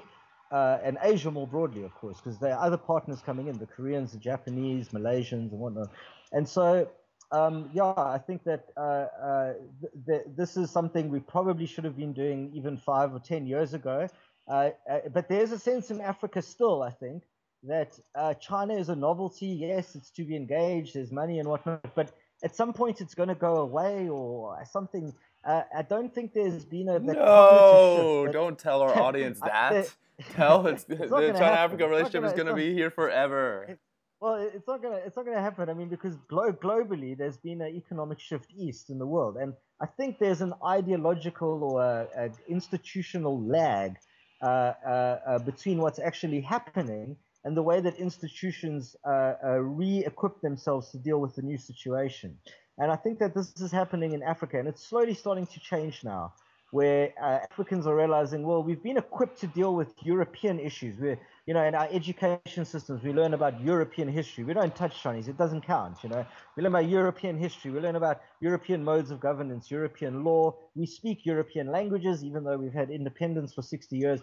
and 0.49 0.97
Asia 1.03 1.29
more 1.29 1.45
broadly, 1.45 1.83
of 1.83 1.93
course, 1.93 2.17
because 2.21 2.39
there 2.39 2.53
are 2.55 2.65
other 2.67 2.77
partners 2.77 3.19
coming 3.25 3.47
in 3.47 3.57
the 3.57 3.65
Koreans, 3.65 4.13
the 4.13 4.17
Japanese, 4.17 4.83
Malaysians, 4.99 5.51
and 5.51 5.59
whatnot. 5.63 5.89
And 6.31 6.47
so 6.47 6.87
um, 7.31 7.69
yeah, 7.73 7.93
I 7.97 8.17
think 8.17 8.45
that 8.45 8.63
uh, 8.77 9.07
uh, 9.29 9.53
th- 9.81 9.93
th- 10.07 10.27
this 10.37 10.55
is 10.55 10.71
something 10.71 11.09
we 11.09 11.19
probably 11.19 11.65
should 11.65 11.83
have 11.83 11.97
been 11.97 12.13
doing 12.13 12.51
even 12.55 12.77
five 12.77 13.13
or 13.13 13.19
ten 13.19 13.45
years 13.45 13.73
ago. 13.73 14.07
Uh, 14.47 14.69
but 15.13 15.27
there's 15.27 15.51
a 15.51 15.59
sense 15.59 15.91
in 15.91 15.99
Africa 16.01 16.41
still, 16.41 16.81
I 16.81 16.91
think, 16.91 17.23
that 17.63 17.91
China 18.39 18.73
is 18.73 18.87
a 18.87 18.95
novelty. 18.95 19.47
Yes, 19.47 19.95
it's 19.95 20.11
to 20.11 20.23
be 20.23 20.35
engaged. 20.37 20.95
There's 20.95 21.11
money 21.11 21.39
and 21.39 21.47
whatnot, 21.49 21.93
but 21.93 22.09
at 22.43 22.55
some 22.55 22.73
point 22.73 23.01
it's 23.01 23.13
going 23.13 23.29
to 23.29 23.35
go 23.35 23.57
away 23.57 24.09
or 24.09 24.63
something. 24.71 25.13
Uh, 25.43 25.63
I 25.75 25.81
don't 25.83 26.13
think 26.13 26.33
there's 26.33 26.65
been 26.65 26.89
a 26.89 26.99
no. 26.99 28.27
Don't 28.31 28.57
tell 28.57 28.81
our 28.81 28.97
audience 29.07 29.39
that. 29.39 29.93
tell 30.33 30.67
it's, 30.67 30.85
it's 30.89 31.09
the 31.09 31.33
China 31.33 31.45
Africa 31.45 31.87
relationship 31.87 32.21
gonna, 32.21 32.27
is 32.27 32.33
going 32.33 32.47
to 32.47 32.55
be 32.55 32.73
here 32.73 32.91
forever. 32.91 33.77
Well, 34.21 34.35
it's 34.35 34.67
not 34.67 34.83
gonna 34.83 34.97
it's 34.97 35.15
not 35.15 35.23
gonna 35.23 35.39
happen. 35.39 35.69
I 35.69 35.73
mean, 35.73 35.87
because 35.87 36.17
glo- 36.27 36.51
globally 36.51 37.17
there's 37.17 37.37
been 37.37 37.61
an 37.61 37.73
economic 37.73 38.19
shift 38.19 38.51
east 38.53 38.89
in 38.89 38.99
the 38.99 39.05
world, 39.05 39.37
and 39.37 39.53
I 39.81 39.85
think 39.85 40.19
there's 40.19 40.41
an 40.41 40.53
ideological 40.65 41.63
or 41.63 41.81
a, 41.81 42.07
a 42.17 42.29
institutional 42.49 43.41
lag 43.41 43.95
uh, 44.41 44.45
uh, 44.45 45.19
uh, 45.25 45.39
between 45.39 45.77
what's 45.77 45.99
actually 45.99 46.41
happening 46.41 47.15
and 47.43 47.55
the 47.55 47.63
way 47.63 47.79
that 47.79 47.95
institutions 47.95 48.95
uh, 49.05 49.33
uh, 49.43 49.59
re-equip 49.59 50.41
themselves 50.41 50.91
to 50.91 50.97
deal 50.97 51.19
with 51.19 51.35
the 51.35 51.41
new 51.41 51.57
situation. 51.57 52.37
And 52.77 52.91
I 52.91 52.95
think 52.95 53.19
that 53.19 53.33
this 53.35 53.53
is 53.59 53.71
happening 53.71 54.13
in 54.13 54.23
Africa, 54.23 54.59
and 54.59 54.67
it's 54.67 54.85
slowly 54.85 55.13
starting 55.13 55.47
to 55.47 55.59
change 55.59 56.03
now 56.03 56.33
where 56.71 57.11
uh, 57.21 57.39
Africans 57.51 57.87
are 57.87 57.95
realizing, 57.95 58.43
well, 58.43 58.61
we've 58.61 58.83
been 58.83 58.97
equipped 58.97 59.39
to 59.41 59.47
deal 59.47 59.73
with 59.73 59.91
European 60.03 60.59
issues. 60.59 60.99
We're, 60.99 61.19
you 61.47 61.53
know, 61.53 61.63
in 61.63 61.73
our 61.73 61.87
education 61.91 62.63
systems, 62.63 63.01
we 63.03 63.11
learn 63.11 63.33
about 63.33 63.59
European 63.61 64.07
history. 64.07 64.43
We 64.43 64.53
don't 64.53 64.75
touch 64.75 65.01
Chinese; 65.01 65.27
it 65.27 65.37
doesn't 65.37 65.61
count. 65.61 66.03
You 66.03 66.09
know, 66.09 66.25
we 66.55 66.63
learn 66.63 66.73
about 66.73 66.87
European 66.87 67.37
history. 67.37 67.71
We 67.71 67.79
learn 67.79 67.95
about 67.95 68.21
European 68.39 68.83
modes 68.83 69.09
of 69.09 69.19
governance, 69.19 69.71
European 69.71 70.23
law. 70.23 70.55
We 70.75 70.85
speak 70.85 71.25
European 71.25 71.71
languages, 71.71 72.23
even 72.23 72.43
though 72.43 72.57
we've 72.57 72.73
had 72.73 72.91
independence 72.91 73.53
for 73.53 73.63
60 73.63 73.97
years. 73.97 74.21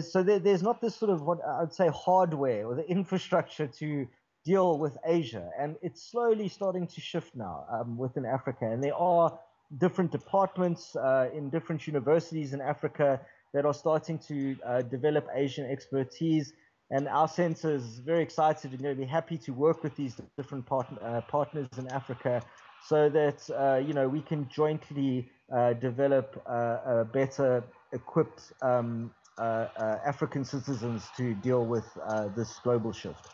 So 0.00 0.22
there, 0.22 0.38
there's 0.38 0.62
not 0.62 0.80
this 0.80 0.94
sort 0.94 1.10
of 1.10 1.22
what 1.22 1.38
I 1.46 1.60
would 1.60 1.72
say 1.72 1.88
hardware 1.88 2.66
or 2.66 2.74
the 2.74 2.88
infrastructure 2.88 3.66
to 3.66 4.06
deal 4.44 4.78
with 4.78 4.96
Asia, 5.04 5.50
and 5.58 5.76
it's 5.82 6.10
slowly 6.10 6.48
starting 6.48 6.86
to 6.86 7.00
shift 7.00 7.34
now 7.34 7.64
um, 7.70 7.96
within 7.96 8.24
Africa. 8.24 8.70
And 8.70 8.82
there 8.82 8.94
are 8.94 9.38
different 9.78 10.12
departments 10.12 10.94
uh, 10.96 11.28
in 11.34 11.50
different 11.50 11.86
universities 11.86 12.52
in 12.52 12.60
Africa 12.60 13.20
that 13.54 13.64
are 13.64 13.74
starting 13.74 14.18
to 14.18 14.56
uh, 14.66 14.82
develop 14.82 15.26
Asian 15.34 15.70
expertise. 15.70 16.52
And 16.90 17.08
our 17.08 17.28
center 17.28 17.74
is 17.74 17.98
very 17.98 18.22
excited 18.22 18.72
and 18.72 18.82
going 18.82 18.96
to 18.96 19.00
be 19.00 19.06
happy 19.06 19.36
to 19.38 19.52
work 19.52 19.82
with 19.82 19.94
these 19.96 20.20
different 20.36 20.64
part- 20.66 21.02
uh, 21.02 21.20
partners 21.22 21.68
in 21.76 21.88
Africa 21.88 22.42
so 22.86 23.08
that 23.10 23.50
uh, 23.50 23.78
you 23.78 23.92
know 23.92 24.08
we 24.08 24.22
can 24.22 24.48
jointly 24.48 25.28
uh, 25.54 25.72
develop 25.74 26.40
uh, 26.46 27.04
better 27.04 27.64
equipped 27.92 28.52
um, 28.62 29.10
Uh, 29.38 29.68
uh, 29.76 29.98
African 30.04 30.44
citizens 30.44 31.06
to 31.16 31.34
deal 31.34 31.64
with 31.64 31.86
uh, 32.04 32.28
this 32.36 32.58
global 32.64 32.92
shift. 32.92 33.28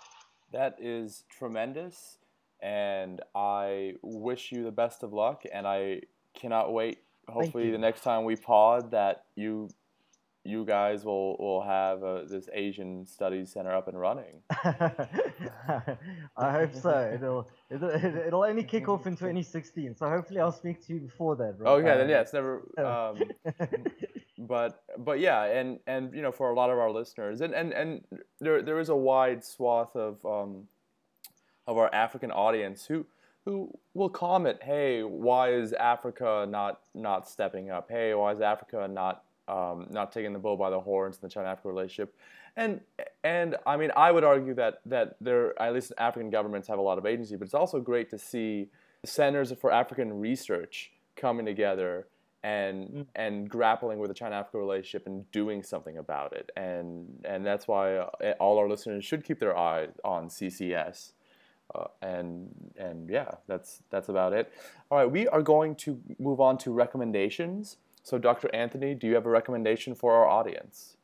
That 0.53 0.77
is 0.79 1.25
tremendous, 1.31 2.19
and 2.61 3.23
I 3.35 3.95
wish 4.03 4.53
you 4.53 4.65
the 4.65 4.71
best 4.71 5.03
of 5.03 5.13
luck. 5.15 5.45
And 5.51 5.67
I 5.67 6.03
cannot 6.35 6.73
wait. 6.73 6.99
Hopefully, 7.27 7.71
the 7.71 7.79
next 7.79 8.03
time 8.03 8.25
we 8.25 8.37
pod, 8.37 8.91
that 8.91 9.25
you 9.35 9.71
you 10.45 10.65
guys 10.65 11.05
will 11.05 11.37
will 11.39 11.63
have 11.63 12.05
uh, 12.05 12.25
this 12.29 12.49
Asian 12.53 13.07
Studies 13.07 13.51
Center 13.51 13.75
up 13.75 13.89
and 13.89 13.99
running. 13.99 14.43
I 16.37 16.53
hope 16.53 16.75
so. 16.75 17.13
It'll, 17.15 17.49
it'll 17.71 17.91
it'll 17.91 18.45
only 18.45 18.63
kick 18.63 18.89
off 18.89 19.07
in 19.07 19.15
2016, 19.15 19.97
so 19.97 20.09
hopefully 20.09 20.41
I'll 20.41 20.53
speak 20.53 20.87
to 20.87 20.95
you 20.95 21.01
before 21.01 21.35
that. 21.37 21.55
Right? 21.59 21.71
Oh 21.71 21.79
yeah, 21.79 21.97
then 21.97 22.09
yeah, 22.09 22.21
it's 22.21 22.33
never. 22.33 22.63
Um, 22.85 23.19
but 24.39 24.83
but 24.99 25.21
yeah, 25.21 25.45
and 25.45 25.79
and 25.87 26.13
you 26.15 26.21
know 26.21 26.33
for 26.33 26.51
a 26.51 26.55
lot 26.55 26.71
of 26.71 26.79
our 26.79 26.91
listeners, 26.91 27.41
and 27.41 27.55
and 27.55 27.73
and 27.73 28.05
there 28.41 28.63
there 28.63 28.79
is 28.79 28.91
a 28.91 28.97
wide 28.97 29.45
swath 29.45 29.97
of 29.97 30.25
um, 30.27 30.69
of 31.67 31.79
our 31.79 31.93
African 31.95 32.31
audience 32.31 32.85
who 32.87 33.07
who 33.45 33.71
will 33.93 34.09
comment, 34.09 34.59
hey, 34.63 35.03
why 35.03 35.53
is 35.53 35.73
Africa 35.75 36.47
not 36.49 36.81
not 36.95 37.29
stepping 37.29 37.71
up? 37.71 37.91
Hey, 37.91 38.15
why 38.15 38.33
is 38.33 38.41
Africa 38.41 38.89
not 38.89 39.23
um, 39.49 39.87
not 39.91 40.13
taking 40.13 40.33
the 40.33 40.39
bull 40.39 40.57
by 40.57 40.71
the 40.71 40.81
horns 40.81 41.17
in 41.17 41.21
the 41.23 41.29
China-Africa 41.29 41.69
relationship. 41.69 42.15
And 42.57 42.81
and 43.25 43.57
I 43.67 43.77
mean, 43.77 43.91
I 43.97 44.13
would 44.13 44.25
argue 44.25 44.55
that 44.55 44.81
that 44.87 45.17
there 45.21 45.61
at 45.61 45.75
least 45.75 45.93
African 45.99 46.31
governments 46.31 46.69
have 46.69 46.79
a 46.79 46.83
lot 46.83 46.99
of 46.99 47.07
agency, 47.07 47.37
but 47.37 47.47
it's 47.47 47.55
also 47.55 47.81
great 47.81 48.11
to 48.11 48.19
see 48.19 48.71
centers 49.05 49.53
for 49.61 49.73
African 49.73 50.21
research 50.21 50.93
coming 51.17 51.47
together 51.47 52.07
and 52.45 52.89
mm. 52.89 53.07
and 53.17 53.49
grappling 53.49 53.99
with 53.99 54.09
the 54.09 54.15
China-Africa 54.15 54.59
relationship 54.59 55.07
and 55.07 55.29
doing 55.33 55.63
something 55.63 55.99
about 55.99 56.33
it. 56.33 56.51
And 56.57 57.25
and 57.25 57.45
that's 57.45 57.67
why 57.67 57.97
uh, 57.97 58.09
all 58.39 58.59
our 58.59 58.69
listeners 58.69 59.05
should 59.05 59.25
keep 59.25 59.41
their 59.41 59.57
eye 59.57 59.89
on 60.05 60.29
CCS. 60.29 61.13
Uh, 61.75 61.87
and 62.03 62.73
and 62.77 63.09
yeah, 63.09 63.33
that's 63.49 63.83
that's 63.91 64.09
about 64.09 64.33
it. 64.33 64.53
All 64.91 64.99
right, 64.99 65.11
we 65.11 65.27
are 65.27 65.43
going 65.43 65.75
to 65.77 66.01
move 66.19 66.41
on 66.41 66.59
to 66.59 66.71
recommendations. 66.71 67.79
So, 68.05 68.19
Dr. 68.19 68.55
Anthony, 68.55 68.95
do 68.95 69.07
you 69.07 69.15
have 69.15 69.25
a 69.25 69.31
recommendation 69.31 69.95
for 69.95 70.13
our 70.13 70.29
audience? 70.29 70.99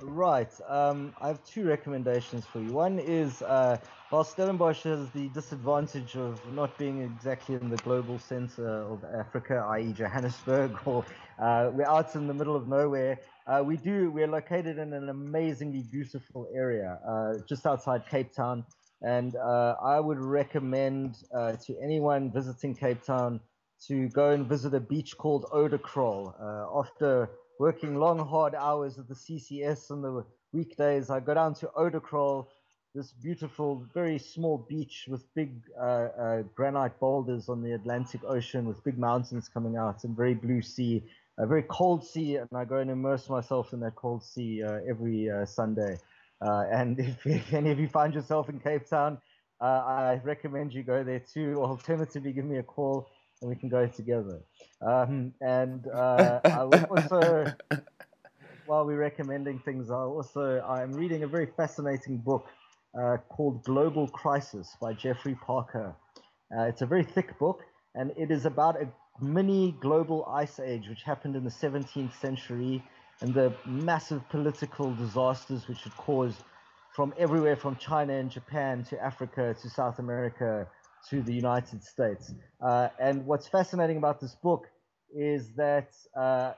Right. 0.00 0.50
Um, 0.66 1.14
I 1.20 1.28
have 1.28 1.44
two 1.44 1.68
recommendations 1.68 2.46
for 2.46 2.58
you. 2.58 2.72
One 2.72 2.98
is 2.98 3.42
uh, 3.42 3.76
while 4.08 4.24
Stellenbosch 4.24 4.84
has 4.84 5.10
the 5.10 5.28
disadvantage 5.28 6.16
of 6.16 6.40
not 6.54 6.76
being 6.78 7.02
exactly 7.02 7.54
in 7.56 7.68
the 7.68 7.76
global 7.76 8.18
center 8.18 8.66
of 8.66 9.04
Africa, 9.04 9.62
i.e., 9.72 9.92
Johannesburg, 9.92 10.78
or 10.86 11.04
uh, 11.38 11.70
we're 11.74 11.86
out 11.86 12.14
in 12.14 12.26
the 12.26 12.34
middle 12.34 12.56
of 12.56 12.66
nowhere, 12.66 13.20
uh, 13.46 13.62
we 13.62 13.76
do. 13.76 14.10
We're 14.10 14.26
located 14.26 14.78
in 14.78 14.94
an 14.94 15.10
amazingly 15.10 15.84
beautiful 15.92 16.48
area 16.54 16.98
uh, 17.06 17.34
just 17.46 17.66
outside 17.66 18.08
Cape 18.08 18.32
Town, 18.32 18.64
and 19.02 19.36
uh, 19.36 19.74
I 19.84 20.00
would 20.00 20.18
recommend 20.18 21.18
uh, 21.36 21.52
to 21.66 21.76
anyone 21.82 22.32
visiting 22.32 22.74
Cape 22.74 23.02
Town 23.02 23.38
to 23.88 24.08
go 24.08 24.30
and 24.30 24.46
visit 24.46 24.74
a 24.74 24.80
beach 24.80 25.16
called 25.16 25.44
Oudekraal. 25.52 26.34
Uh, 26.40 26.78
after 26.78 27.30
working 27.58 27.96
long, 27.96 28.18
hard 28.18 28.54
hours 28.54 28.98
at 28.98 29.08
the 29.08 29.14
CCS 29.14 29.90
on 29.90 30.02
the 30.02 30.24
weekdays, 30.52 31.10
I 31.10 31.20
go 31.20 31.34
down 31.34 31.54
to 31.54 31.66
Oudekraal, 31.68 32.46
this 32.94 33.12
beautiful, 33.12 33.86
very 33.94 34.18
small 34.18 34.66
beach 34.68 35.06
with 35.08 35.32
big 35.34 35.62
uh, 35.80 35.84
uh, 35.84 36.42
granite 36.54 36.98
boulders 37.00 37.48
on 37.48 37.62
the 37.62 37.72
Atlantic 37.72 38.20
Ocean, 38.24 38.66
with 38.66 38.84
big 38.84 38.98
mountains 38.98 39.48
coming 39.48 39.76
out 39.76 40.04
and 40.04 40.16
very 40.16 40.34
blue 40.34 40.60
sea, 40.60 41.02
a 41.38 41.46
very 41.46 41.62
cold 41.62 42.04
sea, 42.04 42.36
and 42.36 42.48
I 42.54 42.64
go 42.64 42.78
and 42.78 42.90
immerse 42.90 43.30
myself 43.30 43.72
in 43.72 43.80
that 43.80 43.94
cold 43.94 44.22
sea 44.22 44.62
uh, 44.62 44.80
every 44.88 45.30
uh, 45.30 45.46
Sunday. 45.46 45.98
Uh, 46.42 46.64
and 46.70 46.98
if, 47.00 47.26
if, 47.26 47.54
any 47.54 47.70
of 47.70 47.78
you 47.78 47.88
find 47.88 48.12
yourself 48.12 48.50
in 48.50 48.60
Cape 48.60 48.86
Town, 48.88 49.18
I 49.62 50.18
recommend 50.24 50.72
you 50.72 50.82
go 50.82 51.04
there 51.04 51.20
too. 51.20 51.56
Alternatively, 51.62 52.32
give 52.32 52.46
me 52.46 52.56
a 52.56 52.62
call 52.62 53.10
and 53.40 53.48
we 53.50 53.56
can 53.56 53.68
go 53.68 53.86
together. 53.86 54.40
Um, 54.80 55.32
and 55.40 55.86
uh, 55.86 56.40
I 56.44 56.64
will 56.64 56.84
also, 56.90 57.46
while 58.66 58.84
we're 58.84 58.98
recommending 58.98 59.58
things, 59.60 59.90
I 59.90 59.94
also 59.94 60.60
I'm 60.60 60.92
reading 60.92 61.22
a 61.22 61.26
very 61.26 61.46
fascinating 61.56 62.18
book 62.18 62.46
uh, 62.98 63.18
called 63.28 63.64
Global 63.64 64.08
Crisis 64.08 64.76
by 64.80 64.92
Geoffrey 64.92 65.34
Parker. 65.34 65.94
Uh, 66.56 66.62
it's 66.62 66.82
a 66.82 66.86
very 66.86 67.04
thick 67.04 67.38
book, 67.38 67.62
and 67.94 68.12
it 68.16 68.30
is 68.30 68.46
about 68.46 68.80
a 68.80 68.88
mini 69.22 69.76
global 69.80 70.24
ice 70.26 70.58
age 70.58 70.88
which 70.88 71.02
happened 71.02 71.36
in 71.36 71.44
the 71.44 71.50
17th 71.50 72.14
century 72.20 72.82
and 73.20 73.34
the 73.34 73.52
massive 73.66 74.26
political 74.30 74.94
disasters 74.94 75.68
which 75.68 75.84
it 75.86 75.94
caused 75.96 76.42
from 76.94 77.12
everywhere 77.18 77.54
from 77.54 77.76
China 77.76 78.14
and 78.14 78.30
Japan 78.30 78.82
to 78.84 78.98
Africa 79.02 79.54
to 79.60 79.70
South 79.70 79.98
America 79.98 80.66
to 81.08 81.22
the 81.22 81.32
United 81.32 81.82
States. 81.82 82.32
Uh, 82.60 82.88
and 82.98 83.24
what's 83.26 83.48
fascinating 83.48 83.96
about 83.96 84.20
this 84.20 84.34
book 84.34 84.66
is 85.14 85.50
that 85.56 85.90
uh, 86.16 86.52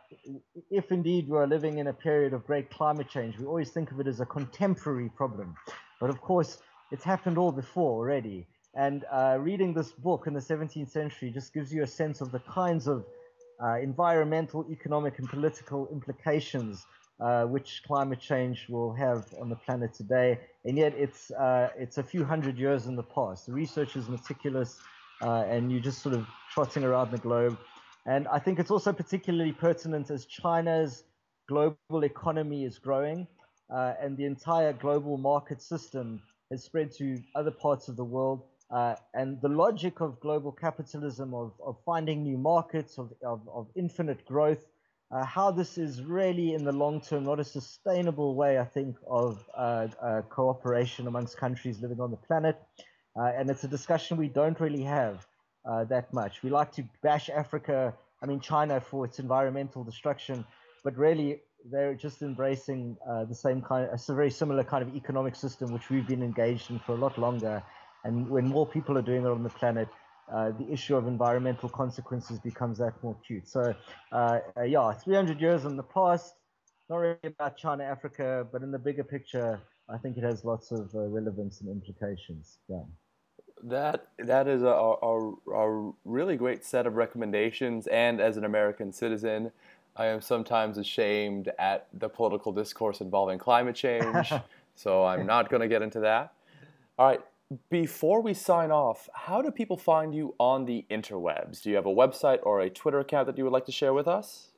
if 0.71 0.93
indeed 0.93 1.29
we 1.29 1.37
are 1.39 1.47
living 1.47 1.79
in 1.79 1.87
a 1.87 1.93
period 1.93 2.33
of 2.33 2.47
great 2.47 2.71
climate 2.71 3.09
change, 3.09 3.39
we 3.39 3.47
always 3.47 3.71
think 3.71 3.91
of 3.91 4.01
it 4.01 4.07
as 4.07 4.21
a 4.21 4.27
contemporary 4.27 5.09
problem. 5.09 5.55
But 6.01 6.11
of 6.11 6.21
course, 6.21 6.59
it's 6.91 7.05
happened 7.05 7.39
all 7.39 7.53
before 7.53 7.93
already. 7.93 8.47
And 8.75 9.05
uh, 9.11 9.39
reading 9.41 9.75
this 9.75 9.93
book 9.93 10.27
in 10.27 10.35
the 10.35 10.41
17th 10.41 10.91
century 10.91 11.31
just 11.31 11.53
gives 11.53 11.73
you 11.73 11.83
a 11.83 11.87
sense 11.87 12.21
of 12.21 12.33
the 12.33 12.41
kinds 12.41 12.87
of 12.87 13.05
uh, 13.63 13.79
environmental, 13.79 14.67
economic, 14.71 15.19
and 15.19 15.29
political 15.29 15.89
implications 15.89 16.85
uh, 17.23 17.45
which 17.45 17.83
climate 17.87 18.19
change 18.21 18.67
will 18.69 18.93
have 18.93 19.33
on 19.41 19.49
the 19.49 19.55
planet 19.55 19.95
today, 19.95 20.41
and 20.65 20.77
yet 20.77 20.93
it's 20.97 21.31
uh, 21.31 21.69
it's 21.79 21.99
a 21.99 22.03
few 22.03 22.25
hundred 22.25 22.59
years 22.59 22.87
in 22.87 22.97
the 22.97 23.03
past. 23.03 23.47
The 23.47 23.53
research 23.53 23.97
is 23.97 24.09
meticulous, 24.09 24.81
uh, 25.23 25.45
and 25.53 25.71
you're 25.71 25.81
just 25.81 26.03
sort 26.03 26.17
of 26.17 26.27
trotting 26.53 26.83
around 26.83 27.13
the 27.13 27.19
globe. 27.19 27.57
And 28.07 28.27
I 28.27 28.41
think 28.41 28.59
it's 28.59 28.73
also 28.73 28.93
particularly 28.93 29.53
pertinent 29.53 30.11
as 30.11 30.27
China's 30.27 31.05
global 31.49 32.03
economy 32.03 32.65
is 32.65 32.79
growing, 32.79 33.29
uh, 33.71 33.95
and 34.01 34.17
the 34.17 34.25
entire 34.25 34.73
global 34.73 35.17
market 35.17 35.63
system 35.63 36.21
has 36.51 36.65
spread 36.65 36.91
to 36.99 37.23
other 37.37 37.53
parts 37.53 37.87
of 37.87 37.95
the 37.97 38.05
world. 38.05 38.43
Uh, 38.69 38.97
and 39.15 39.41
the 39.43 39.49
logic 39.49 40.01
of 40.01 40.19
global 40.19 40.51
capitalism, 40.51 41.35
of, 41.35 41.53
of 41.65 41.77
finding 41.85 42.23
new 42.23 42.39
markets, 42.39 42.99
of, 42.99 43.13
of, 43.25 43.47
of 43.53 43.69
infinite 43.77 44.25
growth, 44.25 44.65
uh, 45.13 45.25
how 45.25 45.51
this 45.51 45.77
is 45.77 46.03
really 46.03 46.55
in 46.55 46.65
the 46.65 46.73
long 46.73 47.01
term 47.01 47.25
not 47.25 47.39
a 47.39 47.45
sustainable 47.45 48.35
way, 48.35 48.59
I 48.59 48.65
think, 48.65 48.97
of 49.07 49.45
uh, 49.57 49.89
uh, 50.03 50.23
cooperation 50.23 51.07
amongst 51.07 51.37
countries 51.37 51.81
living 51.81 52.01
on 52.01 52.11
the 52.11 52.17
planet. 52.17 52.61
Uh, 53.15 53.25
and 53.37 53.51
it's 53.51 53.63
a 53.65 53.69
discussion 53.69 54.17
we 54.17 54.29
don't 54.29 54.59
really 54.59 54.83
have 54.83 55.27
uh, 55.69 55.85
that 55.85 56.13
much. 56.15 56.43
We 56.43 56.49
like 56.49 56.73
to 56.73 56.85
bash 57.03 57.29
Africa, 57.29 57.95
I 58.23 58.27
mean, 58.27 58.41
China 58.41 58.81
for 58.81 59.05
its 59.05 59.19
environmental 59.19 59.85
destruction, 59.85 60.47
but 60.83 60.97
really 60.97 61.43
they're 61.71 61.95
just 61.95 62.23
embracing 62.23 62.97
uh, 63.07 63.25
the 63.27 63.35
same 63.35 63.61
kind, 63.61 63.89
of, 63.89 64.01
a 64.09 64.15
very 64.15 64.31
similar 64.31 64.65
kind 64.65 64.83
of 64.83 64.97
economic 64.97 65.37
system 65.37 65.73
which 65.73 65.91
we've 65.91 66.09
been 66.09 66.23
engaged 66.23 66.71
in 66.71 66.79
for 66.79 66.93
a 66.93 66.99
lot 66.99 67.19
longer. 67.19 67.63
And 68.05 68.29
when 68.31 68.49
more 68.49 68.67
people 68.67 68.97
are 68.97 69.03
doing 69.03 69.25
it 69.25 69.29
on 69.29 69.43
the 69.43 69.51
planet, 69.51 69.89
uh, 70.31 70.51
the 70.59 70.71
issue 70.71 70.97
of 70.97 71.07
environmental 71.07 71.69
consequences 71.69 72.39
becomes 72.39 72.79
that 72.79 72.95
more 73.03 73.17
acute. 73.23 73.49
So, 73.49 73.75
uh, 74.13 74.39
uh, 74.57 74.63
yeah, 74.63 74.93
300 74.93 75.41
years 75.41 75.65
in 75.65 75.77
the 75.77 75.83
past, 75.83 76.35
not 76.89 76.97
really 76.99 77.19
about 77.25 77.57
China, 77.57 77.85
Africa, 77.85 78.47
but 78.53 78.63
in 78.63 78.71
the 78.71 78.79
bigger 78.79 79.05
picture, 79.05 79.61
I 79.89 79.99
think 79.99 80.17
it 80.17 80.25
has 80.25 80.45
lots 80.45 80.71
of 80.71 80.95
uh, 80.95 81.01
relevance 81.09 81.61
and 81.61 81.71
implications. 81.71 82.59
Yeah. 82.69 82.83
That 83.65 84.09
that 84.19 84.49
is 84.49 84.63
a, 84.63 84.67
a, 84.67 85.35
a 85.53 85.93
really 86.05 86.37
great 86.37 86.65
set 86.65 86.87
of 86.87 86.97
recommendations, 86.97 87.87
and 87.87 88.21
as 88.21 88.37
an 88.37 88.45
American 88.45 88.93
citizen, 88.93 89.53
I 89.97 90.07
am 90.07 90.21
sometimes 90.21 90.79
ashamed 90.79 91.53
at 91.59 91.87
the 91.93 92.09
political 92.09 92.51
discourse 92.53 93.01
involving 93.01 93.39
climate 93.39 93.77
change. 93.77 94.33
so 94.75 95.05
I'm 95.05 95.27
not 95.27 95.49
going 95.49 95.61
to 95.61 95.69
get 95.69 95.83
into 95.83 96.01
that. 96.01 96.33
All 96.99 97.07
right, 97.07 97.21
before 97.71 98.21
we 98.21 98.35
sign 98.35 98.71
off, 98.71 99.09
how 99.15 99.43
do 99.43 99.51
people 99.51 99.77
find 99.77 100.15
you 100.15 100.35
on 100.39 100.65
the 100.65 100.87
interwebs? 100.91 101.63
Do 101.63 101.71
you 101.71 101.77
have 101.77 101.87
a 101.87 101.95
website 101.95 102.39
or 102.43 102.61
a 102.61 102.71
Twitter 102.71 103.01
account 103.01 103.27
that 103.27 103.39
you 103.39 103.45
would 103.45 103.53
like 103.53 103.67
to 103.67 103.73
share 103.73 103.93
with 103.93 104.07
us? 104.09 104.53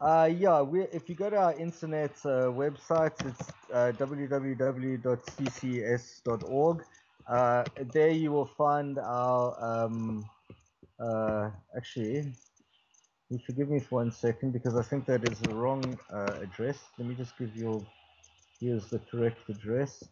Uh, 0.00 0.30
yeah, 0.36 0.64
if 0.92 1.08
you 1.08 1.14
go 1.14 1.28
to 1.30 1.36
our 1.36 1.54
internet 1.54 2.10
uh, 2.24 2.50
website, 2.50 3.14
it's 3.26 3.50
uh, 3.72 3.92
www.ccs.org. 3.98 4.44
Uh, 7.28 7.64
there 7.92 8.10
you 8.10 8.32
will 8.32 8.46
find 8.46 8.98
our. 8.98 9.56
Um, 9.62 10.24
uh, 10.98 11.50
actually, 11.76 12.32
you 13.30 13.38
forgive 13.46 13.68
me 13.68 13.80
for 13.80 13.96
one 13.96 14.10
second 14.12 14.52
because 14.52 14.76
I 14.76 14.82
think 14.82 15.06
that 15.06 15.28
is 15.28 15.38
the 15.40 15.54
wrong 15.54 15.98
uh, 16.12 16.38
address. 16.40 16.78
Let 16.98 17.08
me 17.08 17.14
just 17.14 17.38
give 17.38 17.54
you. 17.54 17.86
Here's 18.60 18.86
the 18.86 18.98
correct 18.98 19.48
address. 19.48 20.04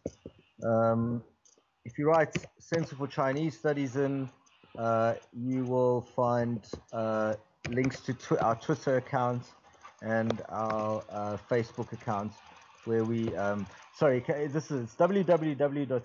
Um, 0.63 1.23
if 1.85 1.97
you 1.97 2.07
write 2.07 2.35
Center 2.59 2.95
for 2.95 3.07
Chinese 3.07 3.57
Studies 3.57 3.95
in, 3.95 4.29
uh, 4.77 5.15
you 5.33 5.63
will 5.65 6.01
find 6.01 6.65
uh, 6.93 7.35
links 7.69 8.01
to 8.01 8.13
tw- 8.13 8.41
our 8.41 8.55
Twitter 8.55 8.97
account 8.97 9.43
and 10.01 10.41
our 10.49 11.03
uh, 11.09 11.37
Facebook 11.49 11.91
account, 11.93 12.33
where 12.85 13.03
we 13.03 13.35
um, 13.35 13.67
sorry, 13.95 14.19
this 14.19 14.71
is 14.71 14.95
www.ccs.org.za. 14.95 15.97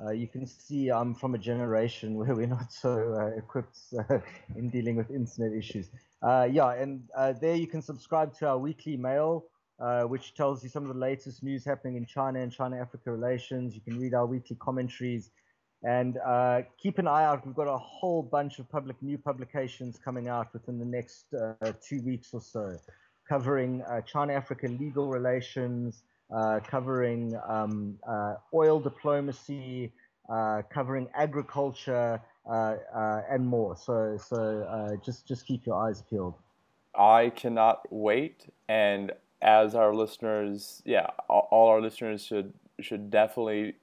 Uh, 0.00 0.10
you 0.10 0.28
can 0.28 0.46
see 0.46 0.90
I'm 0.90 1.12
from 1.14 1.34
a 1.34 1.38
generation 1.38 2.14
where 2.14 2.34
we're 2.34 2.46
not 2.46 2.72
so 2.72 3.14
uh, 3.14 3.36
equipped 3.36 3.78
uh, 3.98 4.18
in 4.56 4.70
dealing 4.70 4.96
with 4.96 5.10
internet 5.10 5.52
issues. 5.52 5.90
Uh, 6.22 6.48
yeah, 6.50 6.72
and 6.72 7.08
uh, 7.16 7.32
there 7.32 7.54
you 7.54 7.66
can 7.66 7.82
subscribe 7.82 8.34
to 8.38 8.48
our 8.48 8.58
weekly 8.58 8.96
mail, 8.96 9.44
uh, 9.80 10.02
which 10.02 10.34
tells 10.34 10.62
you 10.62 10.68
some 10.68 10.84
of 10.84 10.92
the 10.94 11.00
latest 11.00 11.42
news 11.42 11.64
happening 11.64 11.96
in 11.96 12.06
China 12.06 12.40
and 12.40 12.52
China 12.52 12.80
Africa 12.80 13.10
relations. 13.10 13.74
You 13.74 13.80
can 13.80 13.98
read 14.00 14.14
our 14.14 14.26
weekly 14.26 14.56
commentaries. 14.56 15.30
And 15.84 16.18
keep 16.82 16.98
an 16.98 17.06
eye 17.06 17.24
out. 17.24 17.46
We've 17.46 17.54
got 17.54 17.68
a 17.68 17.78
whole 17.78 18.20
bunch 18.20 18.58
of 18.58 18.68
public 18.68 19.00
new 19.00 19.16
publications 19.16 19.96
coming 20.04 20.26
out 20.26 20.52
within 20.52 20.76
the 20.76 20.84
next 20.84 21.26
two 21.80 22.02
weeks 22.02 22.30
or 22.32 22.40
so, 22.40 22.76
covering 23.28 23.84
China 24.04 24.32
Africa 24.32 24.66
legal 24.66 25.06
relations, 25.06 26.02
uh, 26.34 26.60
covering 26.60 27.38
um, 27.48 27.98
uh, 28.06 28.34
oil 28.52 28.78
diplomacy, 28.80 29.92
uh, 30.28 30.62
covering 30.68 31.08
agriculture, 31.14 32.20
uh, 32.46 32.76
uh, 32.94 33.22
and 33.30 33.46
more. 33.46 33.76
So, 33.76 34.18
so 34.18 34.98
just 35.04 35.26
just 35.26 35.46
keep 35.46 35.64
your 35.66 35.76
eyes 35.76 36.02
peeled. 36.02 36.34
I 36.94 37.30
cannot 37.30 37.90
wait, 37.90 38.46
and 38.68 39.12
as 39.40 39.74
our 39.74 39.94
listeners, 39.94 40.82
yeah, 40.84 41.08
all 41.28 41.68
our 41.68 41.80
listeners 41.80 42.24
should 42.24 42.52
should 42.80 43.10
definitely 43.10 43.74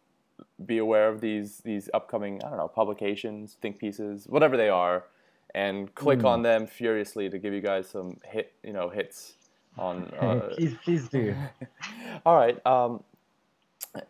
be 0.65 0.77
aware 0.77 1.07
of 1.09 1.21
these 1.21 1.59
these 1.59 1.89
upcoming 1.93 2.41
I 2.43 2.49
don't 2.49 2.57
know 2.57 2.67
publications, 2.67 3.57
think 3.61 3.79
pieces, 3.79 4.25
whatever 4.27 4.57
they 4.57 4.69
are, 4.69 5.05
and 5.53 5.93
click 5.95 6.19
mm. 6.19 6.25
on 6.25 6.41
them 6.41 6.67
furiously 6.67 7.29
to 7.29 7.37
give 7.37 7.53
you 7.53 7.61
guys 7.61 7.87
some 7.89 8.17
hit 8.25 8.53
you 8.63 8.73
know 8.73 8.89
hits 8.89 9.33
on. 9.77 10.11
Uh, 10.19 10.49
please, 10.55 10.75
please 10.83 11.09
do. 11.09 11.35
all 12.25 12.35
right. 12.35 12.65
Um, 12.65 13.03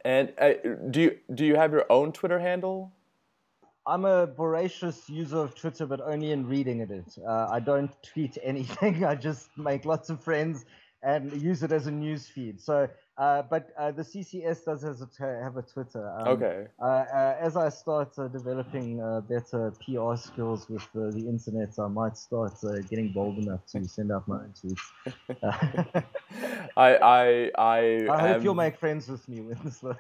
and 0.04 0.34
uh, 0.40 0.54
do 0.90 1.02
you 1.02 1.18
do 1.34 1.46
you 1.46 1.56
have 1.56 1.72
your 1.72 1.86
own 1.92 2.12
Twitter 2.12 2.40
handle? 2.40 2.92
I'm 3.88 4.06
a 4.06 4.26
voracious 4.26 5.08
user 5.08 5.38
of 5.38 5.54
Twitter, 5.54 5.86
but 5.86 6.02
only 6.02 6.32
in 6.32 6.48
reading 6.48 6.80
it. 6.80 6.92
Uh, 7.24 7.48
I 7.52 7.60
don't 7.60 7.92
tweet 8.02 8.38
anything. 8.42 9.06
I 9.12 9.14
just 9.14 9.56
make 9.58 9.86
lots 9.86 10.10
of 10.10 10.24
friends 10.24 10.66
and 11.06 11.42
use 11.42 11.64
it 11.64 11.72
as 11.72 11.88
a 11.88 11.92
news 11.92 12.28
feed. 12.28 12.60
So 12.60 12.90
uh, 13.18 13.44
but 13.44 13.70
uh, 13.78 13.92
the 13.92 14.02
CCS 14.02 14.66
does 14.66 14.84
has 14.84 15.02
a 15.02 15.08
have 15.42 15.56
a 15.56 15.62
Twitter. 15.62 16.14
Um, 16.20 16.28
okay. 16.28 16.68
Uh, 16.82 16.86
uh 16.86 17.38
as 17.40 17.56
I 17.56 17.70
start 17.70 18.18
uh, 18.18 18.28
developing 18.28 19.02
uh, 19.02 19.22
better 19.22 19.72
PR 19.86 20.18
skills 20.18 20.68
with 20.68 20.86
the 20.94 21.26
internet, 21.30 21.80
I 21.80 21.88
might 21.88 22.18
start 22.18 22.56
getting 22.90 23.10
bold 23.10 23.38
enough 23.38 23.66
to 23.68 23.88
send 23.88 24.12
out 24.12 24.28
my 24.28 24.36
own 24.36 24.54
tweets. 24.60 24.86
I 26.76 26.96
I 26.98 27.52
I, 27.58 28.08
I 28.10 28.28
hope 28.28 28.44
you'll 28.44 28.54
make 28.54 28.78
friends 28.78 29.08
with 29.08 29.28
me, 29.30 29.40
Winslow. 29.40 29.96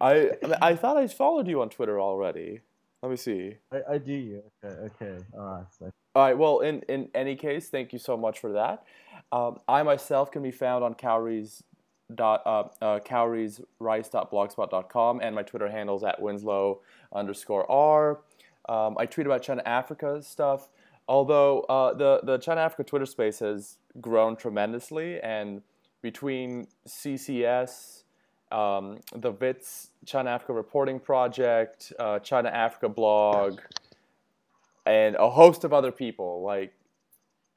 I 0.00 0.32
I 0.60 0.74
thought 0.74 0.96
I 0.96 1.06
followed 1.06 1.46
you 1.46 1.62
on 1.62 1.68
Twitter 1.68 2.00
already. 2.00 2.62
Let 3.02 3.10
me 3.10 3.16
see. 3.16 3.54
I, 3.70 3.94
I 3.94 3.98
do. 3.98 4.42
Okay. 4.64 4.74
Okay. 4.86 5.24
All 5.32 5.44
right. 5.44 5.66
So. 5.78 5.92
All 6.16 6.24
right. 6.24 6.36
Well, 6.36 6.60
in 6.60 6.82
in 6.88 7.08
any 7.14 7.36
case, 7.36 7.68
thank 7.68 7.92
you 7.92 8.00
so 8.00 8.16
much 8.16 8.40
for 8.40 8.52
that. 8.52 8.82
Um, 9.30 9.58
I 9.68 9.82
myself 9.82 10.30
can 10.30 10.42
be 10.42 10.50
found 10.50 10.82
on 10.84 10.94
Cowries 10.94 11.62
dot 12.14 12.40
uh, 12.46 12.64
uh, 12.80 13.00
cowriesrice.blogspot.com 13.00 15.20
and 15.22 15.34
my 15.34 15.42
Twitter 15.42 15.68
handles 15.68 16.02
at 16.04 16.22
Winslow 16.22 16.80
underscore 17.12 17.70
R. 17.70 18.20
Um, 18.68 18.96
I 18.98 19.04
tweet 19.06 19.26
about 19.26 19.42
China 19.42 19.62
Africa 19.66 20.22
stuff. 20.22 20.68
Although 21.06 21.60
uh, 21.62 21.94
the 21.94 22.20
the 22.22 22.38
China 22.38 22.60
Africa 22.60 22.84
Twitter 22.84 23.06
space 23.06 23.40
has 23.40 23.78
grown 24.00 24.36
tremendously, 24.36 25.20
and 25.20 25.62
between 26.02 26.68
CCS, 26.86 28.04
um, 28.52 29.00
the 29.14 29.32
Wits 29.32 29.90
China 30.04 30.30
Africa 30.30 30.52
Reporting 30.52 31.00
Project, 31.00 31.92
uh, 31.98 32.18
China 32.18 32.50
Africa 32.50 32.90
blog, 32.90 33.60
and 34.84 35.16
a 35.16 35.30
host 35.30 35.64
of 35.64 35.72
other 35.72 35.92
people 35.92 36.42
like 36.42 36.74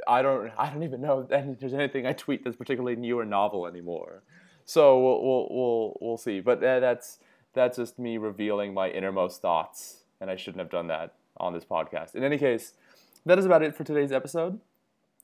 I 0.08 0.22
don't 0.22 0.52
I 0.58 0.70
don't 0.70 0.84
even 0.84 1.02
know 1.02 1.28
if 1.30 1.60
there's 1.60 1.74
anything 1.74 2.06
I 2.06 2.14
tweet 2.14 2.44
that's 2.44 2.56
particularly 2.56 2.96
new 2.96 3.20
or 3.20 3.26
novel 3.26 3.68
anymore. 3.68 4.24
So 4.66 5.00
we'll 5.00 5.22
we'll 5.22 5.48
we'll, 5.50 5.98
we'll 6.02 6.18
see. 6.18 6.40
But 6.40 6.62
that's 6.62 7.20
that's 7.54 7.78
just 7.78 8.00
me 8.00 8.18
revealing 8.18 8.74
my 8.74 8.90
innermost 8.90 9.42
thoughts, 9.42 10.04
and 10.20 10.30
I 10.30 10.36
shouldn't 10.36 10.60
have 10.60 10.70
done 10.70 10.88
that 10.88 11.14
on 11.38 11.54
this 11.54 11.66
podcast. 11.66 12.16
In 12.16 12.24
any 12.24 12.38
case, 12.38 12.74
that 13.26 13.38
is 13.38 13.46
about 13.46 13.64
it 13.64 13.76
for 13.76 13.84
today's 13.84 14.12
episode. 14.12 14.60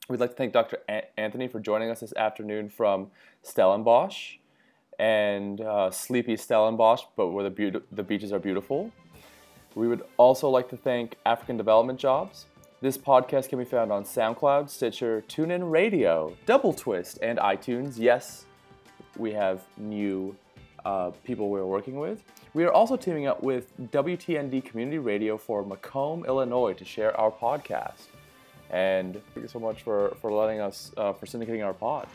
We'd 0.08 0.20
like 0.20 0.30
to 0.30 0.36
thank 0.36 0.54
Dr. 0.54 0.78
Anthony 1.18 1.48
for 1.48 1.60
joining 1.60 1.90
us 1.90 2.00
this 2.00 2.14
afternoon 2.14 2.70
from 2.70 3.10
Stellenbosch 3.42 4.36
and 4.98 5.60
uh, 5.60 5.90
sleepy 5.90 6.36
Stellenbosch, 6.36 7.02
but 7.14 7.28
where 7.28 7.44
the, 7.44 7.50
be- 7.50 7.80
the 7.92 8.02
beaches 8.02 8.32
are 8.32 8.38
beautiful. 8.38 8.90
We 9.74 9.86
would 9.86 10.02
also 10.16 10.48
like 10.48 10.70
to 10.70 10.76
thank 10.76 11.16
African 11.26 11.56
Development 11.56 11.98
Jobs. 11.98 12.46
This 12.80 12.96
podcast 12.96 13.48
can 13.48 13.58
be 13.58 13.64
found 13.64 13.90
on 13.90 14.04
SoundCloud, 14.04 14.70
Stitcher, 14.70 15.24
TuneIn 15.26 15.68
Radio, 15.68 16.36
Double 16.46 16.72
Twist, 16.72 17.18
and 17.20 17.36
iTunes. 17.40 17.94
Yes, 17.98 18.44
we 19.16 19.32
have 19.32 19.62
new 19.76 20.36
uh, 20.84 21.10
people 21.24 21.50
we're 21.50 21.66
working 21.66 21.98
with. 21.98 22.22
We 22.54 22.62
are 22.62 22.72
also 22.72 22.96
teaming 22.96 23.26
up 23.26 23.42
with 23.42 23.76
WTND 23.90 24.64
Community 24.64 24.98
Radio 24.98 25.36
for 25.36 25.64
Macomb, 25.64 26.24
Illinois 26.24 26.72
to 26.74 26.84
share 26.84 27.18
our 27.20 27.32
podcast. 27.32 28.06
And 28.70 29.14
thank 29.34 29.42
you 29.42 29.48
so 29.48 29.58
much 29.58 29.82
for, 29.82 30.16
for 30.20 30.30
letting 30.30 30.60
us, 30.60 30.92
uh, 30.96 31.12
for 31.12 31.26
syndicating 31.26 31.66
our 31.66 31.74
pod. 31.74 32.06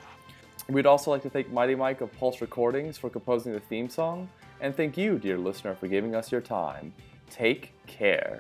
We'd 0.70 0.86
also 0.86 1.11
like 1.11 1.24
to 1.24 1.30
thank 1.30 1.51
Mighty 1.51 1.76
Mike 1.76 1.99
of 1.99 2.09
Pulse 2.18 2.39
Recordings 2.39 2.97
for 2.97 3.09
composing 3.09 3.51
the 3.51 3.59
theme 3.59 3.89
song. 3.89 4.30
And 4.61 4.74
thank 4.74 4.95
you, 4.95 5.20
dear 5.20 5.38
listener, 5.38 5.76
for 5.76 5.89
giving 5.89 6.16
us 6.16 6.32
your 6.32 6.39
time. 6.39 6.93
Take 7.30 7.74
care. 7.86 8.39